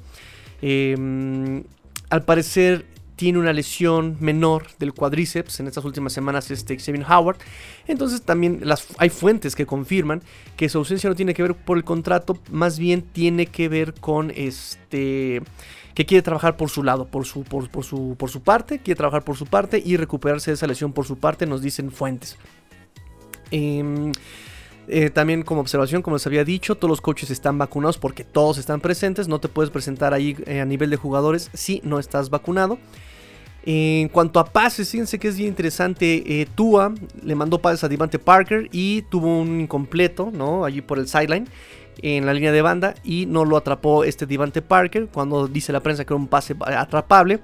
Em, 0.61 1.63
al 2.09 2.23
parecer, 2.23 2.85
tiene 3.15 3.39
una 3.39 3.53
lesión 3.53 4.17
menor 4.19 4.67
del 4.79 4.93
cuádriceps 4.93 5.59
en 5.59 5.67
estas 5.67 5.85
últimas 5.85 6.13
semanas 6.13 6.51
este 6.51 6.77
Xavier 6.77 7.05
Howard. 7.09 7.37
Entonces 7.87 8.21
también 8.21 8.59
las, 8.63 8.87
hay 8.97 9.09
fuentes 9.09 9.55
que 9.55 9.65
confirman 9.65 10.21
que 10.57 10.69
su 10.69 10.77
ausencia 10.77 11.09
no 11.09 11.15
tiene 11.15 11.33
que 11.33 11.43
ver 11.43 11.55
por 11.55 11.77
el 11.77 11.83
contrato, 11.83 12.37
más 12.51 12.79
bien 12.79 13.01
tiene 13.01 13.45
que 13.47 13.69
ver 13.69 13.93
con 13.93 14.31
este 14.35 15.41
que 15.93 16.05
quiere 16.05 16.21
trabajar 16.21 16.57
por 16.57 16.69
su 16.69 16.83
lado, 16.83 17.07
por 17.07 17.25
su, 17.25 17.43
por, 17.43 17.69
su, 17.85 18.15
por 18.19 18.29
su 18.29 18.41
parte, 18.41 18.79
quiere 18.79 18.97
trabajar 18.97 19.23
por 19.23 19.37
su 19.37 19.45
parte 19.45 19.81
y 19.83 19.95
recuperarse 19.95 20.51
de 20.51 20.55
esa 20.55 20.67
lesión 20.67 20.91
por 20.91 21.05
su 21.05 21.17
parte, 21.17 21.45
nos 21.45 21.61
dicen 21.61 21.89
fuentes. 21.89 22.37
Em, 23.49 24.11
eh, 24.87 25.09
también 25.09 25.43
como 25.43 25.61
observación, 25.61 26.01
como 26.01 26.15
les 26.15 26.27
había 26.27 26.43
dicho, 26.43 26.75
todos 26.75 26.89
los 26.89 27.01
coaches 27.01 27.29
están 27.31 27.57
vacunados 27.57 27.97
porque 27.97 28.23
todos 28.23 28.57
están 28.57 28.81
presentes. 28.81 29.27
No 29.27 29.39
te 29.39 29.47
puedes 29.47 29.71
presentar 29.71 30.13
ahí 30.13 30.35
eh, 30.45 30.61
a 30.61 30.65
nivel 30.65 30.89
de 30.89 30.97
jugadores 30.97 31.49
si 31.53 31.81
no 31.83 31.99
estás 31.99 32.29
vacunado. 32.29 32.77
En 33.67 34.09
cuanto 34.09 34.39
a 34.39 34.45
pases, 34.45 34.91
fíjense 34.91 35.17
que 35.17 35.27
es 35.27 35.37
bien 35.37 35.49
interesante. 35.49 36.41
Eh, 36.41 36.47
Tua 36.53 36.93
le 37.23 37.33
mandó 37.33 37.59
pases 37.59 37.83
a 37.83 37.89
Devante 37.89 38.19
Parker 38.19 38.69
y 38.71 39.01
tuvo 39.03 39.41
un 39.41 39.61
incompleto, 39.61 40.29
¿no? 40.31 40.65
Allí 40.65 40.81
por 40.81 40.99
el 40.99 41.07
sideline 41.07 41.47
en 42.01 42.25
la 42.25 42.33
línea 42.33 42.51
de 42.51 42.61
banda 42.61 42.95
y 43.03 43.25
no 43.25 43.45
lo 43.45 43.57
atrapó 43.57 44.03
este 44.03 44.25
Devante 44.25 44.61
Parker 44.61 45.07
cuando 45.11 45.47
dice 45.47 45.71
la 45.71 45.81
prensa 45.81 46.05
que 46.05 46.13
era 46.13 46.19
un 46.19 46.27
pase 46.27 46.55
atrapable. 46.65 47.39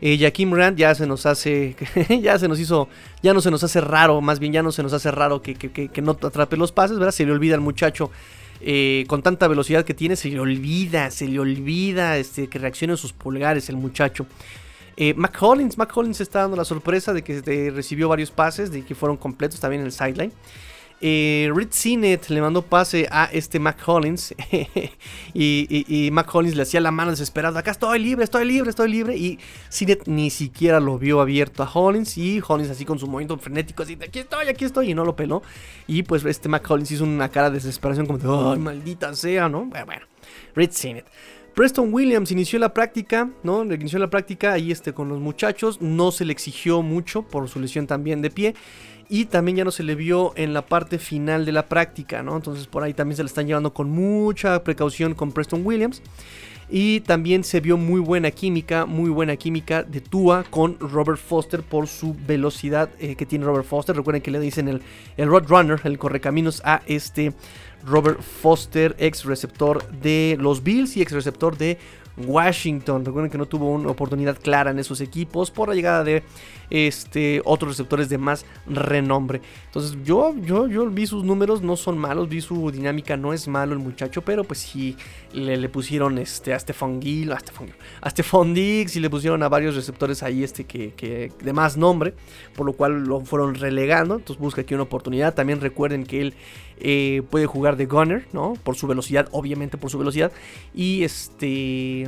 Eh, 0.00 0.18
Jaquim 0.18 0.52
Rand 0.52 0.76
ya 0.76 0.94
se 0.94 1.06
nos 1.06 1.26
hace, 1.26 1.76
ya 2.20 2.38
se 2.38 2.48
nos 2.48 2.60
hizo, 2.60 2.88
ya 3.22 3.34
no 3.34 3.40
se 3.40 3.50
nos 3.50 3.64
hace 3.64 3.80
raro, 3.80 4.20
más 4.20 4.38
bien 4.38 4.52
ya 4.52 4.62
no 4.62 4.72
se 4.72 4.82
nos 4.82 4.92
hace 4.92 5.10
raro 5.10 5.42
que, 5.42 5.54
que, 5.54 6.02
no 6.02 6.12
atrape 6.12 6.56
los 6.56 6.72
pases, 6.72 6.98
¿verdad? 6.98 7.12
Se 7.12 7.24
le 7.24 7.32
olvida 7.32 7.54
al 7.54 7.60
muchacho. 7.60 8.10
Eh, 8.66 9.04
con 9.08 9.22
tanta 9.22 9.46
velocidad 9.48 9.84
que 9.84 9.94
tiene, 9.94 10.16
se 10.16 10.28
le 10.30 10.40
olvida, 10.40 11.10
se 11.10 11.26
le 11.26 11.38
olvida 11.38 12.16
este, 12.16 12.48
que 12.48 12.58
reaccione 12.58 12.96
sus 12.96 13.12
pulgares 13.12 13.68
el 13.68 13.76
muchacho. 13.76 14.26
Eh, 14.96 15.12
McCollins, 15.14 15.76
McCollins 15.76 16.20
está 16.20 16.40
dando 16.40 16.56
la 16.56 16.64
sorpresa 16.64 17.12
de 17.12 17.22
que 17.22 17.72
recibió 17.74 18.08
varios 18.08 18.30
pases, 18.30 18.70
de 18.70 18.82
que 18.82 18.94
fueron 18.94 19.16
completos 19.16 19.60
también 19.60 19.80
en 19.80 19.86
el 19.86 19.92
sideline. 19.92 20.32
Eh, 21.06 21.52
Reed 21.54 21.68
Sinet 21.70 22.30
le 22.30 22.40
mandó 22.40 22.62
pase 22.62 23.06
a 23.10 23.26
este 23.26 23.58
McCollins 23.58 24.34
y, 25.34 25.84
y, 25.86 26.10
McCollins 26.10 26.56
le 26.56 26.62
hacía 26.62 26.80
la 26.80 26.90
mano 26.90 27.10
desesperada, 27.10 27.60
acá 27.60 27.72
estoy 27.72 27.98
libre, 27.98 28.24
estoy 28.24 28.46
libre, 28.46 28.70
estoy 28.70 28.90
libre 28.90 29.14
y 29.14 29.38
Sinet 29.68 30.06
ni 30.06 30.30
siquiera 30.30 30.80
lo 30.80 30.98
vio 30.98 31.20
abierto 31.20 31.62
a 31.62 31.70
Hollins 31.70 32.16
y 32.16 32.40
Hollins 32.48 32.70
así 32.70 32.86
con 32.86 32.98
su 32.98 33.06
movimiento 33.06 33.36
frenético 33.36 33.82
así, 33.82 33.98
aquí 34.02 34.20
estoy, 34.20 34.48
aquí 34.48 34.64
estoy 34.64 34.92
y 34.92 34.94
no 34.94 35.04
lo 35.04 35.14
peló 35.14 35.42
y 35.86 36.04
pues 36.04 36.24
este 36.24 36.48
McCollins 36.48 36.90
hizo 36.92 37.04
una 37.04 37.28
cara 37.28 37.50
de 37.50 37.56
desesperación 37.56 38.06
como 38.06 38.18
de, 38.18 38.52
ay 38.52 38.58
maldita 38.58 39.12
sea, 39.14 39.50
¿no? 39.50 39.66
Bueno, 39.66 39.84
bueno 39.84 40.06
Reed 40.54 40.70
Sinet. 40.70 41.04
Preston 41.54 41.94
Williams 41.94 42.32
inició 42.32 42.58
la 42.58 42.74
práctica, 42.74 43.30
¿no? 43.44 43.62
Inició 43.62 44.00
la 44.00 44.10
práctica 44.10 44.54
ahí 44.54 44.72
este, 44.72 44.92
con 44.92 45.08
los 45.08 45.20
muchachos. 45.20 45.80
No 45.80 46.10
se 46.10 46.24
le 46.24 46.32
exigió 46.32 46.82
mucho 46.82 47.22
por 47.22 47.48
su 47.48 47.60
lesión 47.60 47.86
también 47.86 48.22
de 48.22 48.30
pie. 48.30 48.54
Y 49.08 49.26
también 49.26 49.58
ya 49.58 49.64
no 49.64 49.70
se 49.70 49.82
le 49.82 49.94
vio 49.94 50.32
en 50.36 50.54
la 50.54 50.66
parte 50.66 50.98
final 50.98 51.44
de 51.44 51.52
la 51.52 51.68
práctica, 51.68 52.22
¿no? 52.22 52.36
Entonces 52.36 52.66
por 52.66 52.82
ahí 52.82 52.94
también 52.94 53.16
se 53.16 53.22
le 53.22 53.28
están 53.28 53.46
llevando 53.46 53.74
con 53.74 53.90
mucha 53.90 54.62
precaución 54.64 55.14
con 55.14 55.32
Preston 55.32 55.64
Williams. 55.64 56.02
Y 56.70 57.00
también 57.00 57.44
se 57.44 57.60
vio 57.60 57.76
muy 57.76 58.00
buena 58.00 58.30
química, 58.30 58.86
muy 58.86 59.10
buena 59.10 59.36
química 59.36 59.82
de 59.82 60.00
Tua 60.00 60.44
con 60.48 60.78
Robert 60.80 61.20
Foster 61.20 61.62
por 61.62 61.86
su 61.86 62.16
velocidad 62.26 62.88
eh, 62.98 63.16
que 63.16 63.26
tiene 63.26 63.44
Robert 63.44 63.66
Foster. 63.66 63.94
Recuerden 63.94 64.22
que 64.22 64.30
le 64.30 64.40
dicen 64.40 64.68
el, 64.68 64.80
el 65.18 65.28
Roadrunner, 65.28 65.80
el 65.84 65.98
correcaminos 65.98 66.62
a 66.64 66.80
este 66.86 67.34
Robert 67.84 68.22
Foster, 68.22 68.96
ex 68.98 69.24
receptor 69.24 69.86
de 69.90 70.38
los 70.40 70.62
Bills 70.62 70.96
y 70.96 71.02
ex 71.02 71.12
receptor 71.12 71.58
de 71.58 71.78
Washington. 72.16 73.04
Recuerden 73.04 73.30
que 73.30 73.38
no 73.38 73.46
tuvo 73.46 73.70
una 73.70 73.90
oportunidad 73.90 74.38
clara 74.40 74.70
en 74.70 74.78
esos 74.78 75.00
equipos 75.00 75.50
por 75.50 75.68
la 75.68 75.74
llegada 75.74 76.04
de 76.04 76.22
este, 76.70 77.42
otros 77.44 77.72
receptores 77.72 78.08
de 78.08 78.18
más 78.18 78.46
renombre. 78.66 79.40
Entonces 79.66 79.96
yo, 80.04 80.34
yo, 80.36 80.66
yo 80.68 80.88
vi 80.90 81.06
sus 81.06 81.24
números, 81.24 81.62
no 81.62 81.76
son 81.76 81.98
malos, 81.98 82.28
vi 82.28 82.40
su 82.40 82.70
dinámica, 82.70 83.16
no 83.16 83.32
es 83.32 83.48
malo 83.48 83.72
el 83.72 83.78
muchacho, 83.78 84.22
pero 84.22 84.44
pues 84.44 84.60
sí 84.60 84.96
le, 85.32 85.68
pusieron 85.68 86.18
este, 86.18 86.54
a 86.54 86.58
Stefan 86.58 87.00
Gill, 87.00 87.32
a 87.32 87.38
Stefan, 87.38 87.68
a 88.00 88.10
Stefan 88.10 88.54
Diggs 88.54 88.96
y 88.96 89.00
le 89.00 89.10
pusieron 89.10 89.42
a 89.42 89.48
varios 89.48 89.74
receptores 89.74 90.22
ahí 90.22 90.44
este, 90.44 90.64
que, 90.64 91.32
de 91.40 91.52
más 91.52 91.76
nombre, 91.76 92.14
por 92.54 92.66
lo 92.66 92.72
cual 92.72 93.04
lo 93.04 93.20
fueron 93.20 93.54
relegando. 93.54 94.16
Entonces 94.16 94.40
busca 94.40 94.62
aquí 94.62 94.74
una 94.74 94.84
oportunidad. 94.84 95.34
También 95.34 95.60
recuerden 95.60 96.04
que 96.04 96.20
él 96.20 96.34
eh, 96.78 97.22
puede 97.30 97.46
jugar 97.46 97.76
de 97.76 97.86
gunner, 97.86 98.26
¿no? 98.32 98.54
Por 98.62 98.76
su 98.76 98.86
velocidad, 98.86 99.28
obviamente 99.32 99.76
por 99.76 99.90
su 99.90 99.98
velocidad. 99.98 100.32
Y 100.74 101.02
este 101.04 102.06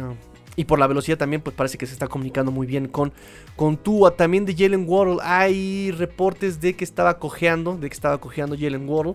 y 0.57 0.65
por 0.65 0.79
la 0.79 0.87
velocidad 0.87 1.19
también, 1.19 1.43
pues 1.43 1.55
parece 1.55 1.77
que 1.77 1.87
se 1.87 1.93
está 1.93 2.09
comunicando 2.09 2.51
muy 2.51 2.67
bien 2.67 2.89
con, 2.89 3.13
con 3.57 3.77
Tua. 3.77 4.17
También 4.17 4.47
de 4.47 4.55
Jalen 4.55 4.87
Waddle. 4.89 5.19
Hay 5.23 5.91
reportes 5.93 6.61
de 6.61 6.75
que 6.75 6.85
estaba 6.85 7.19
cojeando, 7.19 7.77
de 7.77 7.89
que 7.91 7.95
estaba 7.95 8.19
cojeando 8.19 8.57
Jalen 8.59 8.89
Waddle. 8.89 9.15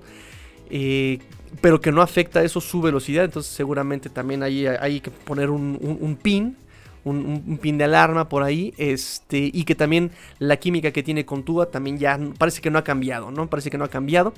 Eh, 0.70 1.20
pero 1.60 1.82
que 1.82 1.92
no 1.92 2.02
afecta 2.04 2.44
eso 2.44 2.62
su 2.62 2.80
velocidad. 2.82 3.26
Entonces 3.26 3.52
seguramente 3.52 4.10
también 4.10 4.44
hay, 4.44 4.68
hay 4.68 5.02
que 5.02 5.10
poner 5.10 5.50
un, 5.50 6.18
pin. 6.22 6.56
Un, 7.04 7.60
pin 7.62 7.78
de 7.78 7.86
alarma 7.86 8.30
por 8.30 8.44
ahí. 8.44 8.74
Este. 8.78 9.50
Y 9.54 9.64
que 9.64 9.76
también 9.76 10.12
la 10.40 10.58
química 10.58 10.92
que 10.92 11.04
tiene 11.04 11.26
con 11.26 11.44
Tua 11.44 11.72
también 11.72 11.98
ya 11.98 12.20
parece 12.38 12.62
que 12.62 12.70
no 12.70 12.80
ha 12.80 12.84
cambiado. 12.84 13.32
¿no? 13.32 13.50
Parece 13.50 13.70
que 13.70 13.78
no 13.78 13.86
ha 13.86 13.90
cambiado. 13.90 14.34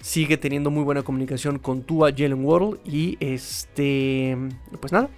Sigue 0.00 0.36
teniendo 0.36 0.70
muy 0.70 0.84
buena 0.84 1.02
comunicación 1.02 1.58
con 1.58 1.82
Tua, 1.82 2.10
Jalen 2.10 2.44
Waddle. 2.44 2.78
Y 2.84 3.16
este. 3.20 4.36
Pues 4.80 4.92
nada 4.92 5.08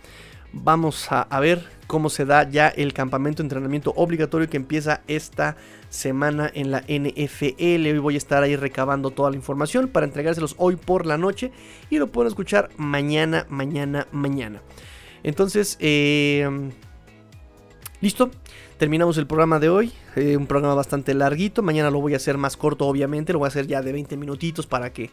vamos 0.53 1.07
a, 1.11 1.41
ver 1.41 1.65
cómo 1.87 2.11
se 2.11 2.25
da 2.25 2.49
ya 2.49 2.69
el 2.69 2.93
campamento 2.93 3.43
entrenamiento 3.43 3.93
obligatorio 3.97 4.49
que 4.49 4.57
empieza 4.57 5.03
esta 5.07 5.57
semana 5.89 6.51
en 6.55 6.71
la 6.71 6.81
NFL. 6.81 7.87
Hoy 7.87 7.99
voy 7.99 8.15
a 8.15 8.19
estar 8.19 8.43
ahí 8.43 8.57
recabando 8.57 9.11
toda 9.11 9.31
la 9.31 9.37
información 9.37 9.89
para 9.89 10.07
entregárselos 10.07 10.55
hoy 10.59 10.77
por 10.77 11.07
la 11.07 11.19
noche 11.19 11.53
y 11.91 11.99
lo 11.99 12.09
pueden 12.09 12.29
escuchar 12.29 12.71
mañana, 12.77 13.47
mañana, 13.49 14.07
mañana. 14.13 14.63
Entonces, 15.23 15.77
em, 15.81 16.71
listo. 18.01 18.31
Terminamos 18.79 19.19
el 19.19 19.27
programa 19.27 19.59
de 19.59 19.69
hoy, 19.69 19.93
eh, 20.15 20.37
un 20.37 20.47
programa 20.47 20.75
bastante 20.75 21.15
larguito, 21.15 21.63
mañana 21.63 21.91
lo 21.91 22.01
voy 22.01 22.15
a 22.15 22.17
hacer 22.17 22.39
más 22.39 22.57
corto 22.57 22.87
obviamente, 22.87 23.33
lo 23.33 23.41
voy 23.41 23.47
a 23.47 23.49
hacer 23.49 23.67
ya 23.67 23.83
de 23.83 23.93
20 23.93 24.17
minutitos 24.17 24.67
para 24.67 24.93
que 24.93 25.11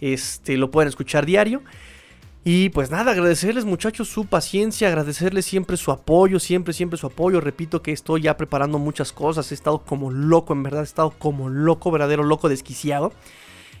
este, 0.00 0.56
lo 0.56 0.70
puedan 0.70 0.88
escuchar 0.88 1.26
diario. 1.26 1.62
Y 2.44 2.70
pues 2.70 2.90
nada, 2.90 3.12
agradecerles 3.12 3.64
muchachos 3.64 4.08
su 4.08 4.24
paciencia, 4.24 4.88
agradecerles 4.88 5.44
siempre 5.44 5.76
su 5.76 5.90
apoyo, 5.90 6.38
siempre, 6.38 6.72
siempre 6.72 6.96
su 6.96 7.06
apoyo. 7.06 7.40
Repito 7.40 7.82
que 7.82 7.92
estoy 7.92 8.22
ya 8.22 8.36
preparando 8.36 8.78
muchas 8.78 9.12
cosas, 9.12 9.50
he 9.50 9.54
estado 9.54 9.80
como 9.80 10.10
loco, 10.10 10.52
en 10.54 10.62
verdad, 10.62 10.82
he 10.82 10.84
estado 10.84 11.10
como 11.10 11.50
loco, 11.50 11.90
verdadero 11.90 12.22
loco 12.22 12.48
desquiciado. 12.48 13.12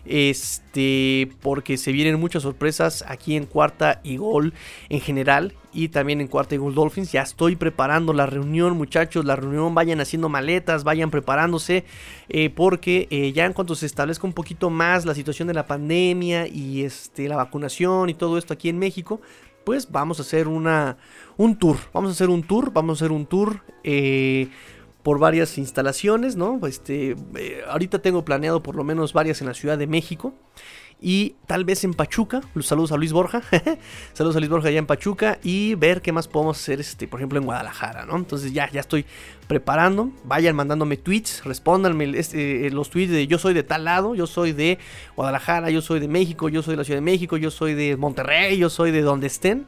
Este, 0.08 1.30
porque 1.42 1.76
se 1.76 1.92
vienen 1.92 2.18
muchas 2.18 2.42
sorpresas 2.42 3.04
aquí 3.06 3.36
en 3.36 3.44
cuarta 3.44 4.00
y 4.02 4.16
gol 4.16 4.54
en 4.88 5.00
general 5.00 5.54
y 5.72 5.88
también 5.88 6.20
en 6.20 6.28
cuarta 6.28 6.54
y 6.54 6.58
gol 6.58 6.74
Dolphins. 6.74 7.12
Ya 7.12 7.22
estoy 7.22 7.56
preparando 7.56 8.12
la 8.12 8.26
reunión, 8.26 8.76
muchachos. 8.76 9.24
La 9.24 9.36
reunión, 9.36 9.74
vayan 9.74 10.00
haciendo 10.00 10.28
maletas, 10.28 10.82
vayan 10.82 11.10
preparándose, 11.10 11.84
eh, 12.28 12.50
porque 12.50 13.06
eh, 13.10 13.32
ya 13.32 13.44
en 13.44 13.52
cuanto 13.52 13.74
se 13.74 13.86
establezca 13.86 14.26
un 14.26 14.32
poquito 14.32 14.70
más 14.70 15.04
la 15.04 15.14
situación 15.14 15.48
de 15.48 15.54
la 15.54 15.66
pandemia 15.66 16.46
y 16.48 16.84
este, 16.84 17.28
la 17.28 17.36
vacunación 17.36 18.08
y 18.08 18.14
todo 18.14 18.38
esto 18.38 18.54
aquí 18.54 18.68
en 18.68 18.78
México, 18.78 19.20
pues 19.64 19.90
vamos 19.90 20.18
a 20.18 20.22
hacer 20.22 20.48
una, 20.48 20.96
un 21.36 21.58
tour. 21.58 21.76
Vamos 21.92 22.10
a 22.10 22.12
hacer 22.12 22.30
un 22.30 22.42
tour, 22.42 22.72
vamos 22.72 22.98
a 22.98 23.04
hacer 23.04 23.12
un 23.12 23.26
tour. 23.26 23.62
Eh, 23.84 24.48
por 25.08 25.18
varias 25.18 25.56
instalaciones, 25.56 26.36
¿no? 26.36 26.60
Este, 26.66 27.16
eh, 27.34 27.62
ahorita 27.66 28.00
tengo 28.00 28.26
planeado 28.26 28.62
por 28.62 28.76
lo 28.76 28.84
menos 28.84 29.14
varias 29.14 29.40
en 29.40 29.46
la 29.46 29.54
Ciudad 29.54 29.78
de 29.78 29.86
México 29.86 30.34
y 31.00 31.36
tal 31.46 31.64
vez 31.64 31.82
en 31.84 31.94
Pachuca. 31.94 32.42
Saludos 32.60 32.92
a 32.92 32.98
Luis 32.98 33.14
Borja. 33.14 33.40
Saludos 34.12 34.36
a 34.36 34.40
Luis 34.40 34.50
Borja 34.50 34.68
allá 34.68 34.80
en 34.80 34.84
Pachuca 34.84 35.38
y 35.42 35.76
ver 35.76 36.02
qué 36.02 36.12
más 36.12 36.28
podemos 36.28 36.60
hacer, 36.60 36.78
este, 36.80 37.08
por 37.08 37.20
ejemplo, 37.20 37.38
en 37.38 37.46
Guadalajara, 37.46 38.04
¿no? 38.04 38.16
Entonces 38.16 38.52
ya, 38.52 38.70
ya 38.70 38.80
estoy 38.80 39.06
preparando. 39.46 40.12
Vayan 40.24 40.54
mandándome 40.54 40.98
tweets, 40.98 41.42
respóndanme 41.42 42.12
este, 42.18 42.66
eh, 42.66 42.70
los 42.70 42.90
tweets 42.90 43.10
de 43.10 43.26
yo 43.26 43.38
soy 43.38 43.54
de 43.54 43.62
tal 43.62 43.86
lado, 43.86 44.14
yo 44.14 44.26
soy 44.26 44.52
de 44.52 44.78
Guadalajara, 45.16 45.70
yo 45.70 45.80
soy 45.80 46.00
de 46.00 46.08
México, 46.08 46.50
yo 46.50 46.62
soy 46.62 46.72
de 46.72 46.76
la 46.76 46.84
Ciudad 46.84 46.98
de 46.98 47.06
México, 47.06 47.38
yo 47.38 47.50
soy 47.50 47.72
de 47.72 47.96
Monterrey, 47.96 48.58
yo 48.58 48.68
soy 48.68 48.90
de 48.90 49.00
donde 49.00 49.28
estén 49.28 49.64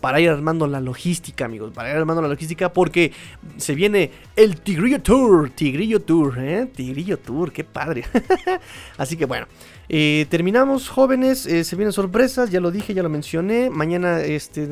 para 0.00 0.20
ir 0.20 0.30
armando 0.30 0.66
la 0.66 0.80
logística, 0.80 1.44
amigos. 1.44 1.72
Para 1.72 1.90
ir 1.90 1.96
armando 1.96 2.22
la 2.22 2.28
logística 2.28 2.72
porque 2.72 3.12
se 3.56 3.74
viene 3.74 4.10
el 4.36 4.60
Tigrillo 4.60 5.00
Tour. 5.02 5.50
Tigrillo 5.50 6.00
Tour, 6.00 6.38
¿eh? 6.38 6.66
Tigrillo 6.74 7.18
Tour, 7.18 7.52
qué 7.52 7.64
padre. 7.64 8.04
Así 8.96 9.16
que 9.16 9.26
bueno. 9.26 9.46
Eh, 9.92 10.26
terminamos, 10.30 10.88
jóvenes. 10.88 11.46
Eh, 11.46 11.64
se 11.64 11.76
vienen 11.76 11.92
sorpresas, 11.92 12.50
ya 12.50 12.60
lo 12.60 12.70
dije, 12.70 12.94
ya 12.94 13.02
lo 13.02 13.08
mencioné. 13.08 13.70
Mañana 13.70 14.20
este, 14.20 14.68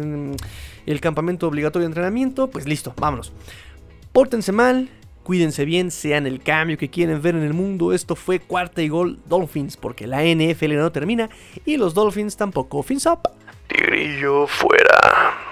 el 0.86 1.00
campamento 1.00 1.48
obligatorio 1.48 1.86
de 1.86 1.90
entrenamiento. 1.90 2.48
Pues 2.48 2.66
listo, 2.66 2.94
vámonos. 2.96 3.32
Pórtense 4.12 4.52
mal, 4.52 4.88
cuídense 5.24 5.64
bien, 5.64 5.90
sean 5.90 6.26
el 6.26 6.40
cambio 6.40 6.78
que 6.78 6.88
quieren 6.88 7.20
ver 7.20 7.34
en 7.34 7.42
el 7.42 7.52
mundo. 7.52 7.92
Esto 7.92 8.16
fue 8.16 8.38
cuarta 8.38 8.80
y 8.80 8.88
gol 8.88 9.18
Dolphins, 9.26 9.76
porque 9.76 10.06
la 10.06 10.22
NFL 10.22 10.76
no 10.76 10.92
termina 10.92 11.28
y 11.66 11.76
los 11.76 11.94
Dolphins 11.94 12.36
tampoco. 12.36 12.82
Fins 12.82 13.06
up. 13.06 13.28
Tigrillo 13.68 14.46
fuera. 14.46 15.47